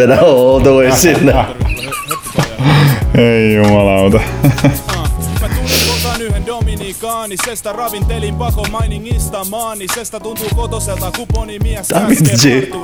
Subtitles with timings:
[0.00, 1.34] mennä all the way sinne.
[3.18, 4.20] Ei jumalauta.
[6.90, 12.74] Dominikaanisesta Ravintelin pako mainingista maanisesta Tuntuu kotoselta kuponi mies käskee G.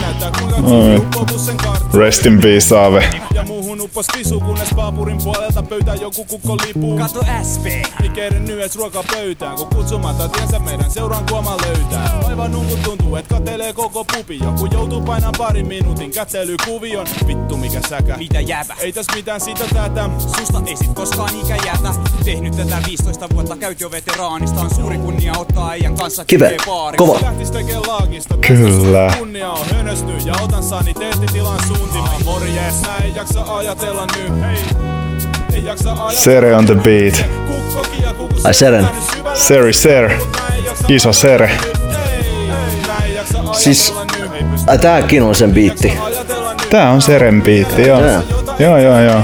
[0.00, 0.56] näyttää kuinka
[0.96, 1.56] uppoutus sen
[1.94, 3.10] Rest in peace, Aave.
[3.34, 6.98] Ja muuhun uppos visu, kunnes paapurin puolelta pöytä joku kukko lipuu.
[6.98, 7.64] Kato SP!
[8.04, 12.20] Ikeiden nyt ruokapöytään, kun kutsumatta tiensä meidän seuraan kuoma löytää.
[12.28, 14.38] Aivan nunkut tuntuu, et katelee koko pupi.
[14.44, 17.06] Joku joutuu painaa parin minuutin kättelykuvion.
[17.26, 18.16] Vittu mikä säkä.
[18.16, 18.74] Mitä jääpä?
[18.80, 20.10] Ei täs mitään sitä tätä.
[20.18, 21.94] Susta ei sit koskaan ikä jäätä.
[22.24, 24.60] Tehnyt tätä 15 vuotta, käyt jo veteraanista.
[24.60, 26.56] On suuri kunnia ottaa äijän kanssa Kive,
[26.96, 27.20] kova.
[28.46, 29.14] Kyllä.
[29.18, 31.58] Kunnia on hönösty ja otan saniteettitilan.
[32.24, 34.42] Morjes, mä en jaksa ajatella nyt.
[34.42, 34.56] Hei.
[36.10, 37.24] Sere on the beat.
[38.44, 38.88] Ai Seren.
[39.34, 40.10] Seri Ser.
[40.88, 41.50] Iso Sere.
[43.52, 43.94] Siis,
[44.66, 45.98] ai tääkin on sen biitti.
[46.70, 48.00] Tää on Seren biitti, joo.
[48.00, 48.22] Tää.
[48.58, 49.22] Joo, joo, joo.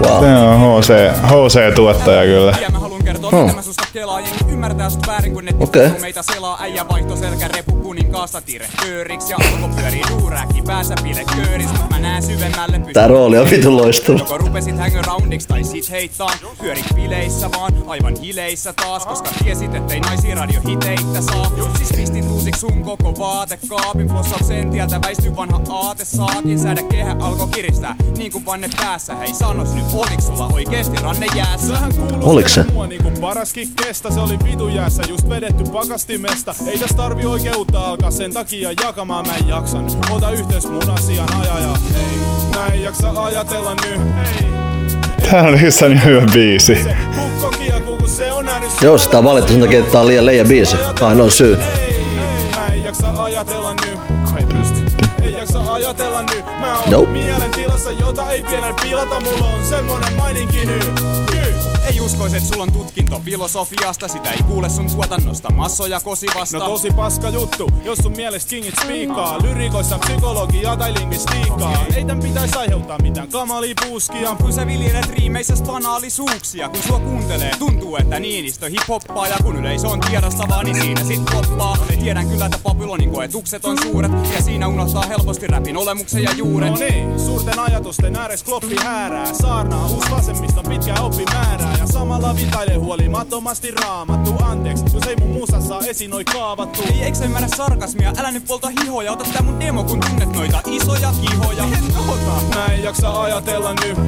[0.00, 0.24] Wow.
[0.24, 0.90] Se on HC,
[1.22, 2.79] HC-tuottaja kyllä.
[3.04, 3.46] Ja mä haluun kertoa, Hmm.
[3.46, 4.20] mitä mä susta kelaa.
[4.20, 5.90] Jengi ymmärtää sut väärin, kun netti okay.
[6.00, 6.62] meitä selaa.
[6.62, 9.30] Äijä vaihto selkä repu kuninkaasta tire kööriks.
[9.30, 11.66] Ja alko pyörii duurääkki päässä pile kööris.
[11.72, 12.94] Mut mä näen syvemmälle pystyn.
[12.94, 14.18] Tää rooli on vitun loistava.
[14.18, 16.30] Joko rupesit hangaroundiksi tai sit heittaa
[16.62, 22.60] Pyörit bileissä vaan, aivan hileissä taas Koska tiesit ettei naisi radiohiteitä saa Siis pistin tuusiksi
[22.60, 28.46] sun koko vaatekaapin Flossauksen tieltä väisty vanha aate Saatiin säädä kehä alkoi kiristää Niin kuin
[28.46, 31.78] vanne päässä Hei sanos nyt, oliks sulla oikeesti ranne jäässä?
[32.22, 32.64] Oliks se?
[32.72, 36.54] Mua niinku paraskin kestä, se oli vitu jäässä just vedetty pakastimesta.
[36.66, 39.98] Ei täs tarvi oikeutta alkaa sen takia jakamaan, mä en jaksanut.
[40.10, 42.18] Ota yhteys mun asian ajaja, hei.
[42.54, 44.50] Mä en jaksa ajatella nyt, hei.
[45.30, 46.78] Tää oli jossain hyvä biisi.
[47.42, 47.54] On
[48.82, 50.76] Joo, sitä on valittu sen takia, että tää on liian leijä biisi.
[51.00, 51.58] Ainoa syy.
[51.76, 52.04] Hei,
[52.56, 53.98] mä en jaksa ajatella nyt.
[54.38, 55.06] Ei pysty.
[55.22, 56.44] Ei jaksa ajatella nyt.
[56.60, 57.10] Mä oon Nope.
[57.10, 59.20] mielen tilassa, jota ei pienen pilata.
[59.20, 61.29] Mulla on semmonen maininki nyt.
[61.90, 64.08] Ei uskois, et sulla on tutkinto filosofiasta.
[64.08, 65.52] Sitä ei kuule sun tuotannosta.
[65.52, 71.84] Massoja kosivasta No tosi paska juttu, jos sun mielestä kingit spiikaa Lyrikoissa psykologiaa tai lingvistiikkaa
[71.96, 73.28] Ei tän pitäis aiheuttaa mitään.
[73.28, 74.36] Kamalia puuskia.
[74.40, 79.88] Kun sä viljelet riimeissä banaalisuuksia Kun sua kuuntelee, tuntuu että Niinistö hiphoppaa Ja kun yleisö
[79.88, 81.76] on tiedostavaa, niin siinä sit poppaa.
[82.00, 86.70] Tiedän kyllä, että Babylonin koetukset on suuret Ja siinä unohtaa helposti räpin olemuksen ja juuret.
[86.70, 89.34] No niin, suurten ajatusten ääres kloppi häärää.
[89.34, 95.78] Saarnaa uus vasemmiston pitkä oppimäärää Ja samalla vitailee huolimattomasti raamattu Anteeksi, jos ei mun musassa
[95.78, 99.84] esiin noi kaavattu Ei eikö ymmärrä sarkasmia, älä nyt polta hihoja Ota tää mun demo,
[99.84, 103.98] kun tunnet noita isoja kihoja En ota, mä en jaksa ajatella nyt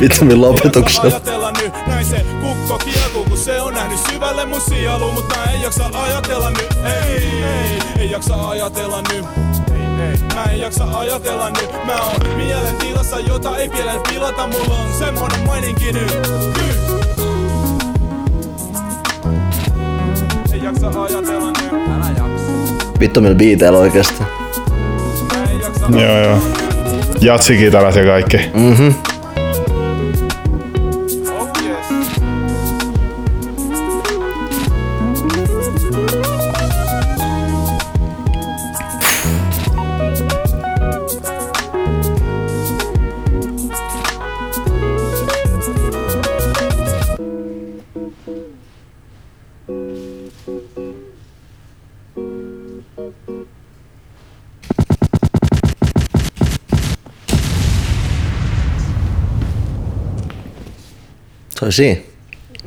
[0.00, 1.02] Vittu min lopetuksella.
[1.02, 5.44] Ajatella nyt, näin se kukko kiekuu, kun se on nähnyt syvälle mun sielu, mutta mä
[5.44, 9.24] en jaksa ajatella nyt, ei, ei, ei jaksa ajatella nyt.
[9.72, 10.18] Ei, ei.
[10.34, 14.98] Mä en jaksa ajatella nyt, mä oon mielen tilassa, jota ei pienen pilata, mulla on
[14.98, 16.10] semmonen maininki nyt.
[16.56, 16.87] nyt.
[20.68, 22.52] Jaksa ajatella nyt, Älä jaksa
[23.00, 24.22] Vittu millä biiteillä oikeesti.
[25.88, 26.38] Joo, joo.
[27.20, 28.36] Jatsikitarat ja kaikki.
[28.54, 28.86] Mhm.
[28.86, 29.17] oh
[61.72, 62.00] siinä.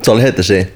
[0.01, 0.69] Se oli heti siinä.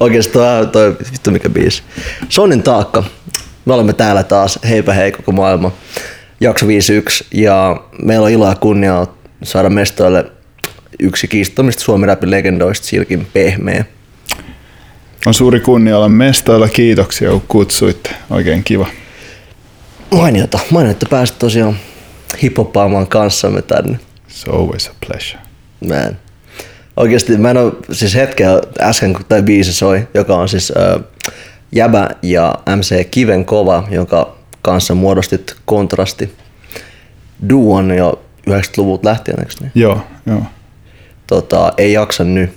[0.00, 0.32] Oikeesti
[0.72, 1.82] toi, vittu mikä biisi.
[2.28, 3.04] Sonin taakka.
[3.64, 4.58] Me olemme täällä taas.
[4.68, 5.72] Heipä hei koko maailma.
[6.40, 7.26] Jakso 51.
[7.34, 9.06] Ja meillä on ilo ja kunnia
[9.42, 10.32] saada mestoille
[11.00, 13.84] yksi kiistattomista Suomen rapin legendoista Silkin pehmeä.
[15.26, 16.68] On suuri kunnia olla mestoilla.
[16.68, 18.10] Kiitoksia, kun kutsuitte.
[18.30, 18.86] Oikein kiva.
[20.10, 20.58] Mainiota.
[20.70, 21.76] Mainiota, että pääsit tosiaan
[22.42, 23.98] hiphoppaamaan kanssamme tänne.
[24.28, 25.42] It's always a pleasure.
[25.88, 26.18] Man.
[26.96, 28.50] Oikeasti mä en oo, siis hetkeä
[28.80, 31.02] äsken kun tämä biisi soi, joka on siis äh,
[31.72, 36.32] Jäbä ja MC Kiven kova, jonka kanssa muodostit kontrasti
[37.48, 39.72] duon jo 90-luvulta lähtien, eikö niin?
[39.74, 40.42] Joo, joo.
[41.26, 42.50] Tota, ei jaksa nyt.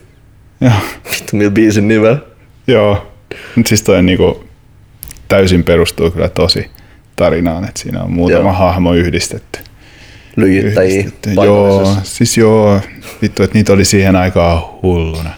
[0.61, 0.71] Joo,
[1.11, 2.17] Vittu millä biisin nimellä.
[2.67, 3.11] joo.
[3.55, 4.43] Nyt siis toi niinku
[5.27, 6.71] täysin perustuu kyllä tosi
[7.15, 8.53] tarinaan, että siinä on muutama Joo.
[8.53, 9.59] hahmo yhdistetty.
[10.35, 11.05] Lyijyttäjiä.
[11.45, 12.81] Joo, siis joo,
[13.21, 15.29] vittu, että niitä oli siihen aikaan hulluna.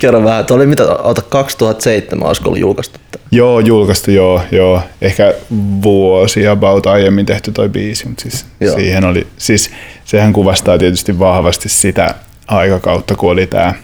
[0.00, 2.98] Kerro vähän, että oli mitä, ota 2007 olisiko ollut julkaistu.
[3.30, 4.82] Joo, julkaistu, joo, joo.
[5.00, 5.34] Ehkä
[5.82, 8.76] vuosi about aiemmin tehty toi biisi, mutta siis Joo.
[8.76, 9.70] siihen oli, siis
[10.04, 12.14] sehän kuvastaa tietysti vahvasti sitä
[12.46, 13.74] aikakautta, kun oli tää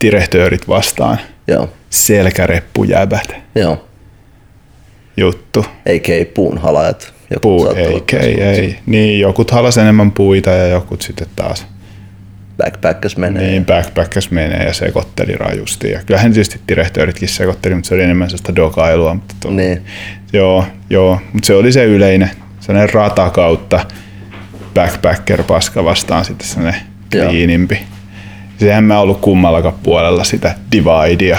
[0.00, 1.18] direhtöörit vastaan
[1.48, 3.84] Joo, selkäreppujäbät joo.
[5.16, 5.60] juttu.
[5.88, 6.24] A.k.a.
[6.34, 7.14] puunhalajat.
[7.30, 8.76] Joku Puu, ei, ei, ei.
[8.86, 11.66] Niin, jokut halas enemmän puita ja jokut sitten taas
[12.56, 13.42] Backpackers menee.
[13.42, 15.90] niin backpackas menee ja sekoitteli rajusti.
[15.90, 19.14] Ja kyllähän tietysti direhtööritkin sekoitteli, mutta se oli enemmän sellaista dokailua.
[19.14, 19.82] Mutta to, Niin.
[20.32, 22.30] Joo, joo, mutta se oli se yleinen,
[22.60, 23.86] sellainen rata kautta
[24.74, 26.80] backpacker-paska vastaan sitten sellainen
[27.10, 27.78] kliinimpi.
[28.58, 31.38] Sehän mä ollut kummallakaan puolella sitä dividea.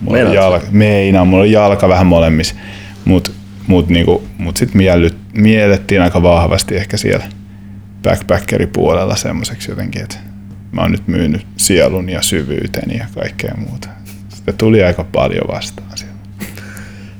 [0.00, 2.54] Mulla jalka, meinaan, mulla oli jalka vähän molemmissa,
[3.04, 3.30] mutta
[3.66, 7.24] mut niinku, mut sitten miellyt, miellettiin aika vahvasti ehkä siellä
[8.02, 10.16] backpackeripuolella semmoiseksi jotenkin, että
[10.72, 13.88] mä oon nyt myynyt sielun ja syvyyteni ja kaikkea muuta.
[14.28, 16.14] Sitä tuli aika paljon vastaan siellä.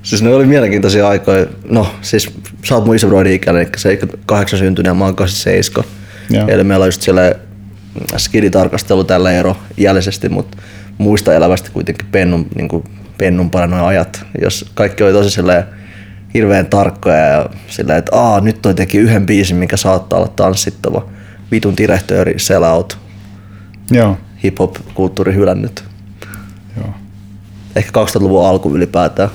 [0.02, 1.46] Siis ne oli mielenkiintoisia aikoja.
[1.68, 2.30] No siis
[2.64, 5.90] sä oot mun isäbroidin ikäinen, eli 78 syntynyt ja mä oon 87.
[6.30, 6.48] Joo.
[6.48, 7.34] Eli meillä on just siellä
[8.16, 10.58] skiditarkastelu tällä ero jäljisesti, mutta
[10.98, 12.84] muista elävästi kuitenkin pennun, niin kuin
[13.18, 15.64] pennun noin ajat, jos kaikki oli tosi silleen
[16.34, 21.06] hirveän tarkkoja ja silleen, että Aa, nyt toi teki yhden biisin, mikä saattaa olla tanssittava.
[21.50, 22.98] Vitun direhtööri, sell out,
[23.90, 25.84] Joo, hip-hop-kulttuuri hylännyt.
[26.76, 26.90] joo.
[27.76, 29.28] Ehkä 2000-luvun alku ylipäätään.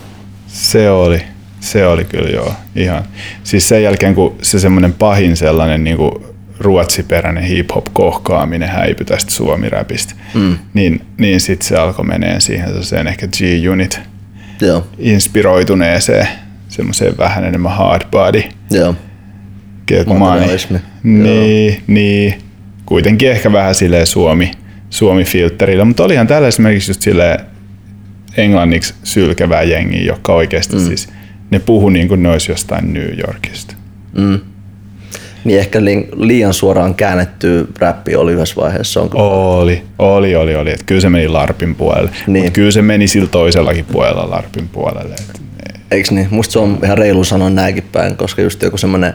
[0.47, 1.21] Se oli,
[1.59, 2.53] se oli kyllä joo.
[2.75, 3.03] Ihan.
[3.43, 6.11] Siis sen jälkeen, kun se semmoinen pahin sellainen niin kuin
[6.59, 10.57] ruotsiperäinen hip-hop kohkaaminen häipyi tästä suomiräpistä, mm.
[10.73, 13.99] niin, niin sitten se alkoi meneen siihen sellaiseen ehkä G-Unit
[14.61, 16.27] Joo, inspiroituneeseen,
[16.67, 18.43] semmoiseen vähän enemmän hard body.
[18.71, 18.95] joo.
[20.05, 20.79] Materialismi.
[21.03, 22.33] Niin, niin.
[22.85, 24.51] Kuitenkin ehkä vähän silleen Suomi,
[24.89, 27.39] Suomi-filterillä, mutta olihan täällä esimerkiksi just silleen
[28.37, 30.81] englanniksi sylkevää jengiä, jotka oikeasti mm.
[30.85, 31.09] siis,
[31.51, 33.75] ne puhu niin kuin ne olisi jostain New Yorkista.
[34.17, 34.39] Mm.
[35.43, 39.01] Niin ehkä li- liian suoraan käännetty räppi oli yhdessä vaiheessa.
[39.01, 39.17] Onko?
[39.59, 40.71] Oli, oli, oli, oli.
[40.71, 42.33] Et kyllä se meni LARPin puolelle, Niin.
[42.33, 42.43] niin.
[42.43, 45.15] mutta kyllä se meni sillä toisellakin puolella LARPin puolelle.
[45.15, 45.41] Et,
[45.91, 46.27] Eiks niin?
[46.31, 49.13] Musta se on ihan reilu sanoa näinkin päin, koska just joku semmonen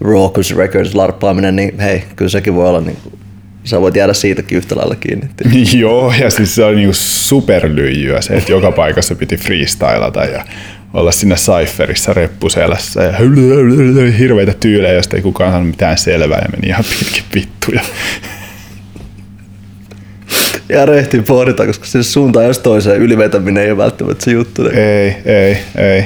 [0.00, 3.18] Raucous Records larppaaminen, niin hei, kyllä sekin voi olla niin kuin,
[3.64, 5.28] sä voit jäädä siitäkin yhtä lailla kiinni.
[5.82, 10.44] Joo, ja siis se oli niinku superlyijyä se, että joka paikassa piti freestylata ja
[10.94, 13.12] olla siinä cypherissa reppuselässä ja
[14.18, 17.80] hirveitä tyylejä, joista ei kukaan saanut mitään selvää ja meni ihan pitkin vittuja.
[20.68, 24.68] Ja rehti pohditaan, koska se suuntaan jos toiseen ylivetäminen ei ole välttämättä se juttu.
[24.68, 26.04] Ei, ei, ei.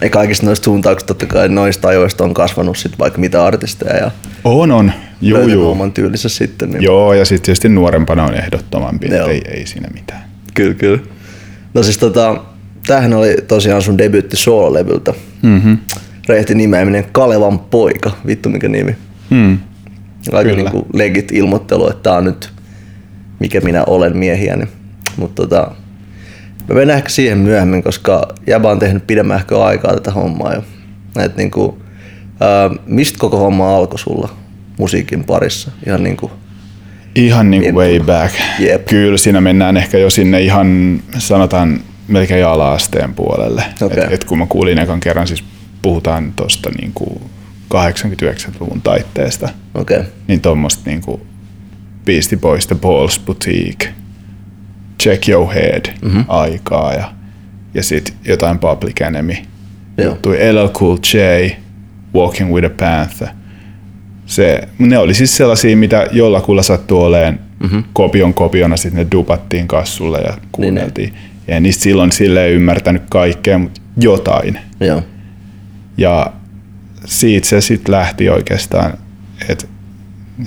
[0.00, 4.10] Ja kaikista noista suuntauksista totta kai noista ajoista on kasvanut sit vaikka mitä artisteja ja
[4.44, 4.92] On, on.
[5.20, 5.70] Juu, juu.
[5.70, 6.70] oman tyylinsä sitten.
[6.70, 9.18] Niin Joo, ja sitten tietysti nuorempana on ehdottomampi, Joo.
[9.18, 10.24] että ei, ei siinä mitään.
[10.54, 10.98] Kyllä, kyllä.
[11.74, 12.36] No siis tota,
[12.86, 15.14] tämähän oli tosiaan sun debyytti soololevyltä.
[15.42, 15.78] Mm-hmm.
[16.28, 18.10] Rehti nimeäminen Kalevan poika.
[18.26, 18.96] Vittu mikä nimi.
[19.30, 19.58] Hmm.
[20.32, 20.56] Aika Kyllä.
[20.56, 22.53] niinku legit ilmoittelu, että tää on nyt
[23.40, 24.64] mikä minä olen miehiäni.
[25.16, 25.70] Mutta tota,
[26.68, 30.64] mä mennään ehkä siihen myöhemmin, koska Jäbä on tehnyt pidemmän ehkä aikaa tätä hommaa jo.
[31.24, 31.78] Et niinku,
[32.40, 34.28] ää, mistä koko homma alkoi sulla
[34.78, 35.70] musiikin parissa?
[35.86, 36.30] Ihan niinku,
[37.14, 38.34] Ihan niin kuin way back.
[38.58, 38.86] Jep.
[38.86, 43.64] Kyllä siinä mennään ehkä jo sinne ihan sanotaan melkein ala-asteen puolelle.
[43.82, 44.04] Okei.
[44.04, 45.44] Et, et kun mä kuulin ekan kerran, siis
[45.82, 47.22] puhutaan tuosta niin kuin
[47.74, 49.96] 80-90-luvun taitteesta, okei.
[49.96, 50.10] Okay.
[50.28, 51.20] niin tuommoista niin kuin
[52.04, 53.88] Beastie Boys The Balls Boutique,
[55.02, 56.24] Check Your Head mm-hmm.
[56.28, 57.12] aikaa ja,
[57.74, 59.34] ja sitten jotain Public Enemy.
[59.98, 60.08] Joo.
[60.08, 61.50] Juttui LL Cool J,
[62.14, 63.28] Walking with a Panther.
[64.26, 67.84] Se, ne oli siis sellaisia, mitä jollakulla sattui oleen mm-hmm.
[67.92, 71.12] kopion kopiona, sitten ne dupattiin kassulle ja kuunneltiin.
[71.12, 74.58] Niin, ja niistä silloin silleen ymmärtänyt kaikkea, mutta jotain.
[74.80, 75.02] Joo.
[75.98, 76.32] Ja
[77.04, 78.92] siitä se sitten lähti oikeastaan,
[79.48, 79.66] että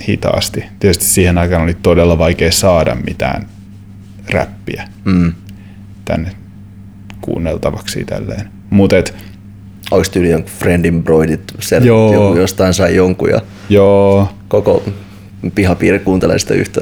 [0.08, 0.64] hitaasti.
[0.80, 3.46] Tietysti siihen aikaan oli todella vaikea saada mitään
[4.30, 5.32] räppiä Mm.
[6.04, 6.30] tänne
[7.20, 8.48] kuunneltavaksi tälleen.
[8.70, 8.96] Mutta
[9.90, 11.40] Olis tyyli jonkun friendin broidit,
[12.36, 14.84] jostain sai jonkun ja joo, koko
[15.54, 16.80] pihapiiri kuuntelee sitä yhtä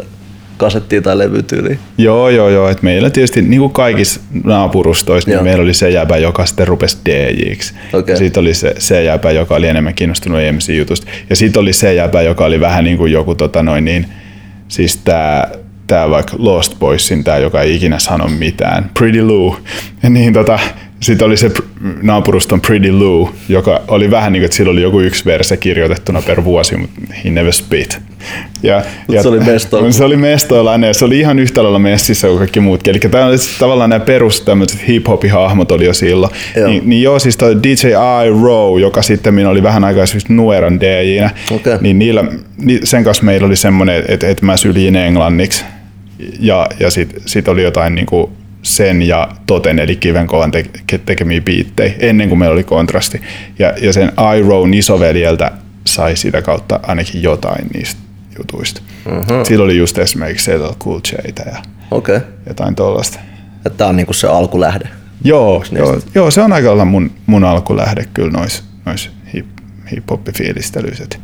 [0.56, 1.76] kasettia tai levytyyliä.
[1.98, 2.68] Joo, joo, joo.
[2.68, 5.36] Et meillä tietysti niin kuin kaikissa naapurustoissa, Joo.
[5.38, 7.74] niin meillä oli se jäbä, joka sitten rupesi DJiksi.
[8.06, 11.06] Ja sitten oli se, se jäbä, joka oli enemmän kiinnostunut EMC-jutusta.
[11.30, 14.06] Ja sitten oli se jäbä, joka oli vähän niin kuin joku tota noin niin,
[14.68, 15.50] siis tää,
[15.86, 19.56] tää vaikka Lost Boysin, tää, joka ei ikinä sano mitään, Pretty Lou.
[20.02, 20.58] Ja niin tota,
[21.00, 21.50] sitten oli se
[22.02, 26.22] naapuruston Pretty Lou, joka oli vähän niin kuin, että sillä oli joku yksi verse kirjoitettuna
[26.22, 27.98] per vuosi, mutta he never spit.
[28.62, 29.90] Ja, Mut se oli mestoilla.
[29.96, 32.90] Se oli mestoilainen ja se oli ihan yhtä lailla messissä kuin kaikki muutkin.
[32.90, 36.32] Eli tämä oli tavallaan nämä perus tämmöiset hip-hop-hahmot oli jo silloin.
[36.56, 36.68] Joo.
[36.68, 37.88] Niin, niin joo, siis toi DJ
[38.26, 41.78] I Row, joka sitten minä oli vähän aikaa siis Nueran DJnä, Okei.
[41.80, 42.24] niin niillä,
[42.58, 45.64] ni- sen kanssa meillä oli semmoinen, että, että mä syljin englanniksi.
[46.40, 48.30] Ja, ja sitten sit oli jotain niinku
[48.66, 53.22] sen ja Toten, eli Kivenkovan te- tekemiä biittejä, ennen kuin meillä oli kontrasti.
[53.58, 55.50] Ja, ja sen iRown isoveljeltä
[55.84, 58.00] sai sitä kautta ainakin jotain niistä
[58.38, 58.82] jutuista.
[59.06, 59.46] Uh-huh.
[59.46, 61.62] Sillä oli just esimerkiksi LL Cool Jtä ja.
[61.90, 62.20] Okay.
[62.48, 63.18] jotain tollasta.
[63.66, 64.88] Että tää on niinku se alkulähde.
[65.24, 69.46] Joo, joo, joo, se on aika lailla mun, mun alkulähde kyllä nois, nois hip,
[69.90, 71.04] hip-hop-fiilistelyissä.
[71.04, 71.20] Et,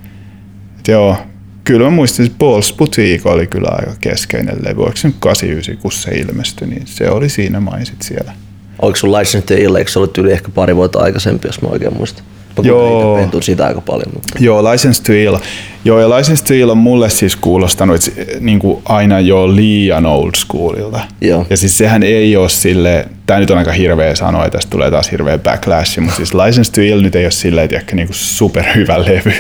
[0.79, 1.17] et joo,
[1.65, 4.83] kyllä mä muistin, että Balls Boutique oli kyllä aika keskeinen levy.
[4.83, 8.33] Oliko se nyt 89, kun se ilmestyi, niin se oli siinä maisit siellä.
[8.79, 11.69] Oliko sun License to Ill, eikö se ollut yli ehkä pari vuotta aikaisempi, jos mä
[11.69, 12.25] oikein muistan?
[12.63, 13.17] Joo.
[13.17, 14.11] Pentun sitä aika paljon.
[14.15, 14.39] Mutta.
[14.41, 15.37] Joo, License to Ill.
[15.85, 19.57] Joo, ja License to Ill on mulle siis kuulostanut että se, niin kuin aina jo
[19.57, 21.01] liian old schoolilta.
[21.21, 21.47] Joo.
[21.51, 24.91] Ja siis sehän ei ole sille, tämä nyt on aika hirveä sanoa, ja tästä tulee
[24.91, 28.17] taas hirveä backlash, mutta siis License to Ill nyt ei ole silleen, että niin kuin
[28.17, 29.33] superhyvä levy.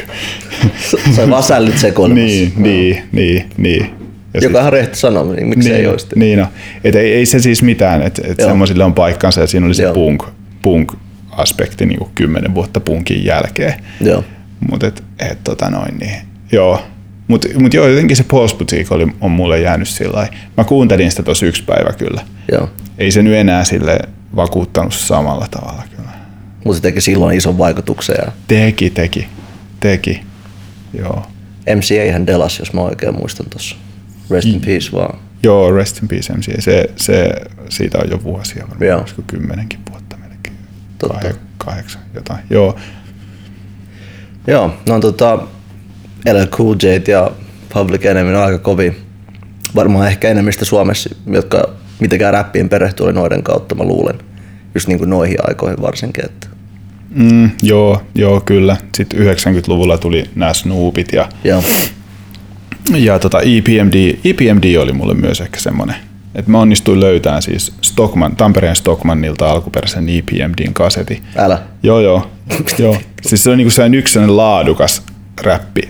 [1.14, 2.26] Se on vaan sällyt sekoilemassa.
[2.26, 4.02] niin, niin, niin, niin.
[4.34, 6.06] Ja Joka on ihan rehti sanoa, niin miksi niin, ei olisi.
[6.16, 6.46] Niin no.
[6.84, 9.82] Et ei, ei, se siis mitään, että et semmoisille on paikkansa ja siinä oli se
[9.82, 9.94] Joo.
[10.62, 10.92] punk,
[11.32, 13.74] punk-aspekti niin kymmenen vuotta punkin jälkeen.
[14.00, 14.24] Joo.
[14.70, 16.16] Mutta et, et, tota noin, niin,
[16.52, 16.82] joo.
[17.28, 20.28] Mutta mut joo, jotenkin se Paul's Boutique oli, on mulle jäänyt sillä.
[20.56, 22.22] Mä kuuntelin sitä tosi yksi päivä kyllä.
[22.52, 22.70] Joo.
[22.98, 23.98] Ei se nyt enää sille
[24.36, 26.10] vakuuttanut samalla tavalla kyllä.
[26.64, 29.28] Mutta se teki silloin ison vaikutuksen ja Teki, teki,
[29.80, 30.20] teki.
[30.98, 31.22] Joo.
[31.76, 33.76] MCA hän delas, jos mä oikein muistan tossa.
[34.30, 35.18] Rest in peace vaan.
[35.42, 36.62] Joo, Rest in Peace MC.
[36.62, 37.30] Se, se,
[37.68, 39.00] siitä on jo vuosia varmaan, Joo.
[39.00, 40.11] olisiko kymmenenkin vuotta melkein.
[41.08, 41.28] Totta.
[41.28, 42.40] Kah- kahdeksan, jotain.
[42.50, 42.76] Joo,
[44.46, 45.38] Joo, no tota,
[46.32, 47.30] LL Cool J ja
[47.74, 48.96] Public Enemy on aika kovin.
[49.74, 51.68] Varmaan ehkä enemmistä Suomessa, jotka
[52.00, 54.18] mitenkään räppiin perehtyy, oli noiden kautta, mä luulen.
[54.74, 56.24] Just niin kuin noihin aikoihin varsinkin.
[56.24, 56.46] Että.
[57.10, 58.76] mm, joo, joo, kyllä.
[58.96, 61.62] Sitten 90-luvulla tuli nämä Snoopit ja, Joo,
[62.94, 65.96] ja tota EPMD, EPMD oli mulle myös ehkä semmoinen,
[66.34, 71.22] että mä onnistuin löytämään siis Stockman, Tampereen Stockmannilta alkuperäisen EPMDin kaseti.
[71.36, 71.58] älä.
[71.82, 72.30] Joo, joo.
[72.78, 72.96] joo.
[73.22, 75.02] Siis se on niinku sellainen yksi sellainen laadukas
[75.40, 75.82] räppi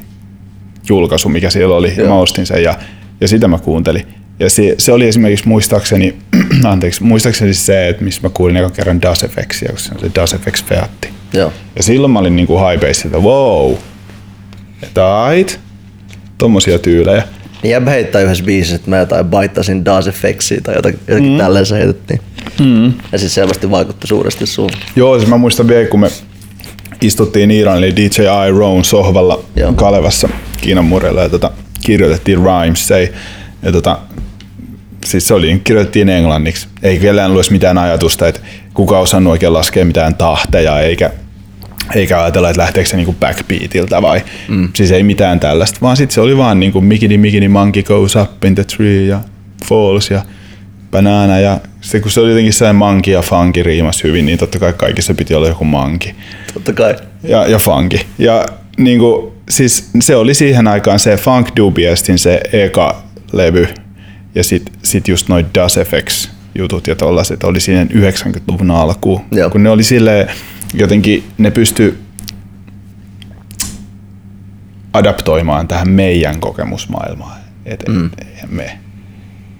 [0.88, 1.88] julkaisu, mikä siellä oli.
[1.96, 2.08] Ja Joo.
[2.08, 2.74] mä ostin sen ja,
[3.20, 4.06] ja sitä mä kuuntelin.
[4.40, 6.16] Ja se, se oli esimerkiksi muistaakseni,
[6.64, 10.36] anteeksi, muistaakseni se, että missä mä kuulin ekan kerran Das FXia, kun se se Das
[10.44, 11.08] FX Featti.
[11.32, 11.52] Joo.
[11.76, 13.74] Ja silloin mä olin niinku hypeissa, että wow,
[14.82, 15.60] että ait,
[16.38, 17.22] tommosia tyylejä.
[17.62, 21.38] Niin jäbä heittää yhdessä biisissä, että mä jotain baittasin Das Effectsia tai jotakin, jotakin mm.
[21.38, 22.20] tälleen se heitettiin.
[22.60, 22.92] Mm.
[23.12, 24.70] Ja siis selvästi vaikutti suuresti suun.
[24.96, 26.10] Joo, siis mä muistan vielä, kun me
[27.00, 29.72] istuttiin Iiran eli DJ I Roan sohvalla Joo.
[29.72, 30.28] Kalevassa
[30.60, 31.50] Kiinan murella ja tota,
[31.84, 32.96] kirjoitettiin rhymes ja,
[33.62, 33.98] ja tota,
[35.04, 36.68] siis se oli, kirjoitettiin englanniksi.
[36.82, 38.40] Ei kellään ollut mitään ajatusta, että
[38.74, 41.10] kuka osannut oikein laskea mitään tahteja, eikä,
[41.94, 44.22] eikä ajatella, että lähteekö se niinku backbeatiltä vai.
[44.48, 44.68] Mm.
[44.74, 48.44] Siis ei mitään tällaista, vaan sitten se oli vaan niinku mikini mikini monkey goes up
[48.44, 49.20] in the tree ja
[49.68, 50.22] falls ja
[50.90, 54.58] banana ja sitten kun se oli jotenkin sellainen manki ja funky riimas hyvin, niin totta
[54.58, 56.14] kai kaikissa piti olla joku manki
[56.54, 56.94] Totta kai.
[57.22, 57.98] ja, ja funky.
[58.18, 58.46] Ja
[58.78, 63.02] niin kuin, siis se oli siihen aikaan se Funk Dubiestin se eka
[63.32, 63.68] levy
[64.34, 69.20] ja sit, sit just noin Das FX jutut ja tollaset oli siinä 90-luvun alkuun.
[69.30, 69.50] Joo.
[69.50, 70.28] Kun ne oli sille
[70.74, 71.98] jotenkin, ne pysty
[74.92, 77.40] adaptoimaan tähän meidän kokemusmaailmaan.
[77.66, 78.10] Et, mm.
[78.48, 78.78] me,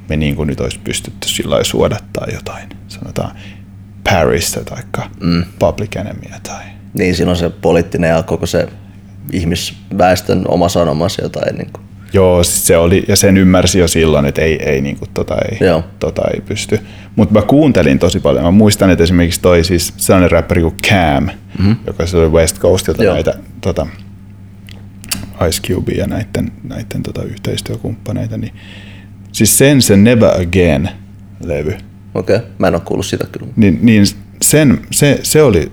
[0.08, 3.36] me niin kuin nyt olisi pystytty sillä suodattaa jotain, sanotaan
[4.04, 4.82] Parista tai
[5.20, 5.44] mm.
[5.58, 6.62] Public Enemyä tai
[6.94, 8.68] Niin siinä on se poliittinen ja koko se
[9.32, 11.56] ihmisväestön oma sanoması jotain.
[11.56, 11.91] Niin kuin.
[12.12, 15.36] Joo, siis se oli, ja sen ymmärsi jo silloin, että ei, ei, niin kuin, tota,
[15.50, 15.84] ei, Joo.
[15.98, 16.78] tota ei pysty.
[17.16, 18.44] Mutta mä kuuntelin tosi paljon.
[18.44, 21.76] Mä muistan, että esimerkiksi toi siis sellainen räppäri kuin Cam, mm-hmm.
[21.86, 23.14] joka se oli West Coastilta Joo.
[23.14, 23.86] näitä tota,
[25.48, 28.54] Ice Cube ja näiden, näiden tota, yhteistyökumppaneita, niin
[29.32, 31.76] siis sen se Never Again-levy,
[32.14, 32.48] Okei, okay.
[32.58, 33.46] mä en ole kuullut sitä kyllä.
[33.56, 34.04] niin, niin
[34.42, 35.72] sen, se, se oli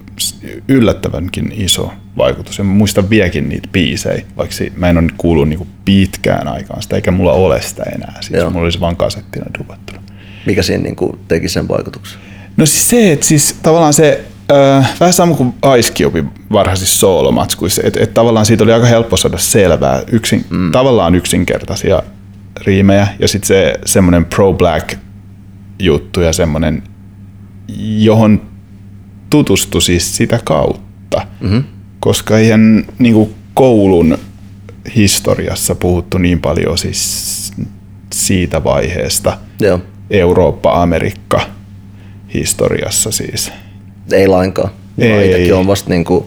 [0.67, 2.57] yllättävänkin iso vaikutus.
[2.57, 6.81] Ja mä muistan vieläkin niitä biisejä, vaikka se, mä en ole kuullut niinku pitkään aikaan
[6.81, 8.13] sitä, eikä mulla ole sitä enää.
[8.21, 8.49] Siis Joo.
[8.49, 10.01] mulla olisi vaan kasettina duvattuna.
[10.45, 12.19] Mikä siinä niin kuin, teki sen vaikutuksen?
[12.57, 17.81] No siis se, että siis tavallaan se, äh, vähän sama kuin Ice Cube varhaisissa soolomatskuissa,
[17.85, 20.71] että et tavallaan siitä oli aika helppo saada selvää, yksin, mm.
[20.71, 22.03] tavallaan yksinkertaisia
[22.65, 24.97] riimejä ja sitten se semmoinen pro-black
[25.79, 26.83] juttu ja semmoinen,
[27.97, 28.41] johon
[29.29, 31.27] tutustui siis sitä kautta.
[31.41, 31.63] Mm-hmm.
[32.00, 34.18] Koska eihän niin kuin koulun
[34.96, 37.53] historiassa puhuttu niin paljon siis
[38.13, 39.38] siitä vaiheesta.
[39.60, 39.79] Joo.
[40.10, 41.41] Eurooppa-Amerikka
[42.34, 43.51] historiassa siis.
[44.12, 44.70] Ei lainkaan.
[44.98, 45.25] Ei.
[45.29, 46.25] Itsekin on vasta niin kuin,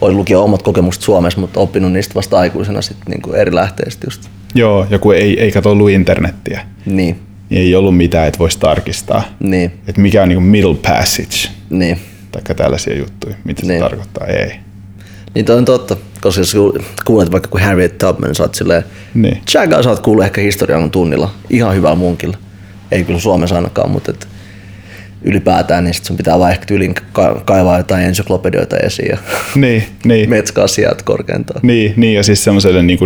[0.00, 4.06] oli lukio omat kokemukset Suomessa, mutta oppinut niistä vasta aikuisena sitten niin kuin eri lähteistä
[4.06, 4.28] just.
[4.54, 7.20] Joo, ja kun ei, ei kato ollut internettiä, Niin,
[7.50, 11.48] niin ei ollut mitään, että voisi tarkistaa, niin, että mikä on niin kuin middle passage,
[11.70, 11.98] niin.
[12.32, 13.80] tai tällaisia juttuja, mitä se Niin.
[13.80, 14.50] tarkoittaa, ei.
[15.36, 18.82] Niin toi on totta, koska jos ku- kuulet vaikka kun Harriet Tubman, sä oot silleen,
[19.14, 19.40] Niin.
[19.50, 22.36] Chagaa sä oot kuullut ehkä historian tunnilla, ihan hyvällä munkilla.
[22.92, 24.28] Ei kyllä Suomessa ainakaan, mutta et
[25.22, 29.16] ylipäätään, niin sit sun pitää vaan ehkä tyylin ka- kaivaa jotain ensyklopedioita esiin ja
[29.54, 30.30] Niin, niin.
[30.30, 31.60] metskaa sieltä korkeintaan.
[31.62, 33.02] Niin, niin, ja siis semmoiselle niin 14-15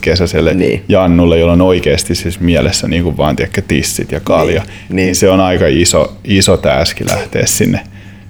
[0.00, 0.84] kesäiselle Niin.
[0.88, 4.86] Jannulle, jolla on oikeasti siis mielessä niin kuin vaan tiedätkö, tissit ja kalja, Niin, niin,
[4.88, 4.96] niin.
[4.96, 7.80] niin se on aika iso, iso täski lähteä sinne,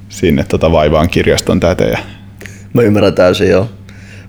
[0.09, 1.91] sinne tota vaivaan kirjaston täteen.
[1.91, 1.99] Ja,
[2.77, 3.69] Mä ymmärrän täysin, joo.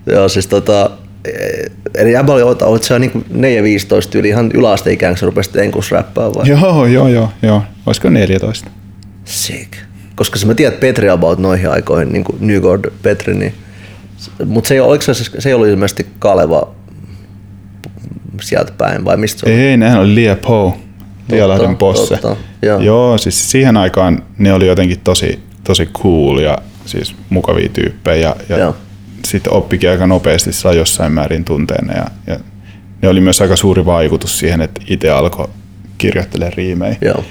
[0.06, 0.92] Joo, siis tota,
[1.26, 3.24] eh, eli jäbä oli, oot, oot sä niinku 4-15
[4.16, 6.50] yli ihan yläasteikään, kun sä rupesit enkus räppää vai?
[6.50, 7.64] joo, joo, joo, joo.
[7.86, 8.70] Olisiko 14?
[9.26, 9.72] Sick.
[10.16, 13.54] Koska sä mä tiedät Petri about noihin aikoihin, niin kuin Newgord Petri, niin,
[14.46, 16.76] mutta se ei, oliko se, se ei ollut ilmeisesti Kaleva
[18.42, 19.56] sieltä päin vai mistä se oli?
[19.56, 20.74] Ei, nehän oli Lia Poe,
[21.32, 22.18] Lialahden posse.
[22.18, 22.80] totta, joo.
[22.80, 28.58] joo, siis siihen aikaan ne oli jotenkin tosi, tosi cool ja siis mukavia tyyppejä ja,
[28.58, 28.74] ja
[29.26, 32.40] sitten oppikin aika nopeasti saa jossain määrin tunteena ja, ja
[33.02, 35.48] ne oli myös aika suuri vaikutus siihen, että itse alkoi
[35.98, 36.96] kirjoittelemaan riimejä.
[37.02, 37.24] Joo,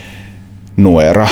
[0.77, 1.29] Nuera,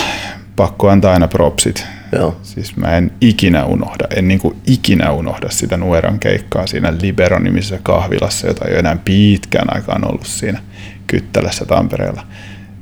[0.57, 1.87] pakko antaa aina propsit.
[2.13, 2.37] joo.
[2.43, 8.47] Siis mä en ikinä unohda, en niinku ikinä unohda sitä Nueran keikkaa siinä Libero-nimisessä kahvilassa,
[8.47, 10.61] jota ei ole enää pitkään aikaan ollut siinä
[11.07, 12.27] Kyttälässä Tampereella.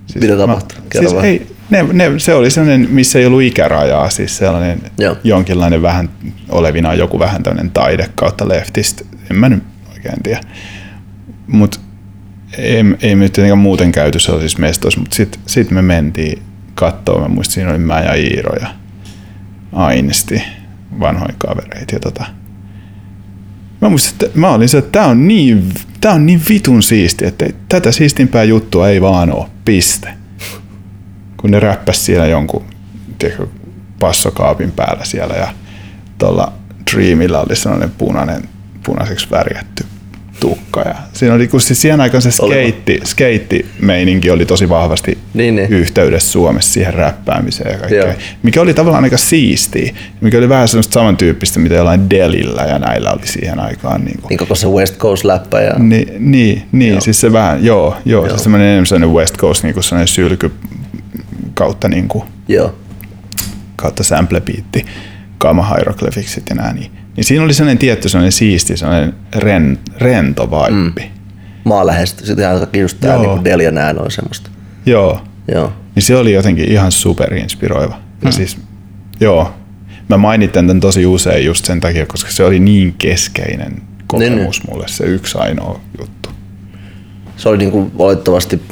[0.07, 0.79] Siis Mitä tapahtui?
[0.89, 5.17] Kerro Siis ei, ne, ne, se oli sellainen, missä ei ollut ikärajaa, siis sellainen Joo.
[5.25, 6.09] jonkinlainen vähän
[6.49, 9.63] olevina joku vähän tämmöinen taide kautta leftist, en mä nyt
[9.93, 10.41] oikein tiedä.
[11.47, 11.79] Mutta
[12.59, 16.43] ei, ei me tietenkään muuten käyty sellaisissa mestoissa, mutta sitten sit me mentiin
[16.75, 18.67] katsoa, mä muistin, siinä oli mä ja Iiro ja
[19.73, 20.43] Ainesti,
[21.01, 21.95] vanhoja kavereita.
[21.95, 22.25] Ja tota,
[23.81, 25.69] mä muistin, että mä olin se, että tää on niin,
[26.01, 30.22] tää on niin vitun siisti, että tätä siistimpää juttua ei vaan oo, piste.
[31.43, 32.65] Kun ne räppäs siellä jonkun
[33.19, 33.47] tiedätkö,
[34.01, 35.49] passokaapin päällä siellä ja
[36.19, 36.53] tuolla
[36.93, 38.43] Dreamilla oli sellainen punainen,
[38.87, 39.85] punaiseksi värjätty
[40.41, 40.81] tukka.
[40.81, 45.73] Ja siinä oli, kun siis siihen aikaan se skeitti, skeitti-meininki oli tosi vahvasti Niin, niin.
[45.73, 48.05] yhteydessä Suomessa siihen räppäämiseen ja kaikkea.
[48.07, 48.15] Joo.
[48.43, 49.95] Mikä oli tavallaan aika siistiä.
[50.21, 54.05] Mikä oli vähän semmoista samantyyppistä, mitä jollain Delillä ja näillä oli siihen aikaan.
[54.05, 54.29] Niin kuin.
[54.29, 57.01] Niin koko se West Coast läppä ja Niin, niin, niin Joo.
[57.01, 58.37] siis se vähän, joo, joo, Joo.
[58.39, 60.53] Se semmoinen enemmän sellainen West Coast, niin kuin sylky
[61.55, 62.75] kautta, niin kuin, joo,
[63.77, 64.87] kautta sample beatti,
[65.41, 70.51] gamma hieroglyphicsit ja nää, niin, niin siinä oli sellainen tietty sellainen siisti, sellainen ren, rento
[70.51, 70.71] vibe.
[70.71, 70.93] Mm.
[71.65, 72.27] maaläheistä.
[72.27, 74.51] Sitten ihan just tää niinku Delia nää on semmoista.
[74.87, 75.21] Joo,
[75.55, 77.95] Joo, niin se oli jotenkin ihan superinspiroiva.
[78.23, 78.33] Ja Mm.
[78.33, 78.59] siis,
[79.21, 79.55] joo,
[80.09, 84.71] mä mainitsen tämän tosi usein just sen takia, koska se oli niin keskeinen kokemus Niin,
[84.73, 86.29] mulle, se yksi ainoa juttu.
[87.37, 88.63] se oli niinku olettavasti,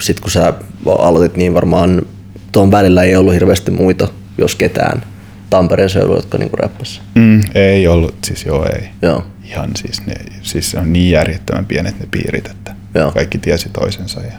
[0.00, 0.52] sit kun sä
[0.98, 2.02] aloitit, niin varmaan
[2.52, 4.08] tuon välillä ei ollut hirveästi muita,
[4.38, 5.02] jos ketään,
[5.50, 7.02] Tampereen seudulla, jotka niinku räppäs.
[7.14, 8.88] Mm, ei ollut, siis joo ei.
[9.02, 13.12] Joo, Ihan siis, ne, siis se on niin järjettömän pienet ne piirit, että Joo.
[13.12, 14.20] kaikki tiesi toisensa.
[14.20, 14.32] Ja,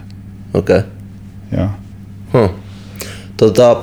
[0.54, 0.78] okei.
[0.78, 0.90] Okay.
[1.56, 1.68] joo.
[2.32, 2.50] Huh.
[3.36, 3.76] Tota,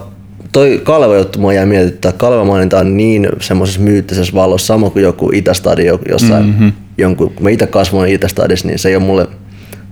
[0.52, 2.12] toi Kaleva juttu mua jäi mietittää.
[2.12, 6.72] Kaleva mainitaan niin semmoisessa myyttisessä valossa, sama kuin joku Itästadi jo- jossain, mm-hmm.
[6.98, 9.28] jonkun, kun mä itse kasvoin Itästadissa, niin se ei ole mulle,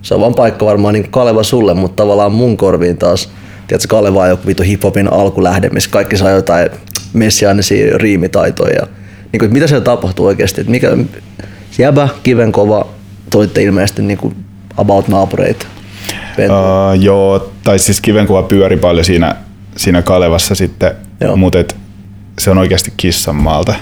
[0.02, 3.30] se on vaan paikka varmaan niin Kaleva sulle, mutta tavallaan mun korviin taas,
[3.67, 6.69] tiedätkö, Kaleva on joku vitu hiphopin alkulähde, missä kaikki saa jotain
[7.13, 8.75] messiaanisia riimitaitoja.
[8.75, 8.88] Ja,
[9.32, 10.97] niin kuin, mitä siellä tapahtuu oikeasti, että mikä,
[11.78, 12.88] jäbä, kivenkova,
[13.30, 14.36] toitte ilmeisesti niin kuin
[14.78, 15.65] about naapureita.
[16.39, 19.36] Uh, joo, tai siis kivenkuva pyöri paljon siinä,
[19.78, 21.36] siinä Kalevassa sitten, Joo.
[21.36, 21.75] mutta et,
[22.39, 23.75] se on oikeasti kissanmaalta.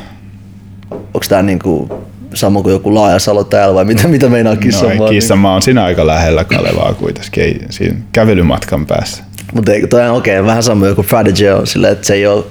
[0.91, 5.07] onko tämä niinku sama kuin joku Laajasalo täällä vai mitä, mitä meinaa No, kissanmaa?
[5.07, 9.23] ei, kissanmaa on siinä aika lähellä Kalevaa kuitenkin, ei, siinä kävelymatkan päässä.
[9.53, 12.43] Mutta toi on okei, okay, vähän sama joku Prodigy on silleen, että se ei ole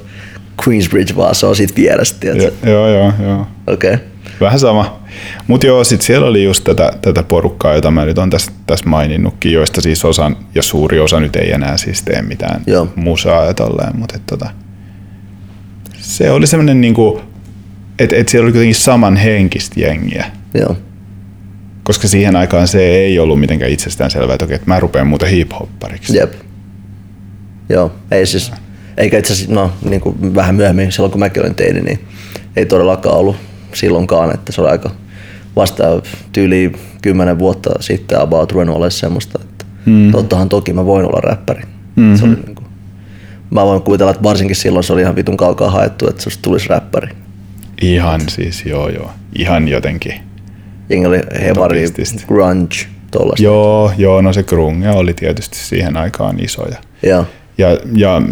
[0.66, 2.26] Queensbridge, vaan se on siitä vierestä?
[2.26, 2.34] Jo,
[2.66, 3.46] joo, joo, joo.
[3.66, 3.94] Okei.
[3.94, 4.06] Okay.
[4.40, 5.02] Vähän sama.
[5.46, 8.88] Mutta joo, sit siellä oli just tätä, tätä porukkaa, jota mä nyt on tässä, tässä
[8.88, 12.88] maininnutkin, joista siis osa, ja suuri osa nyt ei enää siis tee mitään Joo.
[12.96, 14.50] musaa ja tolleen, mutta et tota,
[15.98, 17.20] se oli semmoinen niinku,
[17.98, 20.26] että et siellä oli kuitenkin saman henkistä jengiä.
[20.54, 20.76] Joo.
[21.82, 25.28] Koska siihen aikaan se ei ollut mitenkään itsestään selvää, että okei, että mä rupean muuten
[25.28, 26.16] hip-hoppariksi.
[26.16, 26.32] Jep.
[27.72, 28.52] Joo, ei siis.
[28.96, 32.00] Eikä itse asiassa, no niin kuin vähän myöhemmin, silloin kun mäkin olin teini, niin
[32.56, 33.36] ei todellakaan ollut
[33.74, 34.90] silloinkaan, että se oli aika
[35.56, 35.84] vasta
[36.32, 40.10] tyyli kymmenen vuotta sitten about ruvennut olemaan semmoista, että mm.
[40.12, 41.62] tottahan toki mä voin olla räppäri.
[41.96, 42.16] Mm-hmm.
[42.16, 42.66] Se oli niin kuin,
[43.50, 46.68] mä voin kuvitella, että varsinkin silloin se oli ihan vitun kaukaa haettu, että se tulisi
[46.68, 47.08] räppäri.
[47.82, 49.10] Ihan siis, joo joo.
[49.38, 50.14] Ihan jotenkin.
[50.88, 51.84] Jengi oli hevari,
[52.26, 52.76] grunge,
[53.10, 53.44] tollaista.
[53.44, 56.66] Joo, joo, no se grunge oli tietysti siihen aikaan iso.
[56.68, 57.26] Ja, Joo.
[57.58, 58.22] Ja, ja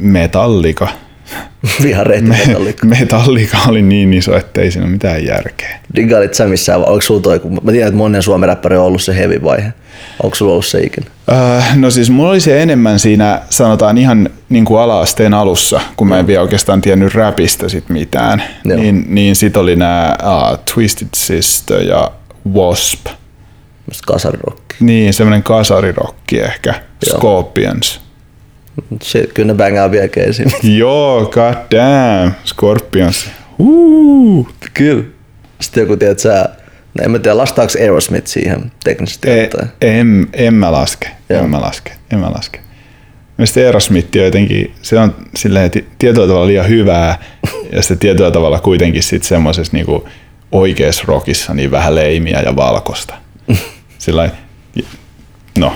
[0.00, 0.88] Metallica.
[1.82, 2.86] Vihareita metallikko.
[2.86, 5.80] Metallica oli niin iso, ettei siinä ole mitään järkeä.
[5.96, 9.02] Digailit sä missään, onko sulla toi, kun mä tiedän, että monen suomen räppäri on ollut
[9.02, 9.72] se heavy vaihe.
[10.22, 11.06] Onko sulla ollut se ikinä?
[11.32, 16.08] Öö, no siis mulla oli se enemmän siinä, sanotaan ihan niin kuin ala-asteen alussa, kun
[16.08, 18.42] mä en vielä oikeastaan tiennyt räpistä sit mitään.
[18.64, 18.78] Joo.
[18.78, 22.10] Niin, niin sit oli nämä uh, Twisted Sister ja
[22.54, 23.06] Wasp.
[24.06, 24.76] Kasarirokki.
[24.80, 26.74] Niin, semmoinen kasarirokki ehkä.
[27.06, 27.18] Joo.
[27.18, 28.07] Scorpions.
[29.02, 30.52] Se, kyllä ne bängaa vielä keisiin.
[30.78, 33.30] Joo, god damn, Scorpions.
[33.58, 35.04] Uh, kyllä.
[35.60, 36.48] Sitten joku, tiedät sä,
[36.94, 39.72] no en mä tiedä, lastaako Aerosmith siihen teknisesti e, ottaen.
[39.80, 41.40] en, en mä laske, Joo.
[41.42, 42.60] en mä laske, en mä laske.
[43.38, 47.18] Mielestäni Aerosmith on jotenkin, se on silleen ti- tietyllä tavalla liian hyvää
[47.72, 50.08] ja sitten tietyllä tavalla kuitenkin sit semmoisessa niinku
[50.52, 53.14] oikeassa rockissa niin vähän leimiä ja valkosta.
[53.98, 54.30] Sillä
[55.58, 55.72] no,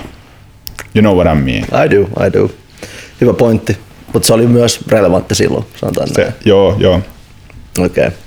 [0.95, 1.63] you know what I mean.
[1.85, 2.49] I do, I do.
[3.23, 3.77] Hyvä pointti.
[4.13, 6.33] Mutta se oli myös relevantti silloin, sanotaan Se, näin.
[6.45, 7.01] joo, joo.
[7.79, 8.07] Okei.
[8.07, 8.17] Okay.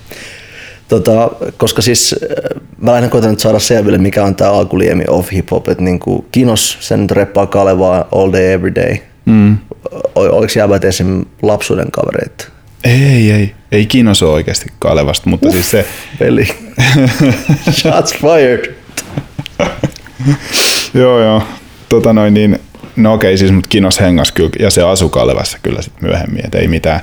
[0.88, 5.32] Tota, koska siis äh, mä lähden koitan nyt saada selville, mikä on tää alkuliemi of
[5.32, 8.96] hip hop, että niinku Kinos sen nyt reppaa Kalevaa all day every day.
[9.24, 9.58] Mm.
[10.14, 11.24] Oliko jäbät esim.
[11.42, 12.44] lapsuuden kavereita?
[12.84, 15.86] Ei, ei, ei kiinnosta oikeasti Kalevasta, mutta siis se,
[16.20, 16.48] Veli.
[17.80, 18.74] Shots fired.
[20.94, 21.42] Joo, joo.
[21.88, 22.58] Tota noin, niin,
[22.96, 26.54] no okei, siis mut Kinos hengas kyllä, ja se asui Kalevassa kyllä sit myöhemmin, et
[26.54, 27.00] ei mitään.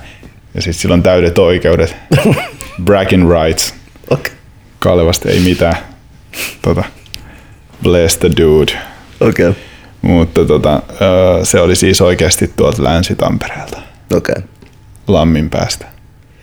[0.56, 1.96] Ja sitten sillä on täydet oikeudet.
[2.86, 3.74] Bragging rights.
[4.10, 4.34] Okei.
[4.80, 5.76] Kalevasta ei mitään.
[6.62, 6.84] Tota,
[7.84, 8.72] bless the dude.
[9.20, 9.50] Okei.
[9.50, 9.62] Okay.
[10.02, 10.82] Mutta tota,
[11.44, 13.82] se oli siis oikeasti tuolta Länsi-Tampereelta,
[14.16, 14.36] Okei.
[14.38, 14.44] Okay.
[15.08, 15.86] Lammin päästä.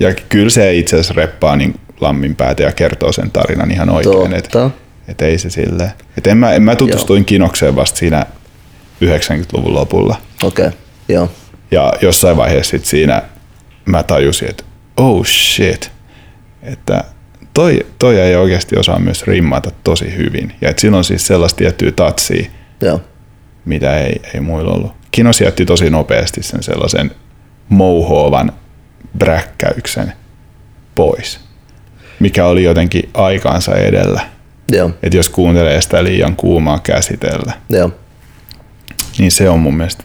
[0.00, 4.32] Ja kyllä se itse asiassa reppaa niin Lammin päätä ja kertoo sen tarinan ihan oikein.
[4.32, 4.70] Et, Totta.
[5.08, 5.90] et ei se silleen.
[6.18, 8.26] Et en mä, en mä tutustuin Kinokseen vasta siinä
[9.04, 10.16] 90-luvun lopulla.
[10.42, 10.66] Okei.
[10.66, 10.78] Okay.
[11.08, 11.30] Joo.
[11.70, 13.22] Ja jossain vaiheessa sit siinä
[13.84, 14.64] mä tajusin, että
[14.96, 15.90] oh shit,
[16.62, 17.04] että
[17.54, 20.52] toi, toi ei oikeasti osaa myös rimmata tosi hyvin.
[20.60, 23.00] Ja että sillä on siis sellaista tiettyä tatsia, Joo.
[23.64, 24.92] mitä ei, ei muilla ollut.
[25.10, 27.10] Kinos jätti tosi nopeasti sen sellaisen
[27.68, 28.52] mouhoavan
[29.18, 30.12] bräkkäyksen
[30.94, 31.40] pois,
[32.20, 34.20] mikä oli jotenkin aikaansa edellä.
[34.72, 34.90] Joo.
[35.02, 37.90] Että jos kuuntelee sitä liian kuumaa käsitellä, Joo.
[39.18, 40.04] Niin se on mun mielestä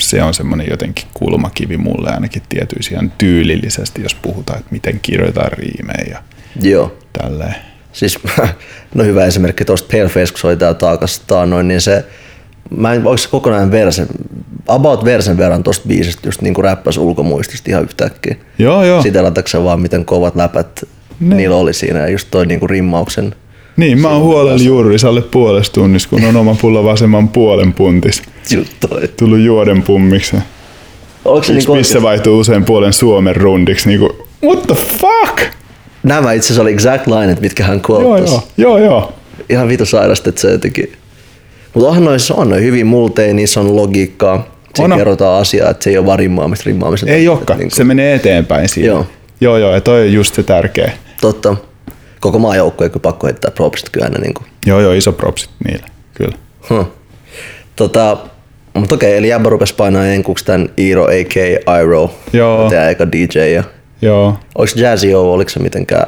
[0.00, 5.52] se on semmoinen jotenkin kulmakivi mulle ainakin tietyisi ihan tyylillisesti, jos puhutaan, että miten kirjoitetaan
[5.52, 6.22] riimejä ja
[6.70, 6.96] Joo.
[7.20, 7.54] tälleen.
[7.92, 8.18] Siis,
[8.94, 12.04] no hyvä esimerkki tuosta Paleface, kun täällä taakassa taannoin, niin se,
[12.78, 14.06] mä en, oliko se kokonainen verse,
[14.68, 18.36] about versen verran tosta biisistä just niin kuin räppäs ulkomuistista ihan yhtäkkiä.
[18.58, 19.02] Joo, joo.
[19.02, 20.84] Sitelatakseen vaan, miten kovat läpät
[21.20, 21.34] Ne.
[21.34, 23.34] niillä oli siinä ja just toi niinku rimmauksen.
[23.76, 28.22] Niin, mä oon huolella juurisalle puolesta tunnissa, kun on oma pulla vasemman puolen puntis.
[28.50, 29.08] Just toi.
[29.18, 30.36] Tullut juoden pummiksi.
[31.24, 33.88] Onko se niinku missä vaihtuu usein puolen Suomen rundiksi.
[33.88, 35.40] Niinku, what the fuck?
[36.02, 38.30] Nämä itse asiassa oli exact line, mitkä hän Joo, quotas.
[38.30, 39.12] joo, joo, joo.
[39.50, 40.92] Ihan vitu sairasta, että se jotenkin...
[41.74, 44.56] Mutta onhan noissa on noin hyvin multeja, niissä on logiikkaa.
[44.76, 44.98] Siinä On.
[44.98, 47.06] kerrotaan asiaa, että se ei ole vaan rimmaamista rimmaamista.
[47.10, 48.86] Ei olekaan, Niinku- se menee eteenpäin siinä.
[48.88, 49.06] Joo.
[49.40, 50.92] Joo, joo, ja toi on just se tärkeä.
[51.20, 51.56] Totta.
[52.22, 54.18] Koko maajoukko ei kyllä pakko heittää propsit kyllä aina.
[54.18, 54.46] Niin kuin.
[54.66, 56.36] Joo, joo, iso propsit niille, kyllä.
[56.70, 56.86] Huh.
[57.76, 58.16] Tota,
[58.74, 61.36] mutta okei, eli jäbä rupesi painaa enkuksi tämän Iiro a.k.
[61.82, 62.14] Iro.
[62.32, 62.70] Joo.
[62.70, 63.38] Tämä eka DJ.
[63.38, 63.64] Ja...
[64.02, 64.38] Joo.
[64.54, 66.06] Oliko Jazzy O, oliko se mitenkään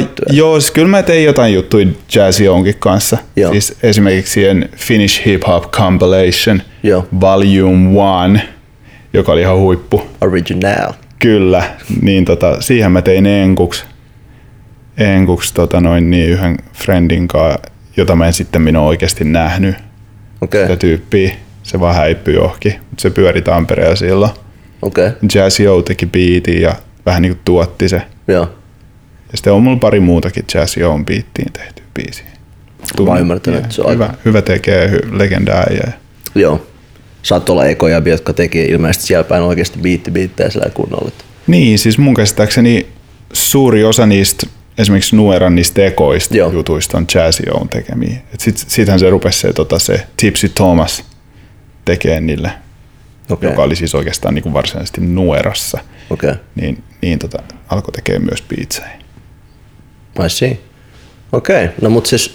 [0.00, 0.28] juttuja?
[0.30, 3.18] joo, siis kyllä mä tein jotain juttuja Jazzy Onkin kanssa.
[3.36, 3.52] Joo.
[3.52, 7.06] Siis esimerkiksi siihen Finnish Hip Hop Compilation Joo.
[7.20, 7.90] Volume
[8.34, 8.48] 1,
[9.12, 10.02] joka oli ihan huippu.
[10.20, 10.92] Original.
[11.18, 11.64] Kyllä,
[12.02, 13.84] niin tota, siihen mä tein enkuks,
[14.98, 17.60] enkuks tota noin niin yhden friendin kanssa,
[17.96, 19.74] jota mä en sitten minä oikeasti nähnyt.
[20.40, 24.32] Okei, Sitä tyyppiä, se vaan häippyi johonkin, mutta se pyöri Tampereella silloin.
[24.82, 26.74] okei, Jazzy O teki biitin ja
[27.06, 28.02] vähän niinku tuotti se.
[28.28, 28.48] joo.
[29.32, 32.26] Ja sitten on mulla pari muutakin Jazzy Oon biittiin tehty biisiä.
[33.06, 35.92] Mä ymmärtänyt, että se on hyvä, aika- hyvä tekee, hy, legendaa ja
[36.34, 36.66] Joo.
[37.22, 41.10] Saattoi olla ekoja, jotka teki ilmeisesti siellä päin oikeasti biitti biittejä sillä kunnolla.
[41.46, 42.86] Niin, siis mun käsittääkseni
[43.32, 44.46] suuri osa niistä,
[44.78, 46.50] esimerkiksi Nueran niistä ekoista Joo.
[46.50, 48.16] jutuista on Jazzy Oon tekemiä.
[48.34, 51.04] Et sit, sittenhän se rupesi se, tota, se Tipsy Thomas
[51.84, 52.50] tekee niille
[53.30, 53.50] Okei.
[53.50, 55.78] joka oli siis oikeastaan niin kuin varsinaisesti Nuerassa,
[56.10, 56.34] okay.
[56.54, 58.90] niin, niin tota, alkoi tekemään myös biitsejä.
[60.26, 60.58] I see.
[61.32, 61.76] Okei, okay.
[61.82, 62.34] no mut siis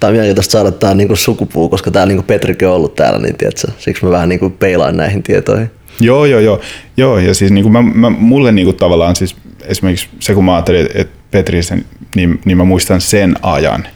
[0.00, 3.36] tää on mielenkiintoista saada tää niinku sukupuu, koska täällä niinku Petrikin on ollut täällä, niin
[3.36, 5.70] tiedätkö, siksi mä vähän niinku peilaan näihin tietoihin.
[6.00, 6.60] Joo, joo, joo.
[6.96, 10.44] joo ja siis niin kuin mä, mä, mulle niin kuin tavallaan siis esimerkiksi se, kun
[10.44, 11.84] mä ajattelin, että Petrisen,
[12.14, 13.86] niin, niin mä muistan sen ajan.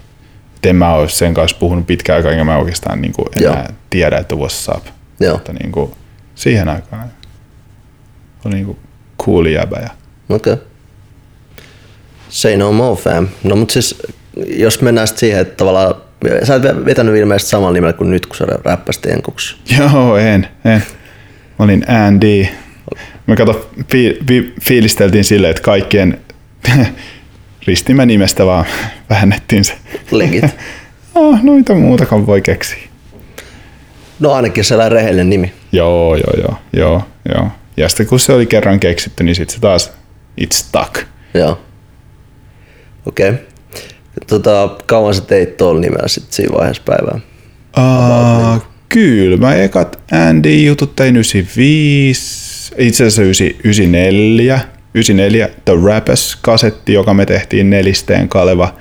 [0.57, 3.65] Et en mä ole sen kanssa puhunut pitkään aikaa, enkä mä oikeastaan niin kuin enää
[3.69, 3.77] Joo.
[3.91, 4.87] tiedä, että what's up.
[5.21, 5.93] Joo, Mutta niin kuin,
[6.35, 7.11] siihen aikaan
[8.45, 8.79] oli niin kuin
[9.23, 9.77] cool jäbä.
[9.77, 9.91] Ja,
[10.29, 10.53] okei.
[10.53, 10.65] Okay.
[12.29, 13.29] Say no more fam.
[13.45, 14.03] No mut siis,
[14.47, 15.95] jos mennään siihen, että tavallaan,
[16.43, 19.57] sä oot vetänyt ilmeisesti samalla nimellä kuin nyt, kun sä räppäsit enkuksi.
[19.79, 20.83] joo, en, en.
[21.59, 22.47] Mä olin Andy.
[23.27, 26.21] Me kato, fi, fi, fiilisteltiin silleen, että kaikkien
[27.67, 28.65] ristimen nimestä vaan
[29.11, 29.75] väännettiin se.
[30.11, 30.45] Legit.
[31.15, 32.79] Oh, noita muutakaan voi keksiä.
[34.21, 35.53] No ainakin sellainen rehellinen nimi.
[35.73, 37.03] Joo, joo, joo, joo,
[37.35, 37.49] joo.
[37.77, 39.93] Ja sitten kun se oli kerran keksitty, niin sitten se taas
[40.37, 40.95] it stuck.
[41.35, 41.61] Joo.
[43.07, 43.31] Okei.
[43.31, 43.41] Okay.
[44.27, 47.21] Tota, kauan sä teit tuolla nimellä sit siinä vaiheessa päivää?
[47.79, 54.61] Uh, kyllä, mä ekat Andy-jutut tein 95, itse asiassa 9- 94,
[54.95, 58.75] 94 The Rappers-kasetti, joka me tehtiin nelisteen Kaleva,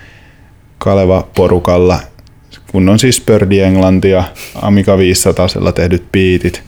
[0.77, 1.99] Kaleva porukalla,
[2.71, 4.23] kun on siis Pördi Englantia,
[4.55, 6.63] Amiga 500 tehdyt biitit,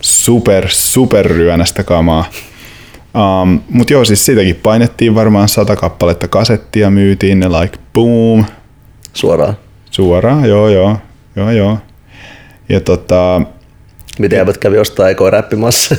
[0.00, 2.24] super, super ryönästä kamaa.
[3.42, 8.44] Um, Mutta joo, siis siitäkin painettiin varmaan sata kappaletta kasettia, myytiin ne like boom,
[9.12, 9.56] Suoraan.
[9.90, 10.96] Suoraan, joo joo.
[11.36, 11.78] Joo joo.
[12.68, 13.40] Ja tota,
[14.18, 15.96] Miten jäbät kävi ostaa ekoa räppimassa?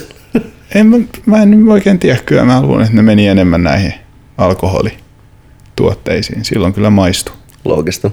[0.76, 3.94] En, mä, mä en oikein tiedä, kyllä mä luulen, että ne meni enemmän näihin
[4.38, 6.46] alkoholituotteisiin.
[6.46, 7.32] Silloin kyllä maistu.
[7.66, 8.12] Loogista.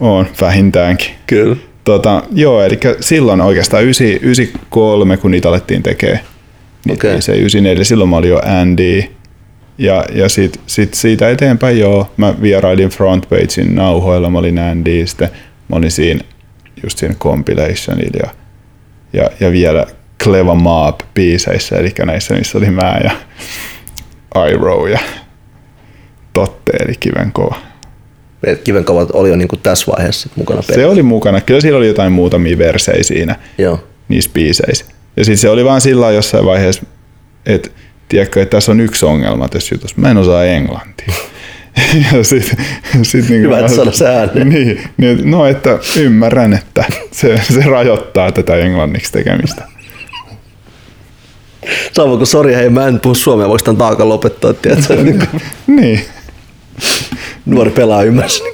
[0.00, 1.10] On, vähintäänkin.
[1.26, 1.56] Kyllä.
[1.84, 6.20] Tota, joo, eli silloin oikeastaan 9, 93, kun niitä alettiin tekemään.
[6.84, 7.10] Niin Okei.
[7.10, 7.22] okay.
[7.22, 9.04] se 94, silloin mä olin jo Andy.
[9.78, 15.28] Ja, ja sit, sit siitä eteenpäin joo, mä vierailin Frontpagein nauhoilla, mä olin Andy, sitten
[15.68, 16.24] mä olin siinä
[16.82, 18.30] just siinä compilationilla ja,
[19.12, 19.86] ja, ja vielä
[20.24, 23.10] Cleva Mob biiseissä, eli näissä, missä oli mä ja
[24.46, 24.98] Iroh ja
[26.32, 27.56] Totte, eli Kivenkova.
[28.44, 32.12] Et Kivenkovat oli jo niinku tässä vaiheessa mukana Se oli mukana, kyllä siellä oli jotain
[32.12, 33.84] muutamia versejä siinä Joo.
[34.08, 34.84] niissä biiseissä.
[35.16, 36.82] Ja sitten se oli vaan sillä jossain vaiheessa,
[37.46, 37.70] että
[38.08, 39.96] tiedätkö, että tässä on yksi ongelma tässä jutussa.
[40.00, 41.14] Mä en osaa englantia.
[42.12, 42.54] Ja sit,
[43.02, 44.48] sit niin Hyvä, että sano se ääneen.
[44.48, 49.68] Niin, niin, no että ymmärrän, että se, se rajoittaa tätä englanniksi tekemistä.
[51.92, 54.94] Sama kuin sori, hei mä en puhu suomea, voiko tämän taakan lopettaa, tiedätkö?
[55.02, 56.00] Niin kuin Niin,
[57.46, 58.52] nuori pelaa ymmärsi niin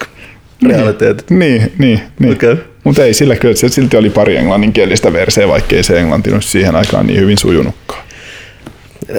[0.77, 1.31] realiteetit.
[1.31, 2.01] niin, niin.
[2.19, 2.33] niin.
[2.33, 2.57] Okei.
[2.85, 6.77] Mutta ei sillä kyllä, se silti oli pari englanninkielistä verseä, vaikkei se englanti olisi siihen
[6.77, 8.03] aikaan niin hyvin sujunutkaan.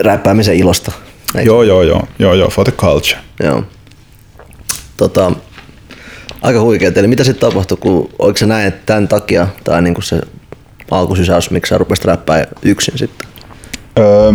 [0.01, 0.91] Räppäämisen ilosta.
[1.35, 1.49] Eikö?
[1.49, 3.17] Joo, joo, joo, joo, joo, for the culture.
[3.43, 3.63] Joo.
[4.97, 5.31] Tota,
[6.41, 6.91] aika huikea.
[6.95, 10.21] Eli mitä sitten tapahtui, kun oliko se näin, että tämän takia, tai niin kuin se
[10.91, 13.27] alkusysäys, miksi sä rupesit räppää yksin sitten?
[13.99, 14.31] Öö,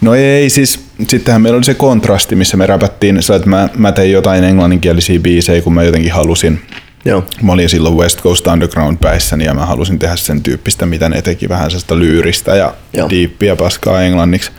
[0.00, 3.92] no ei, siis sittenhän meillä oli se kontrasti, missä me räpättiin, sillä että mä, mä
[3.92, 6.60] tein jotain englanninkielisiä biisejä, kun mä jotenkin halusin.
[7.04, 7.24] Joo.
[7.42, 11.22] Mä olin silloin West Coast Underground päissäni ja mä halusin tehdä sen tyyppistä, mitä ne
[11.22, 13.10] teki, vähän sellaista lyyristä ja Joo.
[13.10, 14.50] diippiä paskaa englanniksi.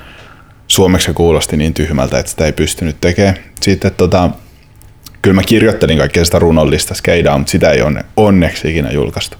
[0.68, 3.36] Suomeksi se kuulosti niin tyhmältä, että sitä ei pystynyt tekemään.
[3.62, 4.30] Sitten tota,
[5.26, 9.38] kyllä mä kirjoittelin kaikkea sitä runollista skeidaa, mutta sitä ei onne, onneksi ikinä julkaistu.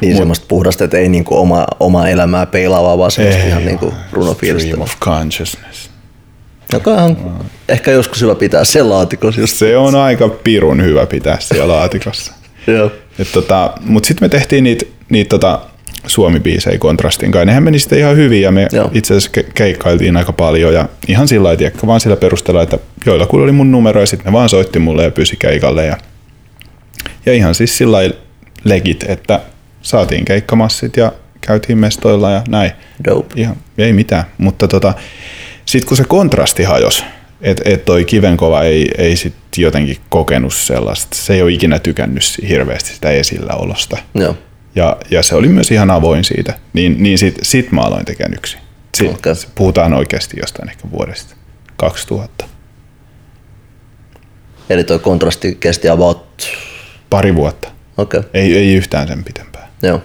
[0.00, 3.94] Niin semmoista puhdasta, että ei niinku oma, oma elämää peilaavaa, vaan semmoista Ei, ihan niinku
[4.12, 4.68] runofiilistä.
[4.68, 5.90] Stream of consciousness.
[6.72, 9.40] Joka on ehkä joskus hyvä pitää sen laatikossa.
[9.40, 9.56] Just.
[9.56, 12.32] Se on aika pirun hyvä pitää siellä laatikossa.
[12.66, 12.90] Joo.
[13.18, 15.60] Et tota, Mutta sitten me tehtiin niitä niit tota
[16.06, 17.44] Suomi-biisejä kontrastin kanssa.
[17.44, 18.90] Nehän meni sitten ihan hyvin ja me Joo.
[18.94, 23.44] itse asiassa ke- keikkailtiin aika paljon ja ihan sillä lailla, vaan sillä perusteella, että joillakuilla
[23.44, 25.96] oli mun numero ja sitten ne vaan soitti mulle ja pyysi keikalle ja,
[27.26, 27.98] ja ihan siis sillä
[28.64, 29.40] legit, että
[29.82, 32.72] saatiin keikkamassit ja käytiin mestoilla ja näin.
[33.04, 33.34] Dope.
[33.36, 34.94] Ihan, ei mitään, mutta tota,
[35.66, 37.04] sitten kun se kontrasti hajosi,
[37.40, 42.22] että et toi kivenkova ei, ei sit jotenkin kokenut sellaista, se ei ole ikinä tykännyt
[42.48, 43.96] hirveästi sitä esilläolosta.
[44.14, 44.36] Joo.
[44.74, 48.34] Ja, ja se oli myös ihan avoin siitä, niin, niin sit, sit mä aloin tekemään
[48.34, 48.60] yksin.
[48.94, 49.32] Si, Okei.
[49.54, 51.34] Puhutaan oikeasti jostain ehkä vuodesta
[51.76, 52.44] 2000.
[54.70, 56.48] Eli toi kontrasti kesti about...
[57.10, 57.68] Pari vuotta.
[57.96, 58.20] Okei.
[58.20, 58.30] Okay.
[58.34, 59.68] Ei, ei yhtään sen pitempään.
[59.82, 60.02] Joo.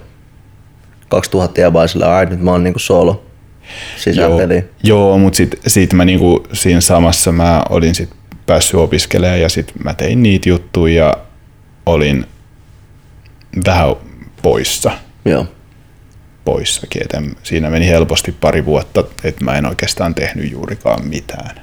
[1.10, 4.66] 2000 ja vaan sillä, "Ai, nyt mä oon niinku solo Joo, sisäpeli.
[4.84, 8.10] joo mutta sitten sit mä niinku, siinä samassa mä olin sit
[8.46, 11.14] päässyt opiskelemaan ja sitten mä tein niitä juttuja ja
[11.86, 12.26] olin
[13.66, 13.96] vähän
[14.48, 14.92] poissa.
[15.26, 15.46] Joo.
[16.46, 17.02] poissakin.
[17.02, 21.62] Et en, siinä meni helposti pari vuotta, että mä en oikeastaan tehnyt juurikaan mitään.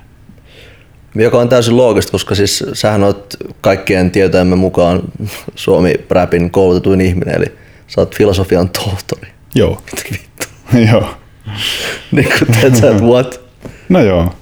[1.14, 5.02] Joka on täysin loogista, koska siis sähän oot kaikkien tietäjämme mukaan
[5.54, 7.46] Suomi-räpin koulutetuin ihminen, eli
[7.86, 9.28] sä oot filosofian tohtori.
[9.54, 10.46] Joo, Mitä vittu?
[10.92, 11.14] joo.
[12.12, 13.40] Niin kuin teet sä, että what?
[13.88, 14.34] No joo,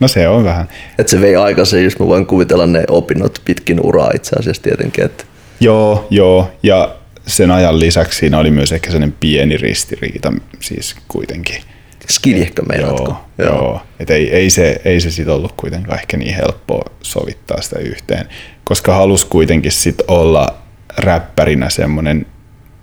[0.00, 0.68] no se on vähän.
[0.98, 5.04] Että se vei aikansa, jos mä voin kuvitella ne opinnot pitkin uraa itse asiassa tietenkin.
[5.04, 5.24] Että
[5.60, 6.50] Joo, joo.
[6.62, 6.94] Ja
[7.26, 11.62] sen ajan lisäksi siinä oli myös ehkä sellainen pieni ristiriita siis kuitenkin.
[12.10, 13.24] skiljekö meinaatko?
[13.38, 13.56] Joo, joo.
[13.56, 13.82] joo.
[14.00, 18.28] Et ei, ei, se, ei se sit ollut kuitenkaan ehkä niin helppoa sovittaa sitä yhteen,
[18.64, 20.56] koska halus kuitenkin sit olla
[20.98, 22.26] räppärinä semmoinen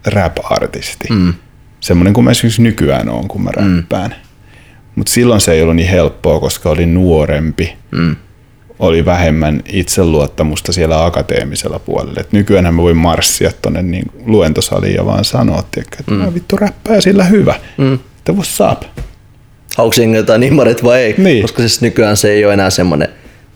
[0.06, 1.08] rap-artisti.
[1.10, 1.34] Mm.
[1.80, 4.10] Semmoinen kuin mä esimerkiksi nykyään on, kun mä räppään.
[4.10, 4.24] Mm.
[4.96, 7.76] Mutta silloin se ei ollut niin helppoa, koska olin nuorempi.
[7.92, 8.16] Mm.
[8.84, 12.20] Oli vähemmän itseluottamusta siellä akateemisella puolella.
[12.20, 16.18] Et nykyään mä voin marssia tonne niin luentosaliin ja vaan sanoa, tiedätkö, että mm.
[16.18, 17.56] mä vittu räppää sillä hyvä.
[17.78, 17.94] Mm.
[17.94, 18.84] Että what's up?
[19.78, 21.16] Haluatko jengi jotain nimarit vai ei?
[21.18, 21.42] Niin.
[21.42, 23.10] Koska siis nykyään se ei ole enää semmoinen,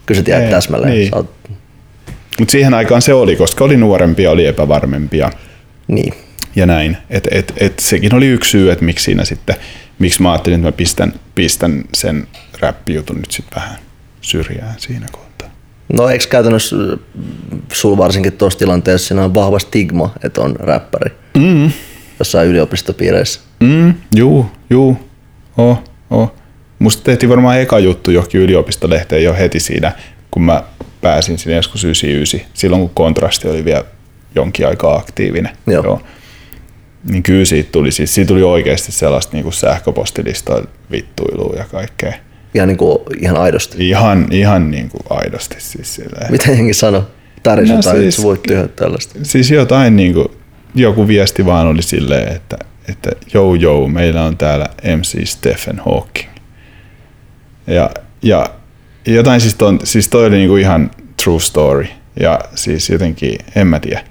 [0.06, 0.94] kyllä sä tiedät täsmälleen.
[0.94, 1.16] niin.
[1.16, 1.34] Oot,
[2.40, 5.32] Mutta siihen aikaan se oli, koska oli nuorempi ja oli epävarmempi ja,
[5.88, 6.13] niin.
[6.56, 6.98] ja näin.
[7.10, 9.56] Et, et, et sekin oli yksi syy, että miksi siinä sitten,
[10.00, 12.28] miksi mä ajattelin, että mä pistän, pistän sen
[12.60, 13.87] räppijutun nyt sitten vähän
[14.28, 15.50] syrjään siinä kohtaa.
[15.94, 17.00] No eikö käytännössä äh,
[17.74, 21.72] sul varsinkin tuossa tilanteessa siinä on vahva stigma, että on räppäri Mm.
[22.20, 23.40] jossain yliopistopiireissä?
[23.60, 24.98] Mm, juu, juu,
[25.58, 26.34] oh, oh.
[26.80, 29.92] Musta tehtiin varmaan eka juttu johonkin yliopistolehteen jo heti siinä,
[30.32, 30.63] kun mä
[31.02, 33.84] pääsin sinne joskus 99, silloin kun kontrasti oli vielä
[34.36, 35.58] jonkin aikaa aktiivinen.
[35.68, 36.02] Joo.
[37.10, 42.13] Niin kyllä siitä tuli, siis siitä tuli oikeasti sellaista niin kuin sähköpostilistoilla vittuilua ja kaikkea.
[42.54, 43.90] Ihan, niin kuin, ihan aidosti.
[43.90, 46.32] Ihan, ihan niin kuin aidosti siis silleen.
[46.32, 47.08] Mitä jengi sano?
[47.44, 49.20] Täris No jotain, siis- voit tyhjää tällaista.
[49.24, 50.28] Siis jotain niin kuin,
[50.76, 52.58] joku viesti vaan oli silleen, että,
[52.90, 54.66] että jou jou, meillä on täällä
[54.98, 56.30] MC Stephen Hawking.
[57.68, 57.90] Ja,
[58.22, 58.46] ja
[59.06, 60.92] jotain siis, ton, siis toi oli niin kuin ihan
[61.24, 61.88] true story.
[62.20, 64.04] Ja siis jotenkin, en mä tiedä.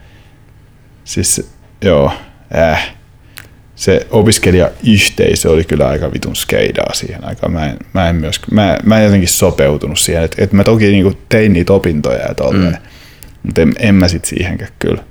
[1.04, 1.50] Siis
[1.84, 2.12] joo,
[2.56, 2.95] äh.
[3.76, 7.52] Se opiskelijayhteisö oli kyllä aika vitun skeidaa siihen aikaan.
[7.52, 10.22] Mä en, mä en, myös, mä, mä en jotenkin sopeutunut siihen.
[10.22, 12.72] Et, et mä toki niinku tein niitä opintoja ja tolleen.
[12.72, 12.78] Mm.
[13.42, 15.02] Mutta en, en mä sit siihenkään kyllä.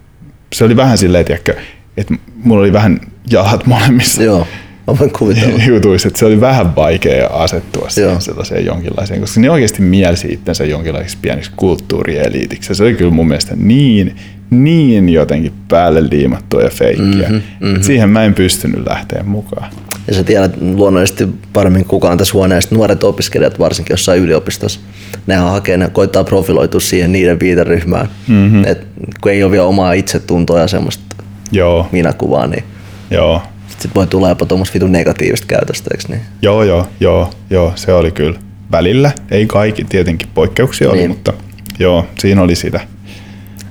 [0.54, 1.56] Se oli vähän silleen, tiedätkö,
[1.98, 3.00] että mulla oli vähän
[3.32, 4.48] jalat molemmissa Joo,
[4.88, 5.64] mä voin kuvitella.
[5.74, 10.66] jutuissa, että se oli vähän vaikea asettua siihen sellaiseen jonkinlaiseen, koska ne oikeasti mielsi itsensä
[10.66, 12.76] jonkinlaiseksi pieneksi kulttuurieliitiksi.
[12.76, 14.16] Se oli kyllä mun mielestä niin,
[14.50, 17.30] niin jotenkin päälle liimattua ja feikkiä.
[17.30, 17.84] Mm-hmm, mm-hmm.
[17.84, 19.70] Siihen mä en pystynyt lähteä mukaan.
[20.08, 24.80] Ja sä tiedät luonnollisesti paremmin kukaan tässä huoneesta, nuoret opiskelijat varsinkin jossain yliopistossa,
[25.28, 28.10] nehän hakee, ne koittaa profiloitua siihen niiden viiteryhmään.
[28.28, 28.64] Mm-hmm.
[28.66, 28.88] Et
[29.22, 31.04] kun ei ole vielä omaa itsetuntoa ja semmoista
[31.52, 32.64] Joo, minäkuvaa, niin
[33.12, 33.42] joo,
[33.78, 36.22] sit voi tulla jopa tuommoista vitun negatiivista käytöstä, eikö niin?
[36.42, 38.40] joo, joo, joo, joo, se oli kyllä.
[38.72, 41.10] Välillä, ei kaikki, tietenkin poikkeuksia oli, Niin.
[41.10, 41.34] mutta
[41.80, 42.80] joo, siinä oli sitä.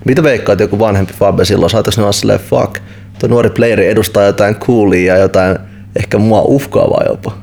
[0.04, 1.70] Mitä veikkaat joku vanhempi Fabe silloin?
[1.70, 2.78] Saatais ne olla silleen, fuck,
[3.18, 5.58] tuo nuori playeri edustaa jotain coolia ja jotain
[5.96, 7.36] ehkä mua uhkaavaa jopa.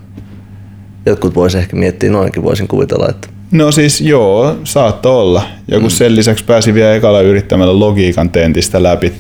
[1.06, 5.44] Jotkut vois ehkä miettiä noinkin, voisin kuvitella, että No siis joo, saattoi olla.
[5.68, 5.96] Ja kun mm.
[5.96, 9.14] sen lisäksi pääsi vielä ekalla yrittämällä logiikan tentistä läpi,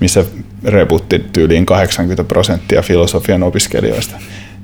[0.00, 0.24] missä
[0.64, 4.16] reputti tyyliin 80 prosenttia filosofian opiskelijoista.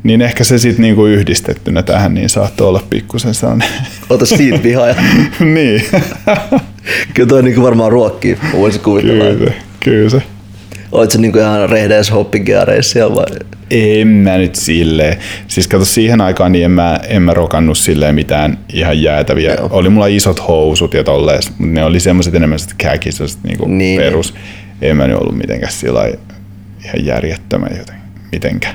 [0.05, 3.69] Niin ehkä se sitten niinku yhdistettynä tähän, niin saattoi olla pikkusen sellainen.
[4.11, 4.95] ota siitä vihaa ja
[5.55, 5.83] niin,
[7.15, 9.25] kyllä toi niinku varmaan ruokkii, voisin kuvitella.
[9.25, 9.57] kyllä se.
[9.81, 10.23] Kyllä se.
[10.93, 13.25] Olit se niinku ihan rehdeis hoppigeareissa siellä vai?
[13.71, 15.17] En mä nyt silleen.
[15.49, 19.55] Siis kato siihen aikaan niin en mä, en mä rokannut silleen mitään ihan jäätäviä.
[19.55, 19.69] Joo.
[19.71, 23.79] Oli mulla isot housut ja tolleen, mutta ne oli semmoiset enemmän sit käkiset niinku Niin.
[23.79, 24.01] niin.
[24.01, 24.35] perus.
[24.83, 26.05] En mä nyt ollut mitenkään sillä
[26.85, 27.97] ihan järjettömän joten
[28.33, 28.75] mitenkään.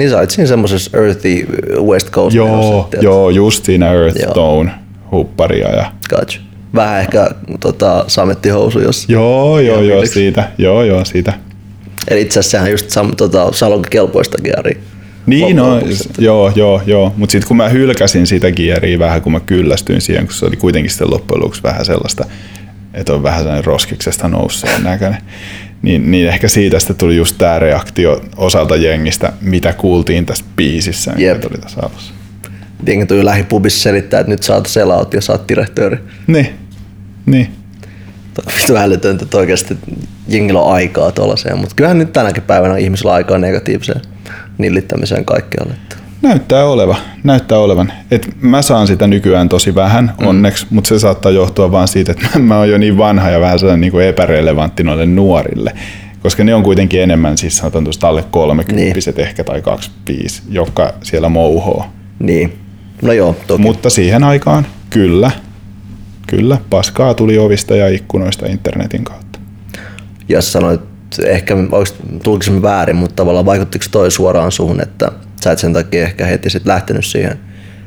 [0.00, 1.46] Niin sä olit siinä semmosessa earthy
[1.82, 3.04] West Coast Joo, tiedät?
[3.04, 4.32] joo, just siinä Earth Joo.
[4.34, 4.70] Tone
[5.10, 6.40] hupparia ja Gotcha.
[6.74, 9.04] Vähän ehkä tota, samettihousu, jos...
[9.08, 10.48] Joo, joo, joo, siitä.
[10.58, 11.32] Joo, joo, siitä.
[12.08, 14.78] Eli itse asiassa sehän just sam, tota, salonkikelpoista gearia.
[15.26, 16.08] Niin, no, lopuksi.
[16.18, 17.12] joo, joo, joo.
[17.16, 20.56] Mutta sitten kun mä hylkäsin sitä kieriä vähän, kun mä kyllästyin siihen, kun se oli
[20.56, 22.24] kuitenkin sitten loppujen lopuksi vähän sellaista,
[22.94, 25.22] että on vähän sellainen roskiksesta nousseen näköinen,
[25.82, 31.10] niin, niin ehkä siitä sitten tuli just tämä reaktio osalta jengistä, mitä kuultiin tässä biisissä,
[31.10, 31.40] mikä Jep.
[31.40, 32.14] tuli tässä alussa.
[32.86, 35.98] Jengi tuli lähipubissa selittää, että nyt saat selaut ja saat direktööri.
[36.26, 36.54] Niin,
[37.26, 37.50] niin.
[38.56, 39.76] Vittu älytöntä, että oikeasti
[40.28, 44.00] jengillä on aikaa tuollaiseen, mutta kyllähän nyt tänäkin päivänä ihmisillä on aikaa negatiiviseen
[44.58, 45.74] nillittämiseen kaikkialle.
[45.74, 47.92] että- Näyttää oleva, näyttää olevan.
[48.10, 50.26] Et mä saan sitä nykyään tosi vähän mm.
[50.26, 53.58] onneksi, mutta se saattaa johtua vaan siitä, että mä, oon jo niin vanha ja vähän
[53.58, 55.72] sellainen niin kuin epärelevantti noille nuorille.
[56.22, 59.20] Koska ne on kuitenkin enemmän, siis sanotaan tuosta alle 30 niin.
[59.28, 61.86] ehkä tai 25, jotka siellä mouhoo.
[62.18, 62.58] Niin.
[63.02, 63.62] No joo, toki.
[63.62, 65.30] Mutta siihen aikaan, kyllä,
[66.26, 69.38] kyllä, paskaa tuli ovista ja ikkunoista internetin kautta.
[70.28, 70.80] Ja sä sanoit,
[71.24, 71.56] ehkä
[72.22, 75.12] tulkisimme väärin, mutta tavallaan vaikuttiko toi suoraan suhun, että
[75.44, 77.38] sä et sen takia ehkä heti sit lähtenyt siihen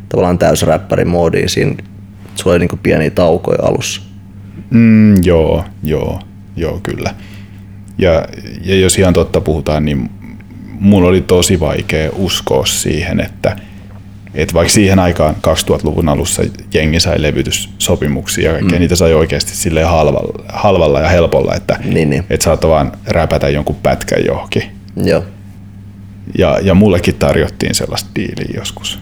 [0.10, 1.76] tavallaan täysräppärin moodiin, siinä
[2.36, 4.02] sulla oli niinku pieniä taukoja alussa.
[4.70, 6.20] Mm, joo, joo,
[6.56, 7.16] joo, kyllä.
[7.98, 8.26] Ja,
[8.62, 10.10] ja jos ihan totta puhutaan, niin
[10.80, 13.58] mulla oli tosi vaikea uskoa siihen, että,
[14.34, 16.44] että vaikka siihen aikaan 2000-luvun alussa
[16.74, 18.80] jengi sai levytyssopimuksia ja kaikkea, mm.
[18.80, 22.24] niitä sai oikeasti silleen halvalla, halvalla ja helpolla, että, niin, niin.
[22.30, 24.64] että saattoi vaan räpätä jonkun pätkän johonkin.
[24.96, 25.24] Joo.
[26.38, 29.00] Ja, ja mullekin tarjottiin sellaista diiliä joskus.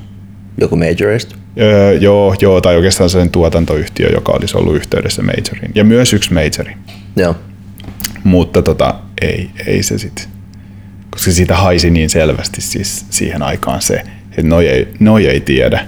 [0.61, 1.35] Joku majorista?
[1.59, 5.71] Öö, joo, joo, tai oikeastaan sen tuotantoyhtiö, joka olisi ollut yhteydessä majorin.
[5.75, 6.77] Ja myös yksi majori.
[7.15, 7.35] Joo.
[8.23, 10.25] Mutta tota, ei, ei se sitten.
[11.09, 13.93] Koska siitä haisi niin selvästi siis siihen aikaan se,
[14.29, 15.87] että noi ei, noi ei tiedä,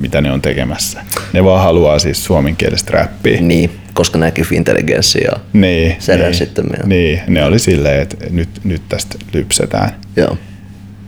[0.00, 1.00] mitä ne on tekemässä.
[1.32, 3.40] Ne vaan haluaa siis suomenkielistä räppiä.
[3.40, 6.64] Niin, koska näki intelligenssi ja niin, niin, sitten.
[6.86, 9.90] Niin, ne oli silleen, että nyt, nyt tästä lypsetään.
[10.16, 10.38] Joo.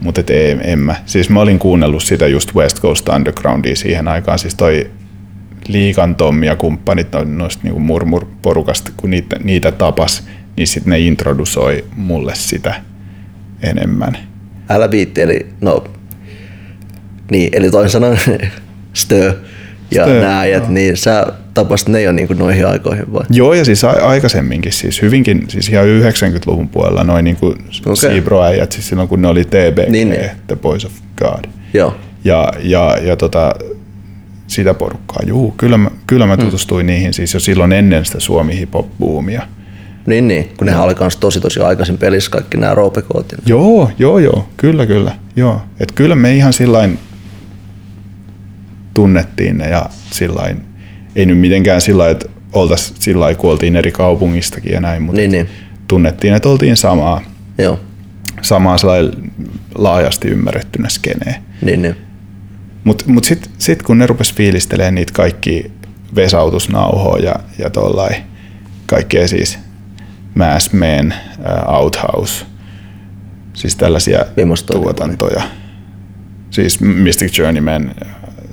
[0.01, 0.95] Mutta ei, en mä.
[1.05, 4.39] Siis mä olin kuunnellut sitä just West Coast Undergroundia siihen aikaan.
[4.39, 4.91] Siis toi
[5.67, 10.27] Liikan Tommi ja kumppanit noista niinku murmurporukasta, kun niitä, niitä tapas,
[10.57, 12.73] niin sitten ne introdusoi mulle sitä
[13.63, 14.17] enemmän.
[14.69, 15.83] Älä viitti, eli no,
[17.31, 18.19] niin, eli toisin sanoen
[18.93, 19.37] stö
[19.91, 23.23] ja Stö, nääjät, niin sä tapasit ne jo niin kuin noihin aikoihin vai?
[23.29, 27.95] Joo, ja siis aikaisemminkin, siis hyvinkin, siis ihan 90-luvun puolella noin niin kuin okay.
[27.95, 30.29] Siibro-äijät, siis silloin kun ne oli TBG, niin, niin.
[30.47, 31.45] The Boys of God.
[31.73, 31.95] Joo.
[32.23, 33.55] Ja, ja, ja tota,
[34.47, 36.45] sitä porukkaa, juu, kyllä mä, kyllä mä hmm.
[36.45, 36.93] tutustuin hmm.
[36.93, 39.41] niihin siis jo silloin ennen sitä Suomi hip-hop-boomia.
[40.05, 43.33] Niin, niin, kun nehän oli kans tosi tosi aikaisin pelissä kaikki nämä roopekoot.
[43.45, 45.11] Joo, joo, joo, kyllä, kyllä.
[45.35, 45.61] Joo.
[45.79, 46.99] Et kyllä me ihan sillain
[48.93, 50.61] tunnettiin ne ja sillain,
[51.15, 55.31] ei nyt mitenkään sillä että oltaisiin sillä kun oltiin eri kaupungistakin ja näin, mutta niin,
[55.31, 55.49] niin.
[55.87, 57.21] tunnettiin, että oltiin samaa,
[57.57, 57.79] Joo.
[58.41, 58.77] samaa
[59.75, 61.35] laajasti ymmärrettynä skeneen.
[61.61, 61.95] Niin, niin.
[62.83, 65.71] Mutta mut sitten sit kun ne rupes fiilistelemään niitä kaikki
[66.15, 68.09] vesautusnauhoja ja, ja tollai,
[68.85, 69.59] kaikkea siis
[70.35, 72.45] Mass Man, uh, Outhouse,
[73.53, 74.25] siis tällaisia
[74.71, 75.41] tuotantoja.
[76.49, 77.95] Siis Mystic Journeyman,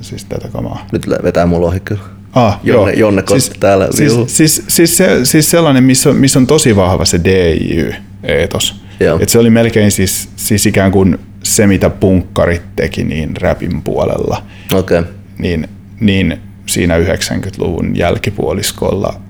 [0.01, 0.87] siis tätä kamaa.
[0.91, 2.01] Nyt vetää mulla ohi kyllä.
[2.33, 2.99] Ah, Jonne, joo.
[2.99, 3.87] Jonne siis, täällä.
[3.91, 8.81] Siis, siis, siis, se, siis sellainen, missä on, missä on tosi vahva se DIY-eetos.
[9.19, 14.43] Et se oli melkein siis, siis ikään kuin se, mitä punkkarit teki niin rapin puolella.
[14.73, 15.03] Okay.
[15.37, 15.67] Niin,
[15.99, 19.21] niin siinä 90-luvun jälkipuoliskolla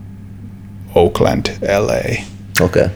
[0.95, 1.45] Oakland,
[1.79, 2.23] LA.
[2.61, 2.87] Okay.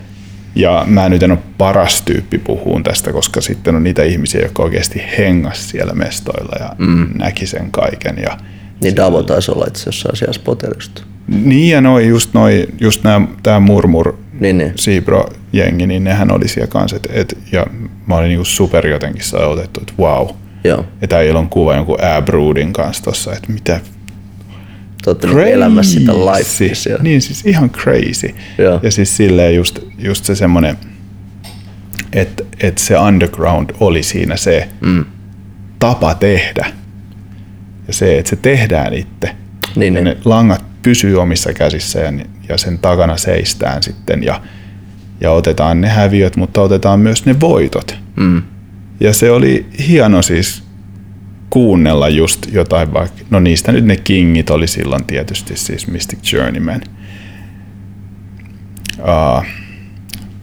[0.56, 4.64] Ja mä nyt en ole paras tyyppi puhuun tästä, koska sitten on niitä ihmisiä, jotka
[4.64, 7.08] oikeasti hengas siellä mestoilla ja mm.
[7.16, 8.18] näki sen kaiken.
[8.18, 8.38] Ja
[8.82, 11.04] niin Davo taisi olla itse jossain siellä spotelista.
[11.28, 14.74] Niin ja noi, just, noi, just nämä, tämä Murmur, niin, niin.
[14.76, 16.96] Siibro-jengi, niin nehän oli siellä kanssa.
[16.96, 17.68] Et, et, ja
[18.08, 20.28] mä olin niinku super jotenkin otettu, että wow.
[20.64, 20.86] Joo.
[21.02, 23.80] Ja täällä on kuva jonkun Abroodin kanssa tossa, että mitä
[25.04, 28.36] te olette niin elämässä sitä lifea Niin siis ihan crazy.
[28.58, 28.80] Joo.
[28.84, 30.78] Ja siis silleen just, just se semmoinen,
[32.14, 35.06] että et se underground oli siinä se mm.
[35.80, 36.66] tapa tehdä.
[37.88, 39.36] Ja se, että se tehdään itse.
[39.76, 40.04] Niin, ja niin.
[40.04, 42.14] ne langat pysyy omissa käsissä ja,
[42.50, 44.42] ja sen takana seistään sitten ja,
[45.22, 47.98] ja otetaan ne häviöt, mutta otetaan myös ne voitot.
[48.16, 48.42] Mm.
[49.00, 50.64] Ja se oli hieno siis
[51.54, 56.82] kuunnella just jotain vaikka, no niistä nyt ne kingit oli silloin tietysti siis Mystic Journeyman,
[59.00, 59.46] uh,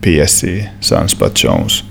[0.01, 1.85] PSC, Sunspot Jones,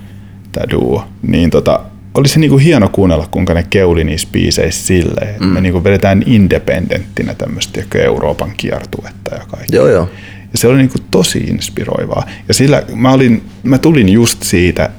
[0.51, 1.79] tämä duo, niin tota,
[2.13, 5.49] oli se niinku hieno kuunnella, kuinka ne keuli niissä biiseissä silleen, että mm.
[5.49, 9.79] me niinku vedetään independenttinä tämmöistä Euroopan kiertuetta ja kaikkea.
[9.79, 10.09] Joo, joo.
[10.51, 12.25] Ja se oli niinku tosi inspiroivaa.
[12.47, 14.89] Ja sillä mä, olin, mä tulin just siitä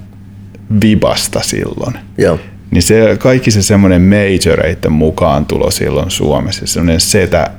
[0.81, 1.95] vibasta silloin.
[2.19, 2.39] Joo
[2.71, 7.51] niin se, kaikki se semmoinen majoreiden mukaan tulo silloin Suomessa, semmoinen setä,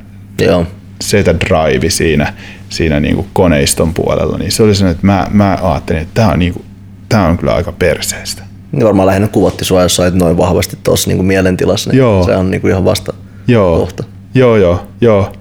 [0.42, 0.66] Joo.
[1.02, 2.34] setä drive siinä,
[2.70, 6.32] siinä niin kuin koneiston puolella, niin se oli sellainen, että mä, mä ajattelin, että tämä
[6.32, 6.66] on, niin kuin,
[7.10, 8.44] tämä on kyllä aika perseestä.
[8.72, 12.24] Niin varmaan lähinnä kuvatti sua, jos sait noin vahvasti tuossa niin mielentilassa, niin joo.
[12.24, 13.14] se on niin kuin ihan vasta
[13.48, 13.78] joo.
[13.80, 14.04] kohta.
[14.36, 15.34] Joo, joo, joo.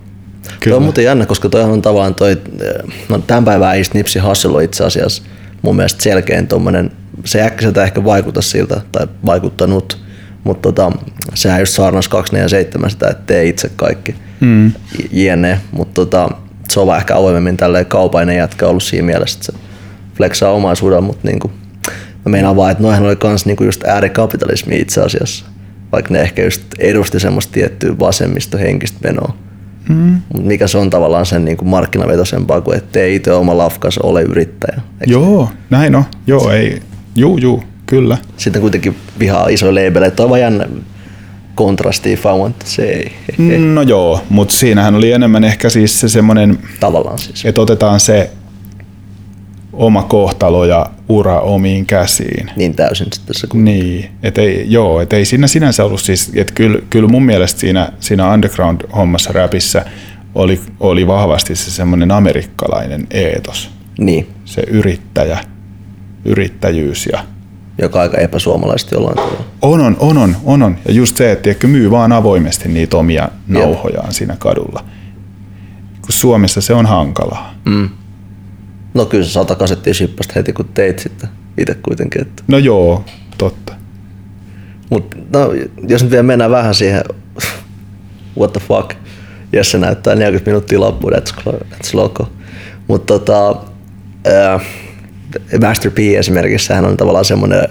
[0.61, 0.75] Kyllä.
[0.75, 2.39] Tuo on muuten jännä, koska toihan on tavallaan toi,
[3.09, 4.19] no tämän päivän East Nipsi
[4.55, 5.23] on itse asiassa
[5.63, 6.91] mun mielestä selkeän tuommoinen
[7.25, 9.99] se äkkiseltä ehkä vaikuta siltä, tai vaikuttanut,
[10.45, 10.93] mutta tota,
[11.35, 14.73] sehän just saarnas 247 sitä, että tee itse kaikki mm.
[15.11, 16.31] jne, mutta tota,
[16.69, 19.59] se on ehkä avoimemmin tälleen kaupainen jätkä ollut siinä mielessä, että se
[20.17, 21.53] flexaa omaisuudella, mutta niinku,
[22.25, 25.45] mä meinaan vaan, että noihän oli kans niinku just äärikapitalismi itse asiassa.
[25.93, 29.37] Vaikka ne ehkä just edusti semmoista tiettyä vasemmistohenkistä menoa.
[29.91, 30.21] Mm.
[30.43, 34.81] Mikä se on tavallaan sen niinku markkinavetoisempaa kuin ettei itse oma lafkas ole yrittäjä.
[35.01, 35.13] Eikö?
[35.13, 36.05] Joo, näin on.
[36.27, 36.83] Joo, ei.
[37.17, 38.17] Juu, juu, kyllä.
[38.37, 40.23] Sitten kuitenkin vihaa isoja leibeleitä.
[40.23, 40.67] On vaan jännä
[41.55, 43.03] kontrasti, if I want to say.
[43.59, 47.45] No joo, mutta siinähän oli enemmän ehkä siis se semmoinen, Tavallaan siis.
[47.45, 48.31] että otetaan se
[49.81, 52.51] oma kohtalo ja ura omiin käsiin.
[52.57, 53.47] Niin täysin sitten se.
[53.47, 53.65] Kun...
[53.65, 57.61] Niin, et ei, joo, et ei siinä sinänsä ollut siis, että kyllä, kyllä mun mielestä
[57.61, 59.85] siinä, siinä underground-hommassa räpissä
[60.35, 65.39] oli, oli vahvasti se semmoinen amerikkalainen eetos, Niin, se yrittäjä,
[66.25, 67.25] yrittäjyys ja
[67.79, 69.45] joka aika epäsuomalaisesti jollain tavalla.
[69.63, 70.77] on, on, on, on, on, on.
[70.89, 74.85] Ja just se, että tiedätkö, myy vaan avoimesti niitä omia nauhojaan siinä kadulla.
[76.01, 77.55] Kun Suomessa se on hankalaa.
[77.65, 77.89] Mm.
[78.95, 81.29] No kyllä se sata kasettia shippasta heti kun teit sitten
[81.59, 82.23] itse kuitenkin.
[82.23, 82.43] Että.
[82.49, 83.05] No joo,
[83.39, 83.75] totta.
[84.91, 85.53] Mut, no,
[85.89, 87.03] jos nyt vielä mennään vähän siihen,
[88.39, 88.95] what the fuck,
[89.53, 92.29] Jesse näyttää 40 minuuttia loppuun, that's, that's loco.
[92.89, 93.57] Mutta tota,
[94.27, 94.63] äh,
[95.61, 97.63] Master P esimerkiksi, sehän on tavallaan semmoinen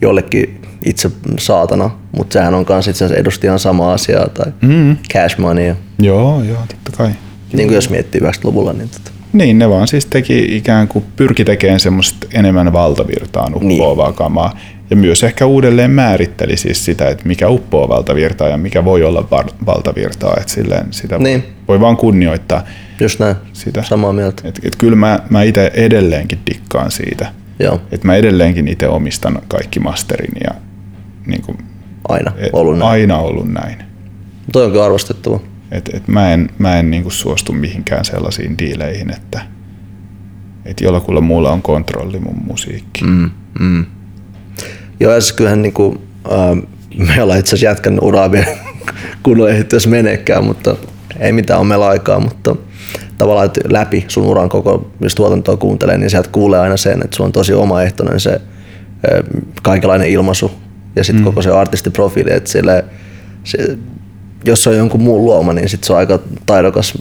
[0.00, 4.96] jollekin itse saatana, mutta sehän on kanssa itse asiassa edusti ihan sama asiaa, tai mm.
[5.12, 5.74] cash money.
[5.98, 7.10] Joo, joo, totta kai.
[7.52, 11.44] Niin kuin jos miettii 90-luvulla, niin tota, Niin, ne vaan siis teki ikään kuin pyrki
[11.44, 14.16] tekemään semmoista enemmän valtavirtaan uppoavaa niin.
[14.16, 14.58] kamaa.
[14.90, 19.28] Ja myös ehkä uudelleen määritteli siis sitä, että mikä uppoaa valtavirtaa ja mikä voi olla
[19.30, 20.34] var- valtavirtaa.
[20.40, 21.44] Että silleen sitä Niin.
[21.68, 22.64] voi vaan kunnioittaa.
[23.00, 23.82] just näin, Sitä.
[23.82, 24.48] samaa mieltä.
[24.48, 27.32] Et, et kyllä mä, mä itse edelleenkin dikkaan siitä.
[27.58, 30.50] Joo, Että mä edelleenkin itse omistan kaikki masterin ja
[31.26, 31.58] niin kuin,
[32.08, 32.90] aina ollut näin.
[32.90, 33.76] aina ollut näin.
[34.52, 35.40] Toi onkin arvostettava.
[35.70, 39.40] Et, et mä en, mä en niinku suostu mihinkään sellaisiin diileihin, että
[40.64, 43.04] et jollakulla muulla on kontrolli mun musiikki.
[43.04, 43.84] Mm.
[45.00, 46.02] Joo, ja siis kyllähän niinku,
[46.32, 46.62] äh,
[47.16, 48.56] me ollaan itse asiassa jätkän uraa vielä
[49.22, 50.76] kunnolla ehditty jos meneekään, mutta
[51.18, 52.56] ei mitään on meillä aikaa, mutta
[53.18, 57.16] tavallaan että läpi sun uran koko, jos tuotantoa kuuntelee, niin sieltä kuulee aina sen, että
[57.16, 58.40] sulla on tosi omaehtoinen se äh,
[59.62, 60.50] kaikenlainen ilmaisu
[60.96, 61.24] ja sitten mm.
[61.24, 62.84] koko se artistiprofiili, että sille,
[63.44, 63.78] se,
[64.44, 66.98] jos se on jonkun muun luoma, niin sitten se on aika taidokas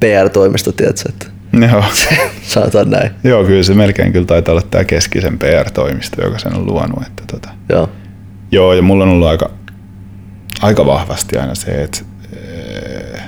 [0.00, 1.26] PR-toimisto, tiedätkö, että
[1.72, 1.84] Joo.
[2.42, 3.10] sanotaan näin.
[3.24, 7.02] Joo, kyllä se melkein kyllä taitaa olla tämä keskisen PR-toimisto, joka sen on luonut.
[7.06, 7.48] Että tota.
[7.68, 7.88] Joo,
[8.52, 9.50] Joo, ja mulla on ollut aika,
[10.62, 11.98] aika vahvasti aina se, että
[12.36, 13.20] eh,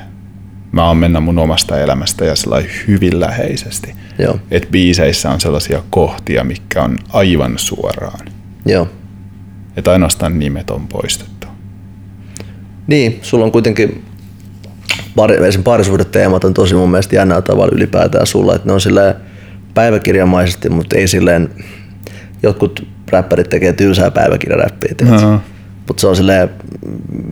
[0.72, 3.94] mä oon mennä mun omasta elämästä ja sellainen hyvin läheisesti.
[4.18, 8.26] joo, Että biiseissä on sellaisia kohtia, mikä on aivan suoraan.
[8.66, 8.88] joo.
[9.76, 11.43] Että ainoastaan nimet on poistettu.
[12.86, 14.04] Niin, sulla on kuitenkin
[15.16, 19.14] pari, parisuhdeteemat on tosi mun mielestä jännällä tavalla ylipäätään sulla, että ne on silleen
[19.74, 21.48] päiväkirjamaisesti, mutta ei silleen,
[22.42, 25.40] jotkut räppärit tekee tylsää päiväkirjaräppiä, Joo.
[25.86, 26.50] mutta se on silleen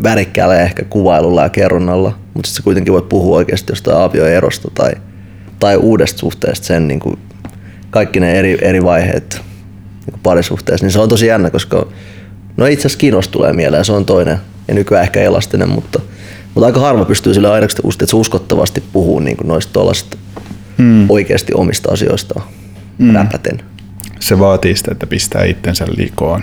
[0.02, 4.92] värikkäällä ehkä kuvailulla ja kerronnalla, mutta sitten sä kuitenkin voit puhua oikeasti jostain avioerosta tai,
[5.58, 7.18] tai uudesta suhteesta sen niin kuin
[7.90, 9.40] kaikki ne eri, eri vaiheet
[10.06, 11.86] niin parisuhteessa, niin se on tosi jännä, koska
[12.56, 14.38] no itse asiassa kiinnos tulee mieleen, se on toinen
[14.68, 16.00] ja nykyään ehkä elastinen, mutta,
[16.54, 20.16] mutta aika harva pystyy sille aidosti että se uskottavasti puhuu niin kuin noista tuollaisista
[20.78, 21.10] mm.
[21.10, 22.40] oikeasti omista asioista
[22.98, 23.14] mm.
[23.14, 23.62] räpäten.
[24.20, 26.42] se vaatii sitä, että pistää itsensä likoon.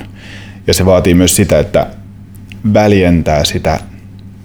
[0.67, 1.87] Ja se vaatii myös sitä, että
[2.73, 3.79] väljentää sitä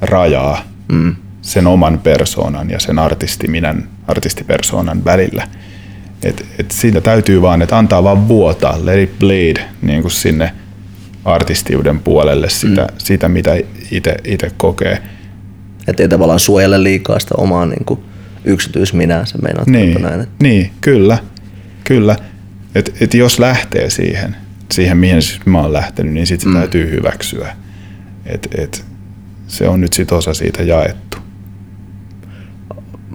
[0.00, 0.62] rajaa
[0.92, 1.16] mm.
[1.42, 5.48] sen oman persoonan ja sen artistiminän, artistipersoonan välillä.
[6.22, 10.52] Et, et siitä täytyy vaan, että antaa vaan vuotaa, let it bleed niin kuin sinne
[11.24, 12.98] artistiuden puolelle sitä, mm.
[12.98, 13.56] sitä mitä
[14.24, 15.02] itse kokee.
[15.86, 18.00] Että ei tavallaan suojele liikaa sitä omaa niin kuin
[18.44, 20.20] yksityisminää, se meinaat Niin, näin.
[20.20, 21.18] Että, niin kyllä,
[21.84, 22.16] kyllä.
[22.74, 24.36] Et, et jos lähtee siihen,
[24.72, 26.54] siihen mihin siis mä oon lähtenyt, niin sit se mm.
[26.54, 27.56] täytyy hyväksyä.
[28.26, 28.84] Et, et,
[29.46, 31.18] se on nyt sit osa siitä jaettu.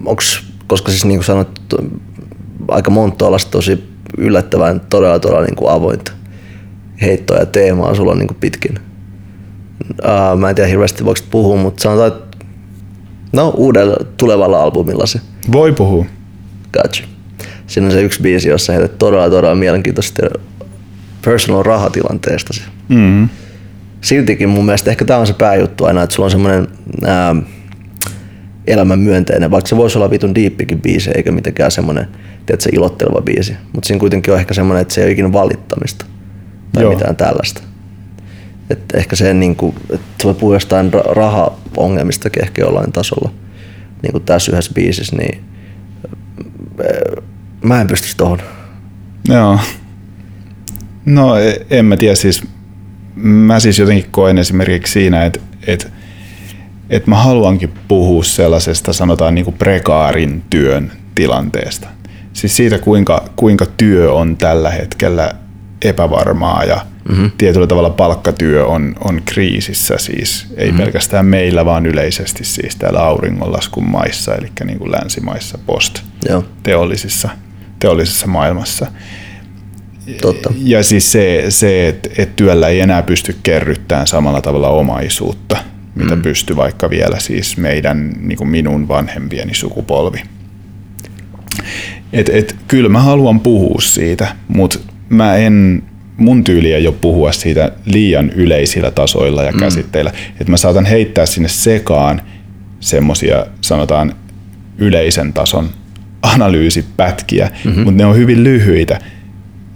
[0.06, 1.60] onks, koska siis niin kuin sanot,
[2.68, 3.84] aika monta tosi
[4.18, 6.12] yllättävän todella todella niin kuin avointa
[7.02, 8.74] heittoa ja teemaa sulla on niin pitkin.
[9.90, 12.46] Uh, mä en tiedä hirveästi voiko puhua, mutta sanotaan, että
[13.32, 15.20] no uudella tulevalla albumilla se.
[15.52, 16.06] Voi puhua.
[16.72, 17.04] Gotcha.
[17.66, 20.22] Siinä on se yksi biisi, jossa heität todella todella mielenkiintoista
[21.24, 22.54] personal rahatilanteesta.
[22.88, 23.28] Mm-hmm.
[24.00, 26.68] Siltikin mun mielestä ehkä tämä on se pääjuttu aina, että sulla on semmoinen
[28.66, 32.06] elämän myönteinen, vaikka se voisi olla vitun diippikin biisi, eikä mitenkään semmoinen,
[32.46, 33.56] tiedätkö, ilotteleva biisi.
[33.72, 36.06] Mutta siinä kuitenkin on ehkä semmoinen, että se ei ole ikinä valittamista
[36.72, 36.92] tai Joo.
[36.92, 37.62] Mitään tällaista.
[38.70, 43.32] Et ehkä se, niin kuin, että se voi puhua jostain ra- rahaongelmistakin ehkä jollain tasolla,
[44.02, 45.44] niin kuin tässä yhdessä biisissä, niin
[46.84, 47.22] ää,
[47.62, 48.38] mä en pystyisi tohon.
[49.28, 49.58] Joo.
[51.04, 52.42] No e- en mä tiedä siis,
[53.14, 55.86] mä siis jotenkin koen esimerkiksi siinä, että, että,
[56.90, 61.88] että mä haluankin puhua sellaisesta sanotaan niin kuin prekaarin työn tilanteesta.
[62.32, 65.34] Siis siitä, kuinka, kuinka työ on tällä hetkellä
[65.84, 67.30] epävarmaa ja mm-hmm.
[67.38, 70.82] tietyllä tavalla palkkatyö on, on kriisissä siis, ei mm-hmm.
[70.82, 77.28] pelkästään meillä, vaan yleisesti siis täällä auringonlaskun maissa, eli niin kuin länsimaissa post-teollisissa
[77.80, 78.86] teollisessa maailmassa.
[80.20, 80.52] Totta.
[80.64, 85.56] Ja siis se, se että et työllä ei enää pysty kerryttämään samalla tavalla omaisuutta,
[85.94, 86.22] mitä mm.
[86.22, 90.22] pystyy vaikka vielä siis meidän, niin kuin minun vanhempieni sukupolvi.
[92.12, 94.78] Et, et, kyllä mä haluan puhua siitä, mutta
[95.10, 95.82] mä en,
[96.16, 99.58] mun tyyli ei ole puhua siitä liian yleisillä tasoilla ja mm.
[99.58, 100.12] käsitteillä.
[100.40, 102.22] Että mä saatan heittää sinne sekaan
[102.80, 104.14] semmosia sanotaan
[104.78, 105.70] yleisen tason
[106.22, 107.82] analyysipätkiä, mm-hmm.
[107.82, 108.98] mutta ne on hyvin lyhyitä,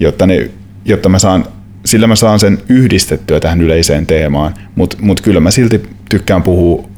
[0.01, 0.51] jotta, ne,
[0.85, 1.45] jotta mä saan,
[1.85, 6.89] sillä mä saan sen yhdistettyä tähän yleiseen teemaan, mutta mut kyllä mä silti tykkään puhua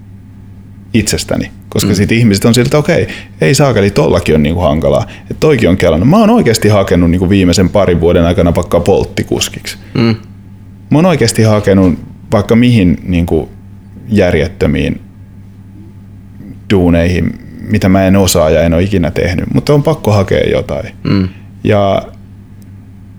[0.94, 1.94] itsestäni, koska mm.
[1.94, 5.76] sitten ihmiset on siltä, okei, okay, ei saakeli, tollakin on niinku hankalaa, että toikin on
[5.76, 6.08] kelannut.
[6.08, 9.78] Mä oon oikeasti hakenut niinku viimeisen parin vuoden aikana vaikka polttikuskiksi.
[9.94, 10.14] Mm.
[10.90, 11.98] Mä oon oikeasti hakenut
[12.32, 13.48] vaikka mihin niinku
[14.08, 15.00] järjettömiin
[16.70, 20.94] duuneihin, mitä mä en osaa ja en ole ikinä tehnyt, mutta on pakko hakea jotain.
[21.04, 21.28] Mm.
[21.64, 22.02] Ja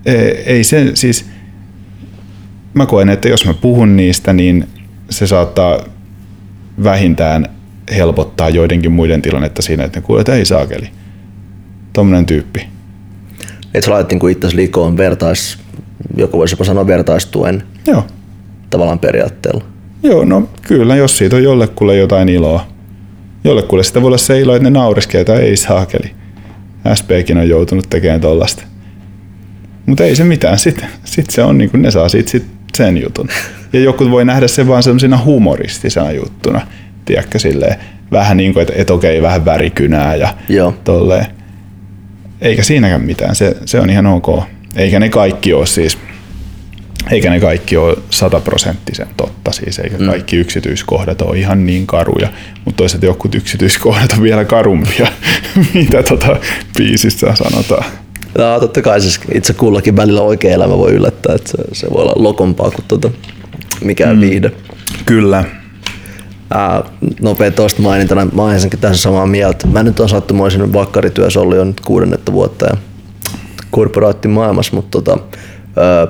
[0.05, 1.29] ei, ei se siis,
[2.73, 4.67] mä koen, että jos mä puhun niistä, niin
[5.09, 5.79] se saattaa
[6.83, 7.56] vähintään
[7.95, 10.89] helpottaa joidenkin muiden tilannetta siinä, että ne kuulee, että ei saakeli.
[11.93, 12.67] Tuommoinen tyyppi.
[13.73, 15.57] Et sä laitat niin itse likoon vertais,
[16.17, 18.03] joku voisi jopa sanoa vertaistuen Joo.
[18.69, 19.63] tavallaan periaatteella.
[20.03, 22.67] Joo, no kyllä, jos siitä on jollekulle jotain iloa.
[23.43, 26.11] Jollekulle sitä voi olla se ilo, että ne nauriskee tai ei saakeli.
[26.93, 28.63] SPkin on joutunut tekemään tollasta.
[29.85, 32.45] Mutta ei se mitään, sitten sit se on niin kuin ne saa siitä sit
[32.77, 33.29] sen jutun.
[33.73, 36.61] Ja joku voi nähdä sen vaan sellaisena humoristisena juttuna
[37.07, 37.75] tiedätkö, silleen,
[38.11, 40.73] vähän niin kuin, että, että okei, vähän värikynää ja Joo.
[40.83, 41.25] tolleen.
[42.41, 44.43] Eikä siinäkään mitään, se, se on ihan ok.
[44.75, 45.97] Eikä ne kaikki ole siis,
[47.11, 50.05] eikä ne kaikki ole sataprosenttisen totta siis, eikä mm.
[50.05, 52.27] kaikki yksityiskohdat ole ihan niin karuja,
[52.65, 55.07] mutta toisaalta jotkut yksityiskohdat on vielä karumpia,
[55.73, 56.37] mitä tota
[56.77, 57.85] biisissä sanotaan.
[58.37, 62.01] No, totta kai siis itse kullakin välillä oikea elämä voi yllättää, että se, se voi
[62.01, 63.11] olla lokompaa kuin tota,
[63.81, 64.21] mikään mm.
[64.21, 64.51] viihde.
[65.05, 65.43] Kyllä.
[66.49, 66.83] Ää,
[67.21, 69.67] nopea toista mainintana, mä oon ensinnäkin tässä samaa mieltä.
[69.67, 72.77] Mä nyt on sattumoisin vakkarityössä ollut jo nyt kuudennetta vuotta ja
[73.71, 75.17] korporaattimaailmassa, mutta tota,
[75.75, 76.07] ää,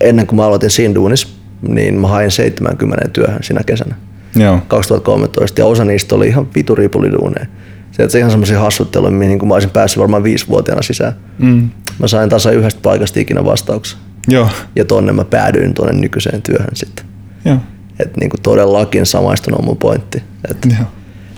[0.00, 1.34] ennen kuin mä aloitin siinä duunis,
[1.68, 3.94] niin mä hain 70 työhön sinä kesänä.
[4.36, 4.58] Joo.
[4.68, 7.46] 2013 ja osa niistä oli ihan vitu ripuliduuneja.
[7.92, 11.12] Se, että se ihan semmoisia hassutteluja, mihin mä olisin päässyt varmaan viisivuotiaana sisään.
[11.38, 11.70] Mm.
[11.98, 13.98] Mä sain tasa yhdestä paikasta ikinä vastauksen.
[14.28, 14.48] Joo.
[14.76, 17.04] Ja tonne mä päädyin tuonne nykyiseen työhön sitten.
[17.44, 17.56] Joo.
[18.02, 20.22] Että niinku todellakin samaistunut on mun pointti.
[20.50, 20.68] Että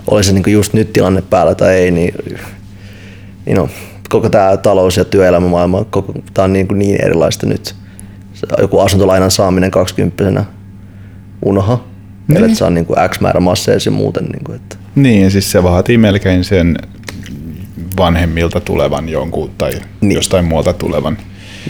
[0.07, 2.13] oli se niinku just nyt tilanne päällä tai ei, niin,
[3.45, 3.69] niin no,
[4.09, 7.75] koko tämä talous- ja työelämämaailma, koko, tää on niinku niin erilaista nyt.
[8.57, 10.45] Joku asuntolainan saaminen 20
[11.45, 11.83] unoha.
[12.27, 12.43] Niin.
[12.43, 14.25] Että saa niinku X määrä masseja ja muuten.
[14.25, 14.75] Niinku, että.
[14.95, 16.77] Niin, siis se vaatii melkein sen
[17.97, 20.15] vanhemmilta tulevan jonkun tai niin.
[20.15, 21.17] jostain muualta tulevan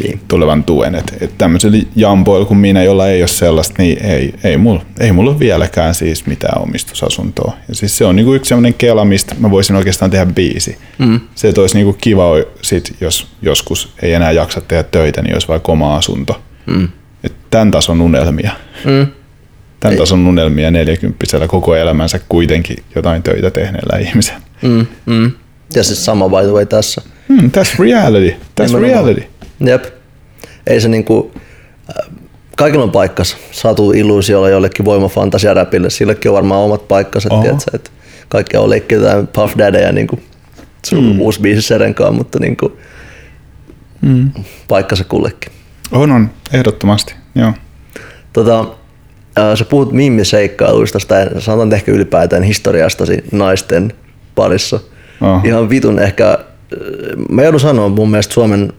[0.03, 0.19] niin.
[0.27, 0.95] tulevan tuen.
[0.95, 5.11] Että et tämmöisellä jampoilla kuin minä, jolla ei ole sellaista, niin ei, ei, mulla, ei
[5.11, 7.57] mulla ole vieläkään siis mitään omistusasuntoa.
[7.69, 10.77] Ja siis se on niinku yksi sellainen kela, mistä mä voisin oikeastaan tehdä biisi.
[10.97, 11.19] Mm.
[11.35, 12.25] Se, että olisi niinku kiva,
[12.61, 16.41] sit, jos joskus ei enää jaksa tehdä töitä, niin olisi vaikka oma asunto.
[16.65, 16.87] Mm.
[17.23, 18.51] Et tämän tason unelmia.
[18.85, 19.07] Mm.
[19.79, 19.97] Tämän ei.
[19.97, 24.41] tason unelmia neljäkymppisellä koko elämänsä kuitenkin jotain töitä tehneellä ihmisellä.
[24.61, 25.31] Mm, mm.
[25.75, 27.01] Ja siis sama by the way tässä.
[27.27, 28.35] Mm, that's reality.
[28.61, 29.23] That's reality.
[29.64, 29.86] Jep.
[30.68, 31.32] Ei se niinku,
[31.89, 32.16] äh,
[32.57, 33.38] kaikilla on paikkas.
[33.51, 35.89] Satu illuusiolla jollekin voimafantasiaräpille.
[35.89, 37.89] Sillekin on varmaan omat paikkansa, tiedätkö, että
[38.30, 40.24] kaikki on leikkiä jotain Puff Daddyja niin kuin
[40.86, 41.22] sun mm.
[41.22, 42.74] uusi biisi Serenkaan, mutta niin kuin,
[44.01, 44.32] mm.
[44.68, 45.51] paikkansa kullekin.
[45.91, 47.53] On, on, ehdottomasti, joo.
[48.34, 48.59] Tota,
[49.39, 53.93] äh, sä puhut mimmiseikkailuista tai sanotaan ehkä ylipäätään historiastasi naisten
[54.36, 54.80] parissa.
[55.22, 55.45] Oh.
[55.45, 56.38] Ihan vitun ehkä, äh,
[57.30, 58.74] mä joudun sanoa mun mielestä Suomen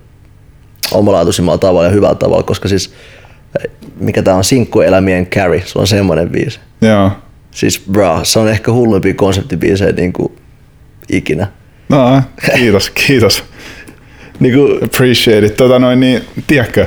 [0.93, 2.95] omalaatuisimmalla tavalla ja hyvällä tavalla, koska siis
[4.01, 6.61] mikä tää on, sinkkuelämien carry, se on semmoinen biisi.
[6.81, 7.11] Joo.
[7.51, 10.33] Siis bra, se on ehkä hulluimpia konseptibiisejä niin kuin
[11.09, 11.47] ikinä.
[11.89, 12.23] No,
[12.57, 13.45] kiitos, kiitos.
[14.41, 15.57] niin kuin, appreciate it.
[15.57, 16.87] Tota noin, niin, tiedätkö,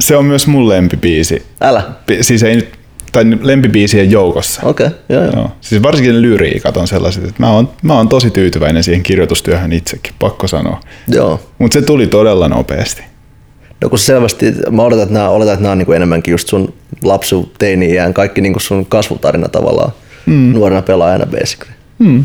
[0.00, 1.42] se on myös mun lempibiisi.
[1.60, 1.82] Älä.
[2.20, 2.68] Siis ei nyt,
[3.12, 4.60] tai lempibiisien joukossa.
[4.64, 5.32] Okei, okay, joo, joo.
[5.32, 5.50] Joo.
[5.60, 10.14] Siis varsinkin lyriikat on sellaiset, että mä oon, mä oon tosi tyytyväinen siihen kirjoitustyöhön itsekin,
[10.18, 10.80] pakko sanoa.
[11.08, 11.40] joo.
[11.58, 13.02] Mutta se tuli todella nopeasti.
[13.80, 16.48] No kun selvästi, mä odotan, että nämä, oletan, että nämä on niin kuin enemmänkin just
[16.48, 19.92] sun lapsu, teini-iän, kaikki niin kuin sun kasvutarina tavallaan
[20.26, 20.52] mm.
[20.52, 21.72] nuorena pelaajana basically.
[21.98, 22.24] Mm.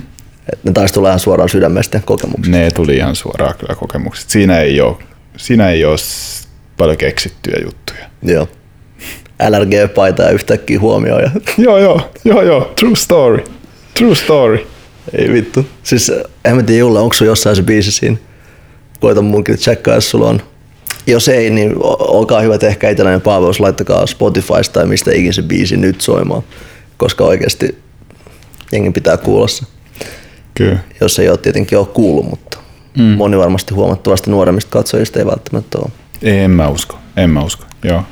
[0.53, 2.51] Et ne taisi tulla ihan suoraan sydämestä kokemuksia.
[2.51, 4.29] Ne tuli ihan suoraan kyllä kokemukset.
[4.29, 4.95] Siinä ei ole,
[5.37, 5.97] siinä ei ole
[6.77, 8.05] paljon keksittyjä juttuja.
[8.23, 8.47] Joo.
[9.49, 11.21] LRG-paita ja yhtäkkiä huomioon.
[11.21, 11.31] Ja...
[11.65, 13.43] joo, joo, joo, joo, true story.
[13.93, 14.67] True story.
[15.13, 15.65] Ei vittu.
[15.83, 16.11] Siis
[16.45, 18.17] en mä tiedä Julle, onko sun jossain se biisi siinä?
[18.99, 20.41] Koita munkin tsekkaa, jos sulla on.
[21.07, 25.77] Jos ei, niin olkaa hyvät ehkä itsenäinen palvelus, laittakaa Spotifysta tai mistä ikinä se biisi
[25.77, 26.43] nyt soimaan.
[26.97, 27.77] Koska oikeasti
[28.71, 29.65] jengi pitää kuulla se.
[30.55, 30.79] Kyllä.
[31.01, 32.57] Jos ei ole tietenkin ole kuullut, mutta
[32.97, 33.03] mm.
[33.03, 35.89] moni varmasti huomattavasti nuoremmista katsojista ei välttämättä ole.
[36.21, 38.03] Ei, en mä usko, en mä usko, joo.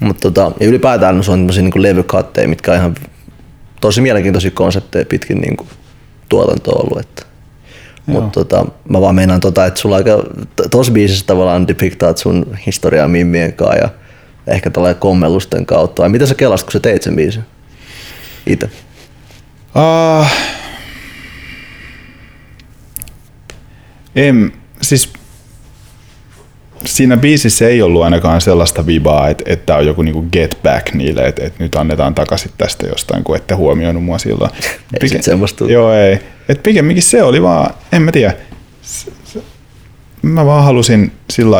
[0.00, 2.94] Mutta tota, ja ylipäätään se on tämmöisiä niin levykatteja, mitkä on ihan
[3.80, 5.68] tosi mielenkiintoisia konsepteja pitkin niin kuin
[6.28, 7.00] tuotantoa ollut.
[7.00, 7.33] Että.
[8.06, 10.24] Mutta tota, mä vaan meinaan, tota, että sulla aika,
[10.70, 13.88] tossa biisissä tavallaan depiktaat sun historiaa mimmien kanssa ja
[14.46, 16.02] ehkä tällainen kommellusten kautta.
[16.02, 17.42] Vai mitä sä kelasit, kun sä teit sen biisin?
[18.46, 18.70] Itse.
[19.76, 20.26] Uh,
[24.16, 24.52] en,
[24.82, 25.12] siis
[26.86, 31.22] siinä biisissä ei ollut ainakaan sellaista vibaa, että, että on joku niinku get back niille,
[31.22, 34.50] että, että nyt annetaan takaisin tästä jostain, kun ette huomioinut mua silloin.
[35.00, 35.64] Ei sit semmoista.
[35.64, 36.18] Joo, ei.
[36.48, 38.34] Et pikemminkin se oli vaan, en mä tiedä.
[38.82, 39.42] Se, se,
[40.22, 41.58] mä vaan halusin sillä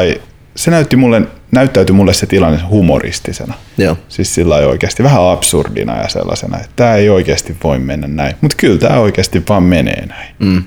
[0.56, 1.22] se näytti mulle,
[1.52, 3.54] näyttäytyi mulle se tilanne humoristisena.
[3.78, 3.96] Joo.
[4.08, 8.36] Siis sillä oikeasti vähän absurdina ja sellaisena, että tämä ei oikeasti voi mennä näin.
[8.40, 10.34] Mutta kyllä tämä oikeasti vaan menee näin.
[10.38, 10.62] Mm.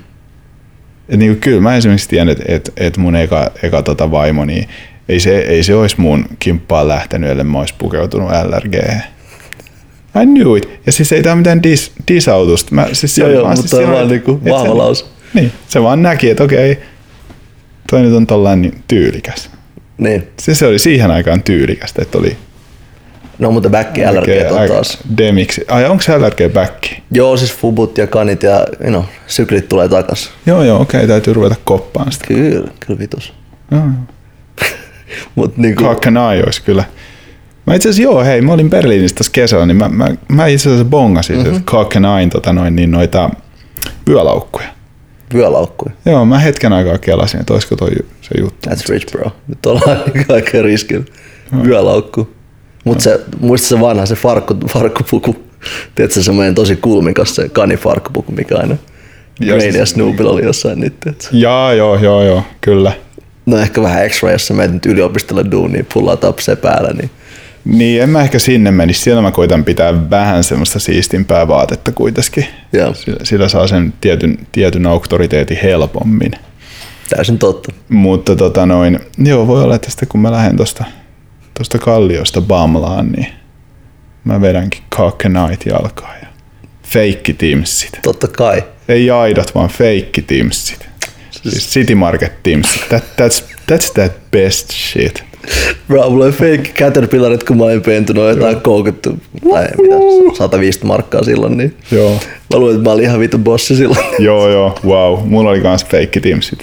[1.08, 4.68] Et niinku, kyllä mä esimerkiksi tiedän, että et, et mun eka, eka tota vaimo, niin
[5.08, 8.74] ei se, ei se olisi mun kimppaan lähtenyt, ellei mä olisi pukeutunut LRG.
[10.22, 10.68] I knew it.
[10.86, 12.74] Ja siis ei tää mitään dis, disautusta.
[12.74, 15.04] Mä, siis se Joo, joo, vaan mutta siis on vaan niinku vahva se- lause.
[15.34, 16.78] Niin, se vaan näki, että okei,
[17.90, 19.50] toi nyt on tollain niin tyylikäs.
[19.98, 20.28] Niin.
[20.40, 22.36] Se, se oli siihen aikaan tyylikästä, että oli
[23.38, 24.98] No mutta back LRG on taas.
[25.18, 25.64] demiksi.
[25.68, 26.74] Ai onko se LRG back?
[27.10, 30.30] Joo, siis fubut ja kanit ja you know, syklit tulee takas.
[30.46, 32.24] Joo, joo, okei, täytyy ruveta koppaan sitä.
[32.26, 33.32] Kyllä, kyllä vitus.
[33.70, 34.70] Joo, joo.
[35.34, 36.84] Mut niinku, Kakkanai olisi kyllä.
[37.66, 40.68] Mä itse asiassa joo, hei, mä olin Berliinissä tässä kesällä, niin mä, mä, mä itse
[40.68, 41.56] asiassa bongasin mm-hmm.
[41.56, 43.30] että Kakkenain tota noin, niin noita
[44.08, 44.68] vyölaukkuja.
[45.34, 45.94] vyölaukkuja.
[46.06, 48.70] Joo, mä hetken aikaa kelasin, että olisiko toi se juttu.
[48.70, 49.30] That's rich bro.
[49.48, 49.98] Nyt ollaan
[50.34, 51.04] aika riskillä.
[51.62, 52.37] Vyölaukku.
[52.88, 55.36] Mut se, muista se vanha se farkku, farkkupuku.
[55.94, 58.76] Tiedätkö semmoinen tosi kulmikas se kanifarkkupuku, mikä aina
[59.40, 60.94] Joo, Rain siis- ja Snoopilla oli jossain nyt.
[61.32, 62.92] Jaa, joo, joo, joo, kyllä.
[63.46, 67.10] No ehkä vähän extra, jos sä menet nyt yliopistolle duuniin, pullaa se päällä, niin
[67.64, 69.00] Niin, en mä ehkä sinne menisi.
[69.00, 72.46] Siellä mä koitan pitää vähän semmoista siistimpää vaatetta kuitenkin.
[72.72, 72.94] Joo.
[72.94, 76.32] Sillä, sillä saa sen tietyn, tietyn auktoriteetin helpommin.
[77.10, 77.72] täysin totta.
[77.88, 80.84] Mutta tota noin, joo, voi olla, että sitten kun mä lähden tosta,
[81.58, 83.26] tosta kalliosta Bamlaan, niin
[84.24, 86.28] mä vedänkin Kakkenait jalkaan ja
[86.82, 87.90] feikki timsit.
[88.02, 88.64] Totta kai.
[88.88, 90.88] Ei aidot, vaan feikki timsit.
[91.30, 92.88] Siis City Market timsit.
[92.88, 95.24] That, that's, that's that best shit.
[95.88, 99.18] Bro, mulla oli fake caterpillarit, kun mä olin pentynyt jotain koukuttu,
[99.50, 99.94] tai mitä,
[100.38, 102.20] 150 markkaa silloin, niin Joo.
[102.54, 104.04] mä luulen, että mä olin ihan vitu bossi silloin.
[104.18, 105.28] Joo, joo, wow.
[105.28, 106.58] Mulla oli kans feikki timsit.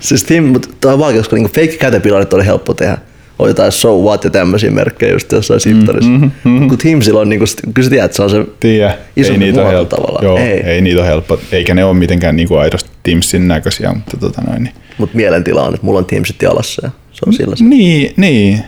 [0.00, 2.98] siis Tim, mutta tää on vaikea, koska niinku fake caterpillarit oli helppo tehdä.
[3.38, 6.10] On jotain so what ja tämmöisiä merkkejä just jossain siftarissa.
[6.10, 6.68] Mm, mm, mm.
[6.68, 9.60] Kun Timsillä on niinku, kyllä sä tiedät, että se on se Tiedä, Isompi ei niitä
[9.60, 9.96] muoto helppo.
[9.96, 10.24] tavallaan.
[10.24, 10.60] Joo, Ei.
[10.60, 10.80] ei.
[10.80, 11.38] niitä ole helppo.
[11.52, 14.62] Eikä ne ole mitenkään niinku aidosti Timsin näköisiä, mutta tota noin.
[14.64, 14.74] Niin.
[14.98, 17.64] Mut mielentila on, että mulla on Teamsit jalassa ja se on sillä se.
[17.64, 18.60] Niin, niin.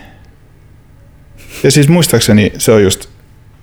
[1.63, 3.05] Ja siis muistaakseni se on just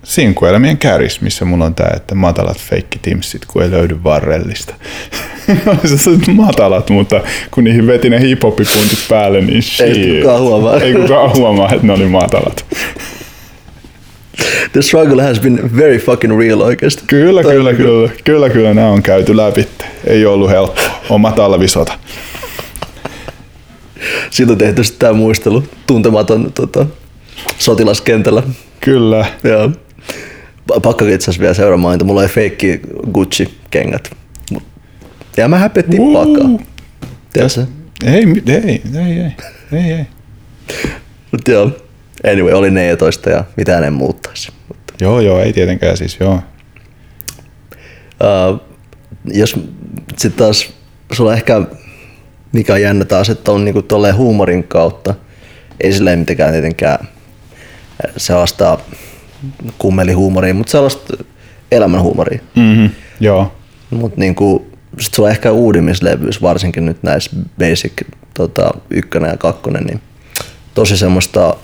[0.03, 4.75] sinkuelämien kääris, missä mulla on tää, että matalat feikki timsit, kun ei löydy varrellista.
[5.97, 7.21] se on matalat, mutta
[7.51, 9.87] kun niihin veti ne hip-hoppipuntit päälle, niin shit.
[9.87, 10.77] Ei kukaan huomaa.
[10.77, 12.65] Ei kukaan huomaa, että ne oli matalat.
[14.73, 17.03] The struggle has been very fucking real oikeesti.
[17.07, 18.11] Kyllä, Toi kyllä, on kyllä.
[18.25, 19.69] Kyllä, kyllä, nämä on käyty läpi.
[20.07, 20.81] Ei ollut helppo.
[21.09, 21.93] Oma talvisota.
[24.31, 26.87] Siitä on tehty sitten tää muistelu, tuntematon tota,
[27.59, 28.43] sotilaskentällä.
[28.81, 29.27] Kyllä.
[29.45, 29.71] Joo.
[30.73, 32.05] Pa- Pakko itse asiassa vielä seuraamaan, mainita.
[32.05, 32.81] Mulla oli feikki
[33.13, 34.11] Gucci-kengät.
[35.37, 36.15] Ja mä häpettiin Uu.
[36.15, 36.49] pakkaa.
[37.33, 37.67] Tiedätkö?
[38.05, 39.33] Ei, ei, ei, ei,
[39.73, 40.07] ei, ei.
[41.33, 41.71] Mut joo.
[42.33, 44.53] Anyway, oli 14 ja mitään en muuttaisi.
[44.69, 46.35] Mutta, Joo, joo, ei tietenkään siis, joo.
[46.35, 46.41] uh,
[49.25, 49.55] jos
[50.19, 50.73] sitten taas
[51.13, 51.63] sulla ehkä,
[52.53, 55.15] mikä on jännä taas, että on niinku tolleen huumorin kautta,
[55.81, 57.09] ei silleen mitenkään tietenkään
[58.17, 58.81] se vastaa
[59.79, 61.25] kummelihuumoria, mutta sellaista
[61.73, 62.39] elämänhuumoria.
[62.57, 62.91] Mm-hmm.
[63.21, 63.53] Joo.
[63.91, 64.67] Mutta niinku,
[65.01, 67.93] sit sulla on ehkä uudimmislevyys, varsinkin nyt näissä basic
[68.35, 70.01] tota, ykkönen ja kakkonen, niin
[70.75, 71.57] tosi semmoista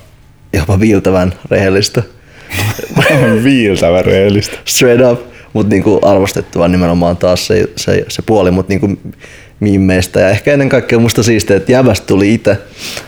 [0.52, 2.02] jopa viiltävän rehellistä.
[3.44, 4.56] Viiltävä rehellistä.
[4.64, 5.20] Straight up,
[5.52, 8.98] mutta niinku arvostettava nimenomaan taas se, se, se puoli, mutta niinku
[9.60, 12.56] mimmeistä ja ehkä ennen kaikkea musta siistiä, että jävästä tuli itse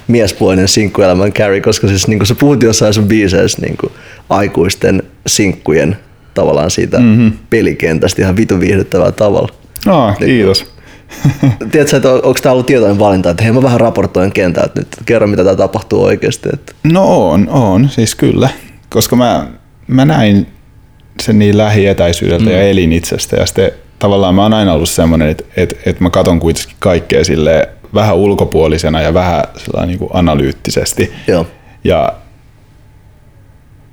[0.09, 3.93] miespuolinen sinkkuelämän carry, koska siis niinku sä puhut jossain sun biiseissä niinku
[4.29, 5.97] aikuisten sinkkujen
[6.35, 7.33] tavallaan siitä mm-hmm.
[7.51, 9.62] pelikentästä ihan vitu viihdyttävällä tavalla.
[9.87, 10.67] No, kiitos.
[11.71, 14.89] Tiedätkö, että on- onko tämä ollut tietoinen valinta, että hei mä vähän raportoin kentältä nyt,
[15.05, 16.49] kerro mitä tää tapahtuu oikeasti.
[16.53, 18.49] Että, No on, on, siis kyllä.
[18.91, 19.47] Koska mä,
[19.87, 20.47] mä näin
[21.23, 22.51] sen niin lähietäisyydeltä mm.
[22.51, 23.37] ja elin itsestä.
[23.37, 27.25] Ja sitten tavallaan mä oon aina ollut semmoinen, että, että, että mä katon kuitenkin kaikkea
[27.25, 29.45] sille vähän ulkopuolisena ja vähän
[29.87, 31.13] niin kuin analyyttisesti.
[31.27, 31.47] joo,
[31.85, 32.13] Ja,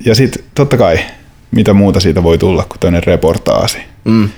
[0.05, 0.99] ja sitten totta kai,
[1.51, 3.77] mitä muuta siitä voi tulla kuin tämmöinen reportaasi.
[4.03, 4.29] mm,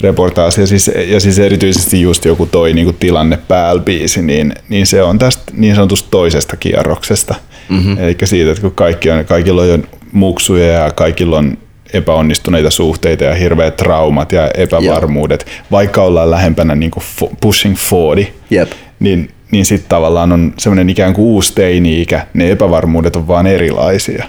[0.00, 5.02] reportaasi ja siis, ja siis erityisesti just joku toi niinku tilanne päälbiisi, niin, niin se
[5.02, 7.34] on tästä niin sanotusta toisesta kierroksesta.
[7.68, 7.98] Mm-hmm.
[7.98, 9.78] Eli siitä, että kun kaikki on, kaikilla on jo
[10.12, 11.58] muksuja ja kaikilla on
[11.92, 18.70] epäonnistuneita suhteita ja hirveät traumat ja epävarmuudet, vaikka ollaan lähempänä niinku fo- pushing 40, jep,
[19.00, 24.24] niin, niin sitten tavallaan on semmoinen ikään kuin uusi teini-ikä, ne epävarmuudet on vaan erilaisia.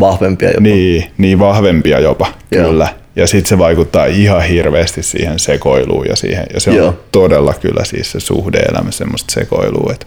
[0.00, 0.60] vahvempia jopa.
[0.60, 2.68] Niin, niin vahvempia jopa, Joo.
[2.68, 2.88] kyllä.
[3.20, 6.46] Ja sitten se vaikuttaa ihan hirveästi siihen sekoiluun ja siihen.
[6.54, 6.98] Ja se on Joo.
[7.12, 10.06] todella kyllä siis se suhdeelämä semmoista sekoilua, että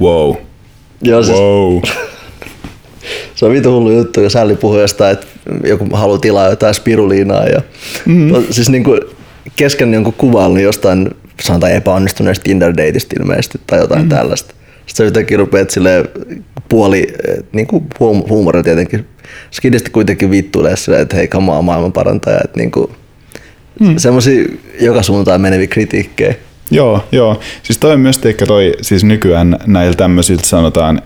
[0.00, 0.34] wow,
[1.02, 1.80] Joo, siis wow.
[3.34, 5.26] se on vitu hullu juttu, jos Sälli puhuu jostain, että
[5.64, 7.62] joku haluaa tilaa jotain spiruliinaa ja
[8.06, 8.32] mm.
[8.50, 9.00] siis niinku
[9.56, 11.10] kesken jonkun kuvailun jostain
[11.42, 14.08] sanotaan epäonnistuneesta Tinder-dateista ilmeisesti tai jotain mm.
[14.08, 14.54] tällaista.
[14.86, 16.08] Sitten sä yhtäkkiä rupeat silleen
[16.68, 19.06] puoli, eh, niinku huum- huumori tietenkin,
[19.50, 22.90] skidisti kuitenkin vittuilee silleen, että hei kamaa maailman parantaja, että niinku
[23.80, 23.98] mm.
[23.98, 24.44] semmosia
[24.80, 26.34] joka suuntaan meneviä kritiikkejä.
[26.70, 27.40] Joo, joo.
[27.62, 31.02] Siis toi on myös ehkä toi, siis nykyään näillä tämmöisiltä sanotaan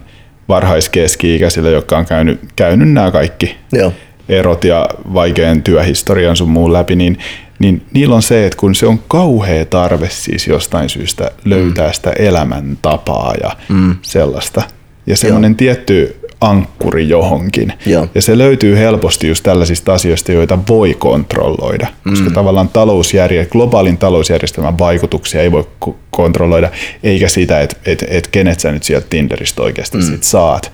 [0.48, 3.92] varhaiskeski-ikäisillä, jotka on käynyt, käynyt nämä kaikki Joo.
[4.28, 7.18] Erot ja vaikean työhistorian sun muun läpi, niin,
[7.58, 12.10] niin niillä on se, että kun se on kauhea tarve siis jostain syystä löytää sitä
[12.10, 13.96] elämäntapaa ja mm.
[14.02, 14.62] sellaista.
[15.06, 17.72] Ja semmoinen tietty ankkuri johonkin.
[17.86, 18.08] Joo.
[18.14, 22.34] Ja se löytyy helposti just tällaisista asioista, joita voi kontrolloida, koska Mm.
[22.34, 26.70] tavallaan talousjärje, globaalin talousjärjestelmän vaikutuksia ei voi ko- kontrolloida,
[27.02, 30.04] eikä sitä, että et, et kenet sä nyt sieltä Tinderistä oikeasti mm.
[30.04, 30.72] sit saat.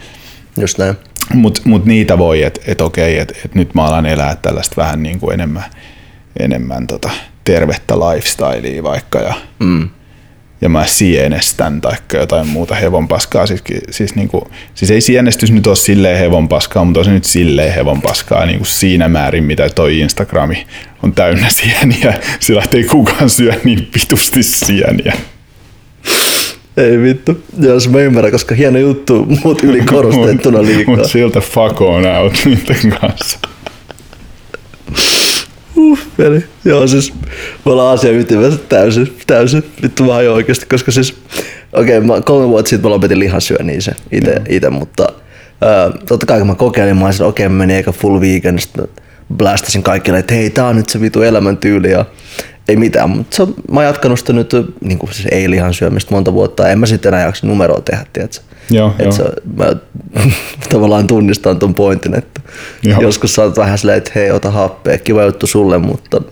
[0.61, 0.96] Just näin.
[1.34, 5.02] Mutta mut niitä voi, että et okei, että et nyt mä alan elää tällaista vähän
[5.02, 5.64] niin kuin enemmän,
[6.40, 7.10] enemmän tota
[7.44, 9.88] tervettä lifestylea vaikka ja, Mm.
[10.60, 13.46] ja mä sienestän tai jotain muuta hevonpaskaa.
[13.46, 17.24] Siis, siis, niin kuin, siis ei sienestys nyt ole silleen hevonpaskaa, mutta on se nyt
[17.24, 20.66] silleen hevonpaskaa niin kuin siinä määrin, mitä toi Instagrami
[21.02, 22.20] on täynnä sieniä.
[22.40, 25.12] Sillä ei kukaan syö niin vitusti sieniä.
[26.76, 27.42] Ei vittu.
[27.58, 30.96] Joo, se mä ymmärrän, koska hieno juttu, mut ylikorostettuna liikaa.
[30.96, 33.38] Mutta siltä fuck on out niiden kanssa.
[35.76, 36.44] Uh, peli.
[36.64, 37.12] Joo, siis
[37.64, 39.64] me ollaan asian ytimessä täysin, täysin.
[39.82, 41.14] Vittu vaan jo oikeasti, koska siis,
[41.72, 45.08] okei, okay, kolme vuotta sitten mä lopetin lihansyönnin se ite, ite mutta
[45.60, 48.58] ää, totta kai kun mä kokeilin, mä olisin, okei, okay, mä menin eikä full vegan,
[48.58, 48.88] sitten
[49.36, 52.04] blastasin kaikille, että hei, tää on nyt se vitu elämäntyyli ja
[52.70, 56.14] ei mitään, mutta se, mä oon jatkanut sitä nyt, niin kuin siis ei lihan syömistä
[56.14, 58.40] monta vuotta, en mä sitten enää jaksa numeroa tehdä, tiedätkö?
[58.70, 59.12] Joo, Et joo.
[59.12, 59.24] se,
[59.56, 59.66] mä
[60.72, 62.40] tavallaan tunnistan ton pointin, että
[62.82, 63.00] Joo.
[63.00, 66.22] joskus sä oot vähän silleen, että hei, ota happea, kiva juttu sulle, mutta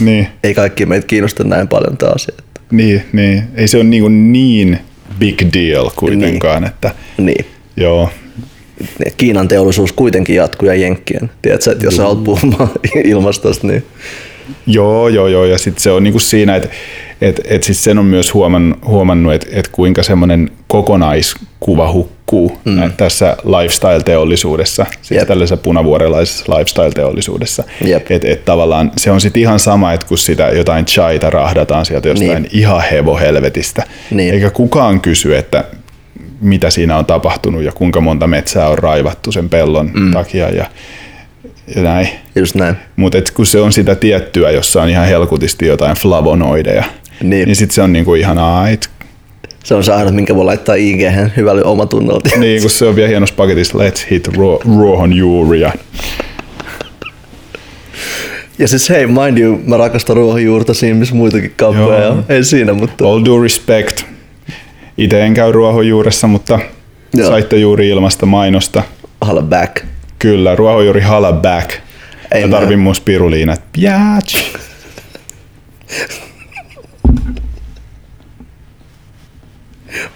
[0.00, 0.28] Niin.
[0.44, 2.26] ei kaikki meitä kiinnosta näin paljon taas.
[2.28, 3.42] Että, Niin, niin.
[3.54, 4.78] Ei se ole niin, niin
[5.18, 6.70] big deal kuitenkaan, niin.
[6.72, 7.46] että niin.
[7.76, 8.10] joo.
[9.16, 11.30] Kiinan teollisuus kuitenkin jatkuu ja Jenkkien.
[11.42, 12.70] Tiedätkö, että jos sä haluat puhumaan
[13.04, 13.86] ilmastosta, niin
[14.66, 15.44] Joo, joo, joo.
[15.44, 16.68] Ja sitten se on niinku siinä, että
[17.20, 22.92] et, et siis sen on myös huomannut, huomannut että et kuinka semmoinen kokonaiskuva hukkuu mm.
[22.96, 25.28] tässä lifestyle-teollisuudessa, siis Jep.
[25.28, 27.64] tällaisessa punavuorelaisessa lifestyle-teollisuudessa.
[28.10, 32.08] Että et tavallaan se on sitten ihan sama, että kun sitä jotain chaita rahdataan sieltä
[32.08, 32.42] jostain Niin.
[32.42, 32.58] niin.
[32.58, 34.34] ihan hevohelvetistä, Niin.
[34.34, 35.64] eikä kukaan kysy, että
[36.40, 40.12] mitä siinä on tapahtunut ja kuinka monta metsää on raivattu sen pellon mm.
[40.12, 40.66] takia ja,
[41.76, 42.08] ja näin.
[42.34, 42.74] just näin.
[42.96, 46.84] Mutta kun se on sitä tiettyä, jossa on ihan helkutisti jotain flavonoideja,
[47.22, 47.46] Niin.
[47.46, 48.90] niin, sitten se on niinku ihan ait.
[49.64, 51.00] Se on se ainut, minkä voi laittaa ig
[51.36, 52.20] hyvällä omatunnolla.
[52.40, 55.72] Niin, kun se on vielä hienossa paketissa, let's hit raw, ruohonjuuria.
[58.58, 62.16] Ja siis hei, mind you, mä rakastan ruohonjuurta siinä, missä muitakin kauppoja Joo.
[62.28, 64.02] Ei siinä, mutta All due respect.
[64.98, 66.58] Itse en käy ruohonjuuressa, mutta
[67.14, 67.28] Joo.
[67.28, 68.82] saitte juuri ilmasta mainosta.
[69.26, 69.76] holla back.
[70.18, 71.70] Kyllä, ruohonjuuri hala back.
[72.32, 73.62] Ei Mä tarvin mun spiruliinat.
[73.72, 74.58] Biatch.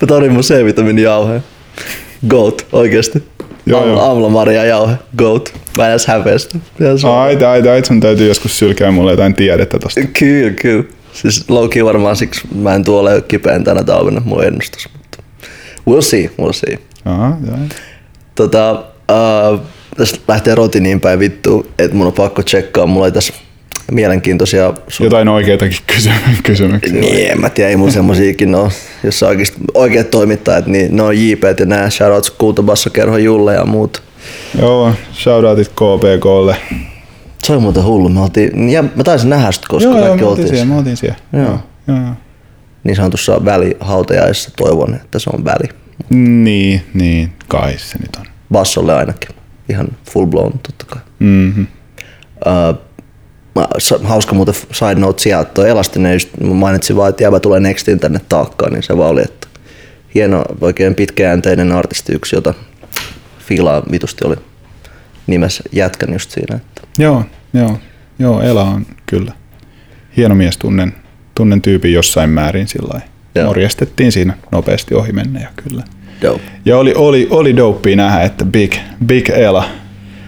[0.00, 1.42] Mä tarvin mun C-vitamiinijauhe.
[2.28, 3.24] Goat, oikeesti.
[3.66, 4.10] Joo, joo.
[4.10, 5.52] Amla Maria jauhe, goat.
[5.76, 6.58] Mä en edes häpeä sitä.
[6.80, 10.00] Ihan se- Ai, ai, ai, sun täytyy joskus sylkää mulle jotain tiedettä tosta.
[10.18, 10.84] Kyllä, kyllä.
[11.12, 14.88] Siis Loki varmaan siksi mä en tuolle ole kipeän tänä talvena mun ennustus.
[14.92, 15.18] Mutta
[15.90, 16.78] we'll see, we'll see.
[17.04, 17.56] Aha, joo.
[18.34, 18.72] Tota,
[19.52, 19.60] uh,
[19.96, 22.86] tässä lähtee roti niin päin vittu, että mun on pakko tsekkaa.
[22.86, 23.32] Mulla oli tässä
[23.90, 24.70] mielenkiintoisia...
[24.70, 26.10] Su- Jotain oikeitakin kysy-
[26.42, 27.00] kysymyksiä.
[27.00, 28.70] niin, en mä tiedä, ei mun semmoisiakin ole.
[29.04, 33.64] Jos on oikeasti oikeat toimittajat, niin ne on JP ja nää shoutouts Kultabassokerho Julle ja
[33.64, 34.02] muut.
[34.58, 36.56] Joo, shoutoutit KPKlle.
[37.44, 38.08] Se oli muuten hullu.
[38.08, 40.76] Me oltiin, ja mä taisin nähdä sitä, koska joo, joo, kaikki me oltiin siellä, me
[40.76, 41.16] oltiin siellä.
[41.32, 41.44] Joo.
[41.44, 41.58] Joo.
[41.98, 42.14] joo.
[42.84, 45.68] niin sanotussa välihautajaisessa toivon, että se on väli.
[46.10, 48.26] Niin, niin, kai se nyt on.
[48.52, 49.28] Bassolle ainakin.
[49.68, 51.02] Ihan full blown totta kai.
[51.18, 51.66] Mm-hmm.
[52.46, 52.92] Uh,
[54.02, 58.00] hauska muuten side note sieltä, toi Elastinen just mä mainitsin vaan, että jäbä tulee Nextin
[58.00, 59.48] tänne taakkaan, niin se vaan oli, että
[60.14, 62.54] hieno, oikein pitkäjänteinen artisti yksi, jota
[63.38, 64.36] Filaa vitusti oli
[65.26, 66.56] nimessä jätkän just siinä.
[66.56, 66.82] Että.
[66.98, 67.78] Joo, joo,
[68.18, 69.32] joo, Ela on kyllä
[70.16, 70.94] hieno mies, tunnen,
[71.34, 73.00] tunnen tyypin jossain määrin sillä.
[73.44, 75.84] Morjestettiin siinä nopeasti ohi menne ja kyllä.
[76.22, 76.42] Dope.
[76.64, 78.74] Ja oli, oli, oli dopea nähdä, että Big,
[79.06, 79.64] Big Ela,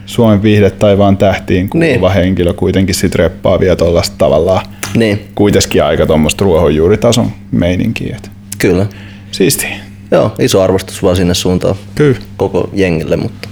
[0.07, 2.13] Suomen viihde taivaan tähtiin kuuluva Niin.
[2.15, 4.67] henkilö kuitenkin sit reppaa vielä tuollaista tavallaan
[4.97, 8.17] Niin, kuitenkin aika tuommoista ruohonjuuritason meininkiä.
[8.59, 8.87] Kyllä.
[9.31, 9.67] siisti.
[10.11, 12.19] Joo, iso arvostus vaan sinne suuntaan Kyllä.
[12.37, 13.49] koko jengille, mutta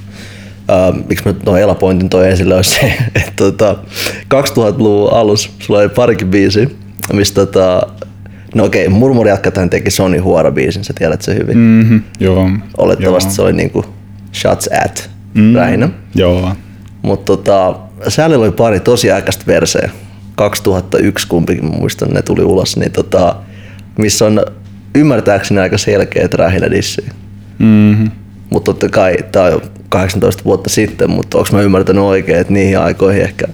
[0.88, 3.76] uh, miksi mä tuon Elapointin toi esille on se, että tota,
[4.34, 6.76] 2000-luvun alussa sulla oli parikin biisi,
[7.12, 7.82] mistä tota,
[8.55, 11.57] no okei, Murmuriatkathan teki Sony Huora biisin, sä tiedät se hyvin.
[11.57, 11.63] Mm.
[11.63, 12.03] Mm-hmm.
[12.21, 12.51] Joo.
[12.79, 13.35] Olettavasti joo.
[13.35, 13.85] se oli niinku
[14.35, 15.57] shots at mm.
[15.57, 15.89] lähinnä.
[16.15, 16.53] Joo.
[17.03, 17.75] Mutta tota,
[18.09, 19.91] Säälillä oli pari tosi aikaista verseä.
[20.35, 23.37] 2001 kumpikin, muistan, ne tuli ulos, niin tota,
[23.99, 24.45] missä on
[24.95, 27.11] ymmärtääkseni aika selkeät rähinädissiä.
[27.59, 28.11] Mm-hmm.
[28.51, 32.53] Mutta totta kai tämä on jo 18 vuotta sitten, mutta onko mä ymmärtänyt oikein, että
[32.53, 33.47] niihin aikoihin ehkä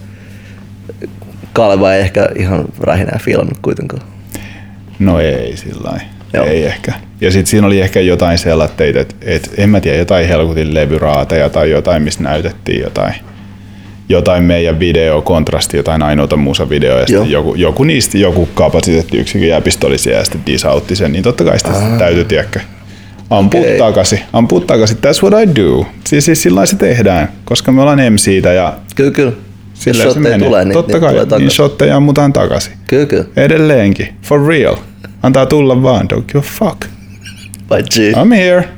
[1.52, 4.02] Kaleva ei ehkä ihan rähinää fiilannut kuitenkaan.
[4.98, 6.00] No ei sillä.
[6.32, 6.46] Joo.
[6.46, 6.92] Ei ehkä.
[7.20, 11.50] Ja sitten siinä oli ehkä jotain sellaista, että et, en mä tiedä, jotain helkutin levyraateja
[11.50, 13.14] tai jotain, missä näytettiin jotain,
[14.08, 19.98] jotain meidän videokontrasti, jotain ainoita musavideoja, ja sitten joku, joku niistä, joku kapasiteettiyksikön jäpistö oli
[19.98, 21.98] siellä ja sitten disautti sen, niin totta kai sitä ah.
[21.98, 22.60] täytyy, tiedäkö,
[23.30, 23.60] Okei.
[23.60, 23.78] okay.
[23.78, 24.20] takaisin.
[24.32, 24.96] Ampua takaisin.
[24.96, 25.86] That's what I do.
[26.04, 29.32] Siis, siis sillä se tehdään, koska me ollaan MCitä ja Kyllä, kyllä.
[29.74, 30.38] sillä Jos se menee.
[30.38, 32.72] tulee, niin, Totta niin kai, tulee niin shotteja ammutaan takaisin.
[32.86, 33.24] Kyllä, kyllä.
[33.36, 34.08] Edelleenkin.
[34.22, 34.76] For real.
[35.22, 36.08] Antaa tulla vaan.
[36.12, 36.84] Don't give a fuck.
[37.94, 37.96] G.
[38.12, 38.68] I'm here.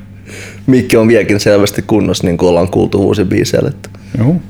[0.66, 3.72] Mikki on vieläkin selvästi kunnossa, niin kuin ollaan kuultu uusi biiseillä.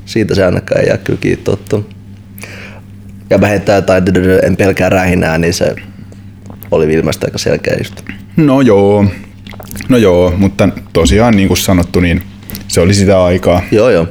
[0.05, 1.79] Siitä se ainakaan ei jää kyllä kiinni totta.
[3.29, 3.39] Ja
[3.75, 5.75] jotain dödödö, en pelkää rähinää, niin se
[6.71, 8.01] oli ilmeisesti aika selkeä just.
[8.37, 9.05] No joo.
[9.89, 12.21] No joo, mutta tosiaan niin kuin sanottu, niin
[12.67, 13.61] se oli sitä aikaa.
[13.71, 14.07] Joo, joo.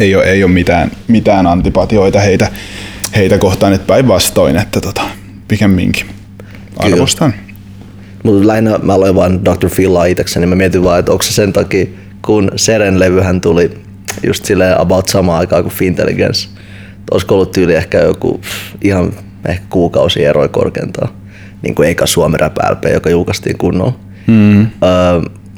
[0.00, 2.50] Ei ole, ei ole mitään, mitään antipatioita heitä,
[3.16, 5.02] heitä kohtaan, että päinvastoin, että tota,
[5.48, 6.06] pikemminkin.
[6.82, 7.34] Arvostan.
[8.22, 9.68] Mutta lähinnä mä aloin vaan Dr.
[9.76, 10.46] Philaa itsekseni.
[10.46, 11.86] Mä mietin vaan, että onko se sen takia,
[12.22, 13.70] kun Seren-levyhän tuli
[14.22, 16.48] just silleen about samaan aikaan kuin Fintelligence.
[17.10, 18.40] Olisiko ollut tyyli ehkä joku
[18.80, 19.12] ihan
[19.48, 21.08] ehkä kuukausi eroi korkeintaan.
[21.62, 23.98] Niin kuin eikä Suomi Rap LP, joka julkaistiin kunnolla.
[24.26, 24.60] Mm.
[24.60, 24.68] Öö,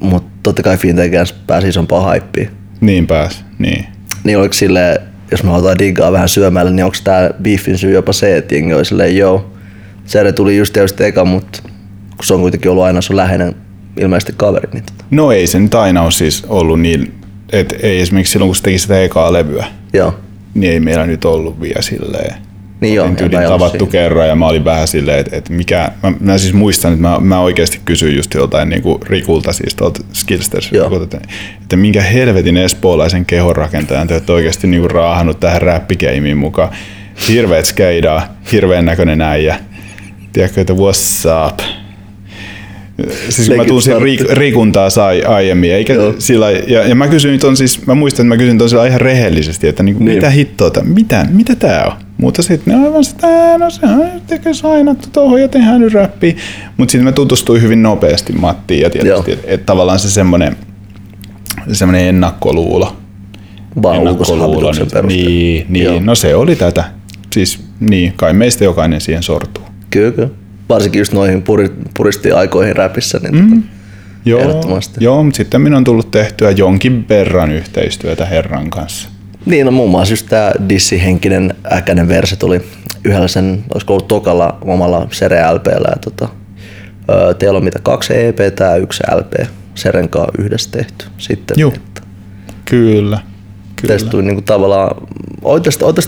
[0.00, 2.50] Mutta totta kai Fintelligence pääsi isompaan haippiin.
[2.80, 3.86] Niin pääs, niin.
[4.24, 4.98] Niin oliko silleen,
[5.30, 8.74] jos me halutaan diggaa vähän syömällä, niin onko tämä beefin syy jopa se, että jengi
[8.74, 9.53] oli silleen, joo,
[10.05, 11.62] Sere tuli just tietysti eka, mutta
[12.16, 13.55] kun se on kuitenkin ollut aina sun läheinen
[14.00, 17.14] ilmeisesti kaveri, niin tota, No ei se nyt aina ole siis ollut niin,
[17.52, 20.14] että ei esimerkiksi silloin kun se teki sitä ekaa levyä, joo.
[20.55, 22.34] niin ei meillä nyt ollut vielä silleen.
[22.80, 23.92] Niin joo, ollut tavattu siinä.
[23.92, 27.20] kerran ja mä olin vähän silleen, että, että mikä, mä, mä, siis muistan, että mä,
[27.20, 30.70] mä oikeasti kysyin just joltain niinku Rikulta, siis tuolta Skillsters,
[31.02, 31.20] että,
[31.62, 36.70] että minkä helvetin espoolaisen kehonrakentajan te olette oikeasti niinku raahannut tähän räppikeimiin mukaan.
[37.28, 39.59] Hirveet skeidaa, hirveän näköinen äijä.
[40.35, 41.59] Tiedätkö, että what's up?
[43.28, 44.03] Siis kun mä tunsin.
[44.03, 46.14] Rik, Rikuntaa sai aiemmin, eikä Joo.
[46.18, 49.01] sillä, ja, ja, mä kysyin ton siis, mä muistan, että mä kysyin ton sillä ihan
[49.01, 50.14] rehellisesti, että niinku, Niin.
[50.14, 51.93] mitä hittoa, mitä, mitä tää on?
[52.18, 56.35] Mutta sitten ne aivan sitä, no se on tekee sainattu tuohon ja tehdään nyt räppiä.
[56.76, 60.57] Mutta sitten mä tutustuin hyvin nopeasti Mattiin ja tietysti, että et tavallaan se semmoinen
[61.72, 62.97] semmoinen ennakkoluulo.
[63.82, 64.72] Vaan ennakkoluulo,
[65.07, 66.01] niin, niin Joo.
[66.01, 66.85] no se oli tätä.
[67.32, 69.64] Siis niin, kai meistä jokainen siihen sortuu.
[69.95, 70.28] Kyllä, kyllä.
[70.68, 73.51] Varsinkin just noihin puri, puristi aikoihin räpissä, niin mm.
[73.51, 73.74] tota,
[74.24, 74.62] Joo,
[75.01, 79.09] joo, mutta sitten minun on tullut tehtyä jonkin verran yhteistyötä herran kanssa.
[79.47, 82.61] Niin, no muun muassa just tää Dissi-henkinen äkäinen verse tuli
[83.05, 85.88] yhdellä sen, olisiko ollut tokalla omalla Sere LPllä.
[85.90, 86.28] Ja tota,
[87.38, 91.05] teillä on mitä, kaksi EP ja yksi LP Seren kanssa yhdessä tehty.
[91.18, 91.72] Sitten, Juu.
[91.76, 92.01] että
[92.64, 93.18] Kyllä,
[93.76, 93.88] kyllä.
[93.88, 95.07] Teistä tuli niinku tavallaan,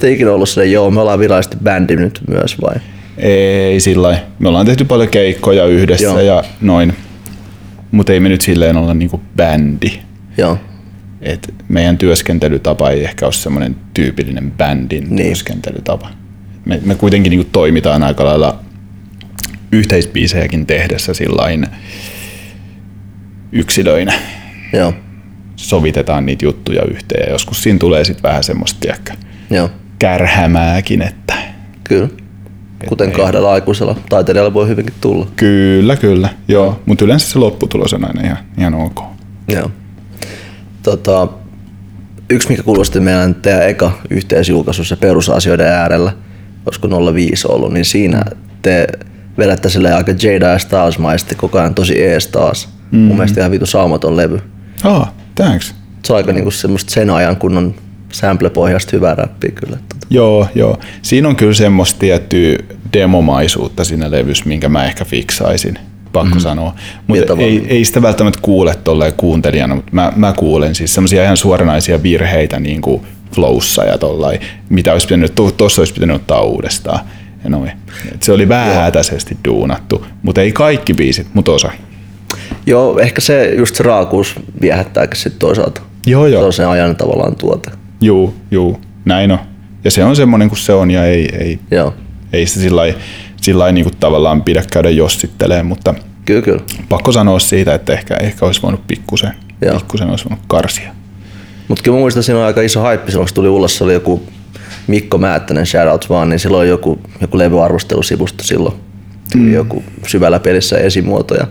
[0.01, 2.75] te ikinä ollut silleen, joo, me ollaan virallisesti bändi nyt myös vai?
[3.19, 4.21] Ei sillä.
[4.39, 6.21] Me ollaan tehty paljon keikkoja yhdessä Joo.
[6.21, 6.93] ja noin,
[7.91, 9.93] mutta ei me nyt silleen olla niinku bändi.
[10.39, 10.59] Joo,
[11.23, 15.27] Et meidän työskentelytapa ei ehkä ole semmoinen tyypillinen bändin Niin.
[15.27, 16.11] työskentelytapa.
[16.65, 18.61] Me, me kuitenkin niinku toimitaan aika lailla
[19.73, 21.67] yhteisbiisejäkin tehdessä sillain
[23.53, 24.13] yksilöinä.
[24.73, 24.93] joo,
[25.57, 28.87] Sovitetaan niitä juttuja yhteen ja joskus siinä tulee sitten vähän semmoista
[29.51, 31.35] joo, kärhämääkin, että
[31.85, 32.09] kyllä.
[32.89, 35.27] Kuten kahdella aikuisella taiteilijalla voi hyvinkin tulla.
[35.37, 36.81] kyllä, kyllä, joo.
[36.87, 39.03] Mutta yleensä se lopputulos on aina ihan, ihan ok.
[39.49, 39.71] Joo.
[40.83, 41.29] Tota,
[42.31, 46.13] yksi, mikä kuulosti meidän teidän eka yhteisjulkaisu, se perusasioiden äärellä,
[46.67, 48.23] olisiko 05 ollut, niin siinä
[48.63, 48.87] te
[49.39, 52.69] vedätte sille aika Jada ja Styles-maisesti koko ajan tosi ees taas.
[52.91, 52.99] Mm.
[52.99, 54.41] Mun mielestä ihan vitu saumaton levy.
[54.85, 55.75] Ah, thanks.
[56.05, 57.75] Se on aika niinku semmoista sen ajan kunnon
[58.13, 59.79] sample-pohjasta hyvää räppiä kyllä.
[60.11, 60.79] Joo, joo.
[61.03, 62.59] Siinä on kyllä semmoista tiettyä
[62.93, 65.79] demomaisuutta siinä levyssä, minkä mä ehkä fiksaisin,
[66.13, 66.41] pakko mm-hmm.
[66.41, 66.75] sanoa.
[67.07, 71.37] Mutta ei, ei sitä välttämättä kuule tolleen kuuntelijana, mutta mä, mä kuulen siis semmoisia ihan
[71.37, 73.03] suoranaisia virheitä niin kuin
[73.35, 77.01] flowssa ja tollain, mitä olisi pitänyt, tuossa olisi pitänyt ottaa uudestaan.
[77.45, 77.73] Ja noin.
[78.15, 81.71] Et se oli vähätäisesti duunattu, mutta ei kaikki biisit, mutta osa.
[82.67, 85.81] Joo, ehkä se just se raakuus viehättääkin sitten toisaalta.
[86.07, 86.41] Joo, joo.
[86.41, 87.71] Se on sen ajan tavallaan tuote.
[88.01, 89.39] Juu, juu, näin on.
[89.87, 91.95] Ja se on semmoinen kuin se on ja ei, ei, Joo,
[92.33, 92.81] ei sitä sillä
[93.59, 96.61] lailla niin kuin tavallaan pidä käydä jossitteleen, mutta kyllä kyllä.
[96.89, 99.33] pakko sanoa siitä, että ehkä, ehkä olisi voinut pikkusen,
[99.63, 99.75] Joo.
[99.75, 100.93] pikkusen olisi voinut karsia.
[101.69, 103.93] Mutta kyllä mä muistan, siinä oli aika iso haippi silloin, kun tuli ulos, se oli
[103.93, 104.23] joku
[104.87, 108.75] Mikko Määttänen, shoutouts vaan, niin silloin joku, joku levyarvostelusivusto silloin.
[109.35, 109.53] Mm.
[109.53, 111.35] Joku syvällä pelissä esimuoto.
[111.35, 111.47] Ja,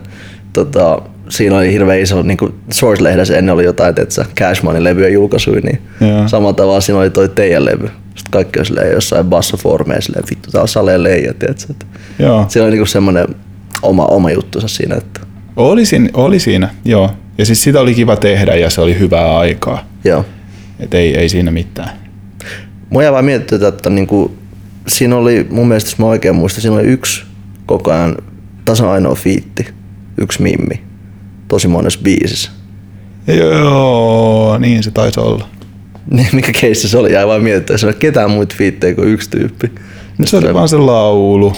[0.55, 5.61] tota, siinä oli hirveän iso, niin kuin Source-lehdessä ennen oli jotain, että Cashmanin levyjä julkaisuja,
[5.61, 6.27] niin Joo.
[6.27, 7.87] samalla tavalla siinä oli toi teidän levy.
[8.15, 11.73] Sitten kaikki oli silleen jossain bassoformeja silleen, vittu tää on saleen leija, tiedätkö?
[12.19, 12.45] Joo.
[12.47, 13.27] Siinä oli niinku semmoinen
[13.81, 15.19] oma, oma juttunsa siinä, että
[15.55, 17.11] Oli siinä, oli siinä, joo.
[17.37, 19.87] Ja siis sitä oli kiva tehdä ja se oli hyvää aikaa.
[20.03, 20.25] joo.
[20.79, 21.89] Et ei, ei siinä mitään.
[22.89, 24.35] Mua jää vaan miettiä, että niinku,
[24.87, 27.23] siinä oli, mun mielestä jos mä oikein muistan, siinä oli yksi
[27.65, 28.15] koko ajan
[28.65, 29.67] tasan ainoa fiitti,
[30.17, 30.83] yksi mimmi,
[31.47, 32.51] tosi monessa biisissä.
[33.27, 35.47] Joo, niin se taisi olla.
[36.11, 39.29] Niin, mikä keissi se oli, jäi vaan miettiä, se oli ketään muita fiittejä kuin yksi
[39.29, 39.71] tyyppi.
[40.17, 41.53] Nyt se oli vaan se laulu,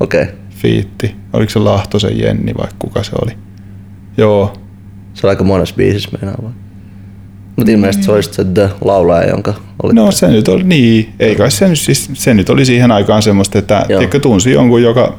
[0.00, 0.34] Okei, okay.
[0.50, 1.14] fiitti.
[1.32, 3.32] Oliko se Lahtosen Jenni vai kuka se oli?
[4.16, 4.54] Joo,
[5.14, 6.54] se oli aika monessa biisissä meinaa vaan.
[7.56, 11.12] Mutta ilmeisesti se oli sit se The laulaja, jonka oli No se nyt oli niin,
[11.18, 14.82] ei kai se nyt, siis, se nyt oli siihen aikaan semmoista, että tiedätkö, tunsi jonkun,
[14.82, 15.18] joka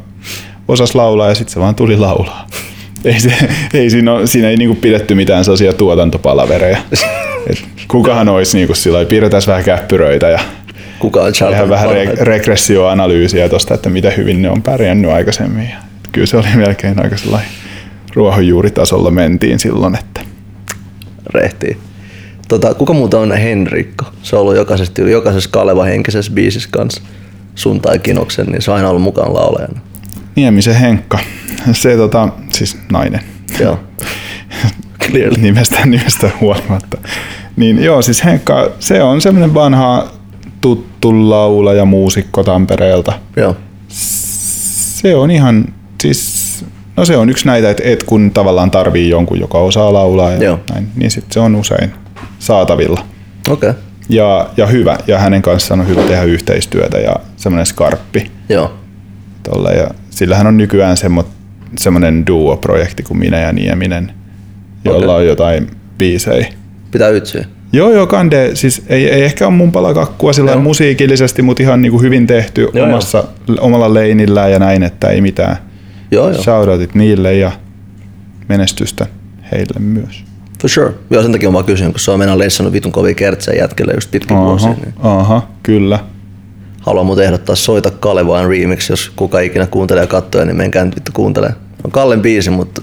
[0.67, 2.47] osasi laulaa ja sitten se vaan tuli laulaa.
[3.05, 3.33] Ei, se,
[3.73, 6.77] ei siinä, ole, siinä ei niinku pidetty mitään sellaisia tuotantopalavereja.
[7.49, 10.39] Et kukahan olisi niinku sillä piirretään vähän käppyröitä ja
[10.99, 15.69] kuka on tehdään vähän re- regressioanalyysiä tuosta, että mitä hyvin ne on pärjännyt aikaisemmin.
[15.69, 15.75] Ja
[16.11, 17.49] kyllä se oli melkein aika sellainen
[18.15, 20.21] ruohonjuuritasolla mentiin silloin, että
[21.33, 21.77] rehtii.
[22.47, 24.05] Tota, kuka muuta on Henrikko?
[24.23, 27.01] Se on ollut jokaisessa, jokaisessa Kaleva henkisessä biisissä kanssa
[27.55, 29.81] sun tai Kinoksen, niin se on aina ollut mukaan laulajana.
[30.35, 31.19] Niemisen Henkka,
[31.71, 33.21] se tota, siis nainen,
[33.59, 33.79] Joo.
[35.05, 35.41] Clearly.
[35.41, 36.97] nimestä, nimestä huolimatta.
[37.55, 40.07] Niin joo, siis Henkka, se on semmoinen vanha
[40.61, 43.13] tuttu laulaja, muusikko Tampereelta.
[43.35, 43.57] Joo.
[43.87, 45.65] Se on ihan,
[46.01, 46.65] siis,
[46.97, 50.43] no se on yksi näitä, että et kun tavallaan tarvii jonkun, joka osaa laulaa ja
[50.43, 50.59] Joo.
[50.73, 51.93] näin, niin sitten se on usein
[52.39, 53.05] saatavilla.
[53.49, 53.69] Okei.
[53.69, 53.81] Okay.
[54.09, 58.31] Ja, ja hyvä, ja hänen kanssaan on hyvä tehdä yhteistyötä ja semmoinen skarppi.
[58.49, 58.73] Joo.
[59.43, 59.87] Tolle, ja
[60.21, 61.25] sillähän on nykyään semmo,
[61.79, 64.11] semmoinen duo-projekti kuin Minä ja Nieminen,
[64.85, 65.15] jolla Okei.
[65.15, 65.67] on jotain
[65.97, 66.47] biisejä.
[66.91, 67.45] Pitää ytsyä.
[67.73, 70.61] Joo, joo, Kande, siis ei, ei ehkä ole mun palakakkua sillä Joo.
[70.61, 73.23] musiikillisesti, mutta ihan niin kuin hyvin tehty Joo, omassa,
[73.59, 75.57] omalla leinillään ja näin, että ei mitään.
[76.11, 76.41] Joo, joo.
[76.43, 77.51] Shoutoutit niille ja
[78.49, 79.05] menestystä
[79.51, 80.23] heille myös.
[80.61, 80.93] For sure.
[81.09, 84.11] Joo, sen takia mä kysyn, kun se on mennä leissannut vitun kovia kertsejä jätkelle just
[84.11, 84.69] pitkin vuosia.
[84.69, 85.99] Aha, Niin aha, kyllä.
[86.81, 90.95] Haluan muuten ehdottaa Soita Kalevaan remix, jos kuka ikinä kuuntelee ja katsoo, niin menkää nyt
[90.95, 91.51] vittu kuuntelee.
[91.83, 92.81] On Kallen biisi, mutta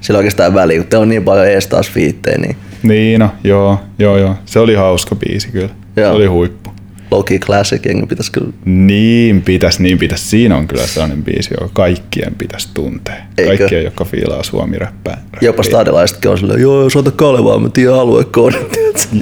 [0.00, 3.80] sillä on oikeastaan väliä, kun on niin paljon ees taas fiittejä, niin Niin, no, joo,
[3.98, 4.34] joo, joo.
[4.44, 5.68] Se oli hauska biisi kyllä.
[5.96, 6.10] Joo.
[6.10, 6.70] Se oli huippu.
[7.10, 8.48] Loki Classic, jengi pitäisi kyllä...
[8.64, 10.24] Niin pitäisi, niin pitäisi.
[10.24, 13.14] Siinä on kyllä sellainen biisi, joka kaikkien pitäisi tuntea.
[13.38, 13.58] Eikö?
[13.58, 15.22] Kaikkien, jotka fiilaa suomi räppää.
[15.40, 18.60] Jopa stadilaisetkin on silleen, joo, jos ota Kalevaa, mä tiedän aluekoodin.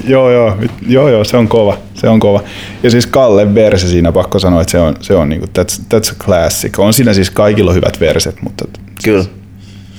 [0.09, 0.57] Joo, joo,
[0.89, 1.79] joo, joo, se on kova.
[1.95, 2.43] Se on kova.
[2.83, 6.13] Ja siis Kalle verse siinä pakko sanoa, että se on, se on niinku, that's, that's
[6.13, 6.79] a classic.
[6.79, 8.65] On siinä siis kaikilla hyvät verset, mutta
[9.05, 9.25] Kyllä.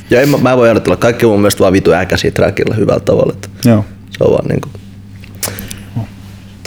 [0.10, 3.00] Ja en, mä, mä voin ajatella, kaikki on mun mielestä vaan vitu äkäisiä trackilla hyvällä
[3.00, 3.34] tavalla.
[3.34, 3.86] Että joo.
[4.18, 4.70] se on vaan niinku...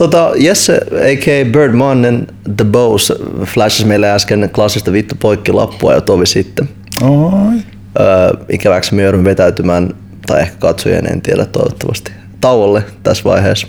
[0.01, 0.81] Tota, Jesse,
[1.13, 1.45] a.k.a.
[1.45, 3.13] Bird Mannen, The Bows,
[3.45, 6.69] flashasi meille äsken klassista vittu poikki lappua jo tovi sitten.
[7.03, 7.59] Oi.
[8.01, 9.95] Öö, ikäväksi me joudun vetäytymään,
[10.27, 13.67] tai ehkä katsojien, en tiedä toivottavasti, tauolle tässä vaiheessa.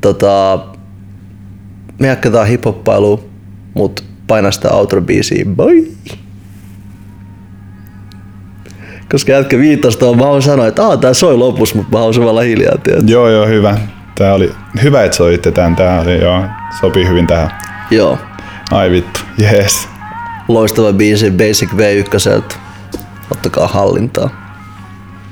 [0.00, 0.58] Tota,
[1.98, 3.24] me jatketaan hiphoppailuun,
[3.74, 6.16] mut paina sitä outro-biisiä, bye!
[9.10, 12.40] Koska jätkä viittasi tuohon, mä haluan sanoa, että tää soi lopussa, mutta mä haluan olla
[12.40, 13.08] hiljaa, tiedät.
[13.08, 13.78] Joo, joo, hyvä.
[14.14, 15.76] Tää oli hyvä, että soitte tän.
[15.76, 16.44] Tää oli, joo,
[16.80, 17.50] sopii hyvin tähän.
[17.90, 18.18] Joo,
[18.70, 19.88] Ai vittu, yes.
[20.48, 22.56] loistava biisi Basic V1.
[23.30, 24.30] Ottakaa hallintaa.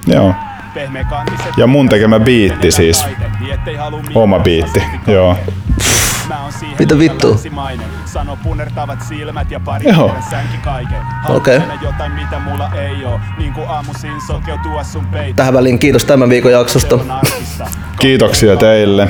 [0.07, 0.35] Joo.
[1.57, 3.05] Ja mun tekemä biitti siis.
[4.15, 5.37] Oma biitti, joo.
[6.79, 7.37] Mitä vittua?
[8.05, 10.15] Sano punertavat silmät ja pari Joo.
[10.31, 11.03] sänki kaiken.
[11.29, 11.61] Okei.
[11.83, 13.21] Jotain mitä mulla ei oo.
[13.39, 15.37] Niin kuin aamuisin sokeutua sun peittämään.
[15.37, 16.99] Tähän väliin kiitos tämän viikon jaksosta.
[18.01, 19.09] Kiitoksia teille.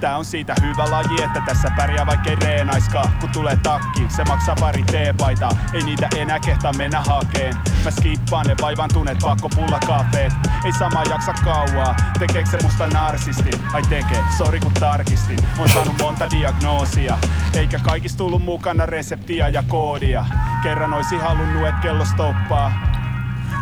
[0.00, 3.12] Tää on siitä hyvä laji, että tässä pärjää vaikkei reenaiskaan.
[3.20, 5.50] Kun tulee takki, se maksaa pari teepaitaa.
[5.72, 7.54] Ei niitä enää kehtaa mennä hakeen.
[7.84, 10.32] Mä skippaan ne vaivantuneet pakkopullakafeet.
[10.64, 13.50] Ei sama jaksa kauaa, tekeekö se musta narsisti?
[13.72, 15.38] Ai tekee, sori kun tarkistin.
[15.58, 17.18] Oon saanut monta diagnoosia.
[17.54, 20.24] Eikä kaikista tullut mukana reseptiä ja koodia.
[20.62, 22.72] Kerran oisin halunnut, et kello stoppaa.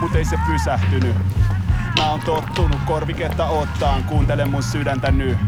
[0.01, 1.17] Mut ei se pysähtynyt.
[2.01, 5.39] Mä oon tottunut korviketta ottaan, kuuntele mun sydäntä nyt.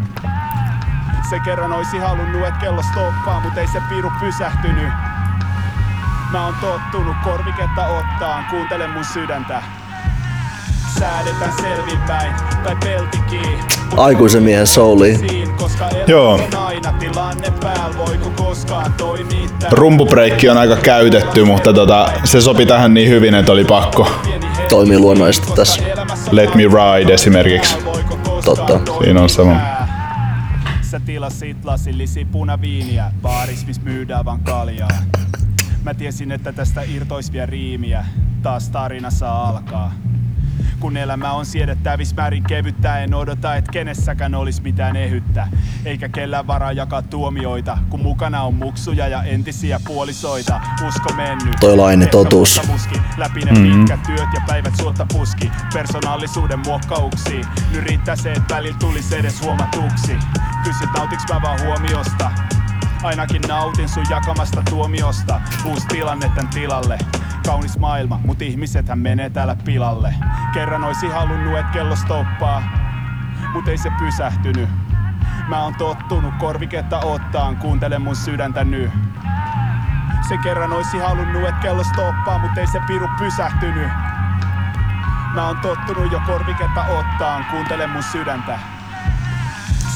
[1.30, 4.92] Se kerran oisi halunnut, et kello stoppaa, mut ei se piru pysähtynyt.
[6.32, 9.62] Mä oon tottunut korviketta ottaan, kuuntele mun sydäntä.
[10.98, 13.58] Säädetään selvinpäin, tai peltikiin.
[13.90, 14.66] Mut Aikuisen miehen
[15.56, 16.38] Koska Joo.
[16.38, 16.62] elämässä on.
[19.70, 24.10] Rumpubreikki aika käytetty, mutta tota, se sopi tähän niin hyvin, että oli pakko.
[24.68, 25.82] Toimii luonnollisesti tässä.
[26.30, 27.76] Let Me Ride esimerkiksi.
[28.44, 28.80] Totta.
[29.04, 29.56] Siinä on sama.
[30.80, 34.88] Sä tilasit lasillisi punaviiniä, baaris miss myydään vaan kaljaa.
[35.82, 38.04] Mä tiesin, että tästä irtois vielä riimiä,
[38.42, 39.92] taas tarina saa alkaa.
[40.82, 45.48] Kun elämä on siedettävis määrin kevyttä, en odota, et kenessäkään olis mitään ehyttä.
[45.84, 50.60] Eikä kellään varaa jakaa tuomioita, kun mukana on muksuja ja entisiä puolisoita.
[50.88, 51.56] Usko mennyt.
[51.60, 52.60] Toi lainen Ehkä totuus.
[52.66, 53.00] muski.
[53.16, 53.78] Läpi ne mm-hmm.
[53.78, 55.50] pitkät työt ja päivät suotta puski.
[55.74, 57.44] Persoonallisuuden muokkauksiin.
[57.70, 60.16] Nyt riittää se, että välillä tulisi edes huomatuksi.
[60.64, 62.30] Kysyt nautiks mä vaan huomiosta.
[63.02, 65.40] Ainakin nautin sun jakamasta tuomiosta.
[65.64, 66.98] Uusi tilanne tän tilalle.
[67.46, 70.14] Kaunis maailma, mut ihmisethän menee täällä pilalle.
[70.54, 72.62] Kerran oisi halunnut, et kello stoppaa.
[73.52, 74.68] Mut ei se pysähtynyt.
[75.48, 78.90] Mä oon tottunut korviketta ottaan, kuuntele mun sydäntä nyt.
[80.28, 83.88] Se kerran oisi halunnut, et kello stoppaa, mut ei se piru pysähtynyt.
[85.34, 88.58] Mä oon tottunut jo korviketta ottaan, kuuntele mun sydäntä.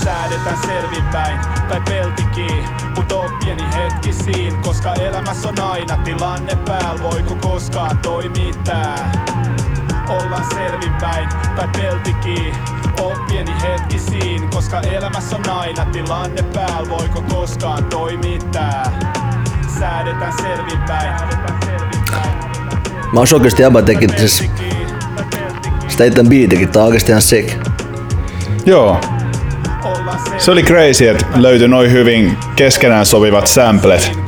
[0.05, 2.65] Säädetään selvinpäin, tai peltikiin,
[2.97, 9.13] mut oo pieni hetki siin, koska elämässä on aina tilanne päällä, voiko koskaan toimii tää?
[10.09, 12.55] Ollaan selvinpäin, tai peltikiin,
[13.01, 18.93] oo pieni hetki siin, koska elämässä on aina tilanne päällä, voiko koskaan toimii tää?
[19.79, 21.15] Säädetään selvinpäin.
[23.13, 24.51] Mä oon shokista jäbä teki siis
[25.89, 27.51] sitä itse biitikin, tää on oikeesti ihan sick.
[28.67, 29.01] Joo.
[30.39, 34.19] Se oli crazy, että löytyi noin hyvin keskenään sopivat samplet.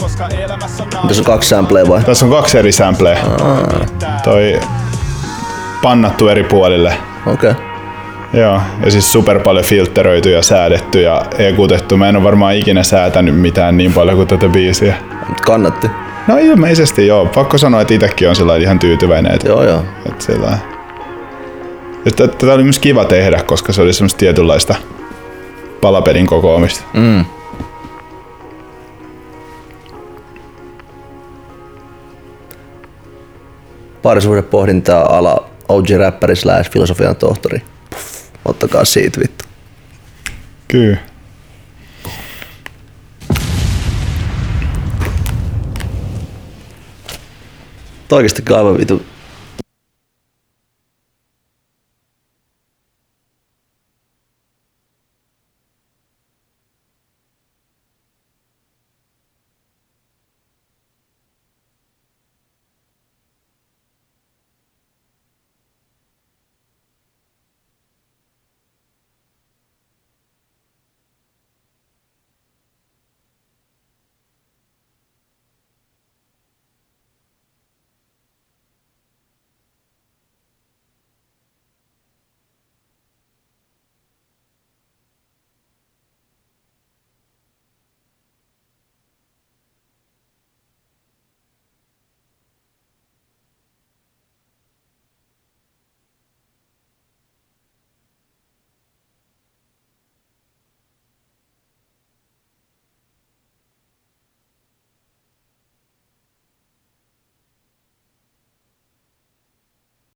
[1.09, 2.03] Tässä on kaksi sampleja vai?
[2.03, 3.19] Tässä on kaksi eri sampleja.
[4.25, 4.61] Toi
[5.83, 6.95] pannattu eri puolille.
[7.27, 7.51] Okei.
[7.51, 7.63] Okay.
[8.33, 11.97] Joo, ja siis super paljon filtteröity ja säädetty ja ekutettu.
[11.97, 14.95] Mä en ole varmaan ikinä säätänyt mitään niin paljon kuin tätä biisiä.
[15.45, 15.91] Kannatti.
[16.27, 17.27] No ilmeisesti joo.
[17.27, 19.35] Pakko sanoa, että itsekin on sillä lailla ihan tyytyväinen.
[19.35, 19.85] Että, Joo joo.
[20.07, 20.59] että sillä
[22.17, 24.75] tätä oli myös kiva tehdä, koska se oli semmoista tietynlaista
[25.81, 26.85] palapelin kokoamista.
[26.95, 27.25] Mm.
[34.03, 37.63] Parisuhdepohdintaa ala OG-räppäri slash filosofian tohtori.
[37.91, 38.05] Puff,
[38.45, 39.45] ottakaa siitä vittu.
[40.69, 40.99] Kyllä.
[48.09, 49.03] Toi oikeesti aivan vitu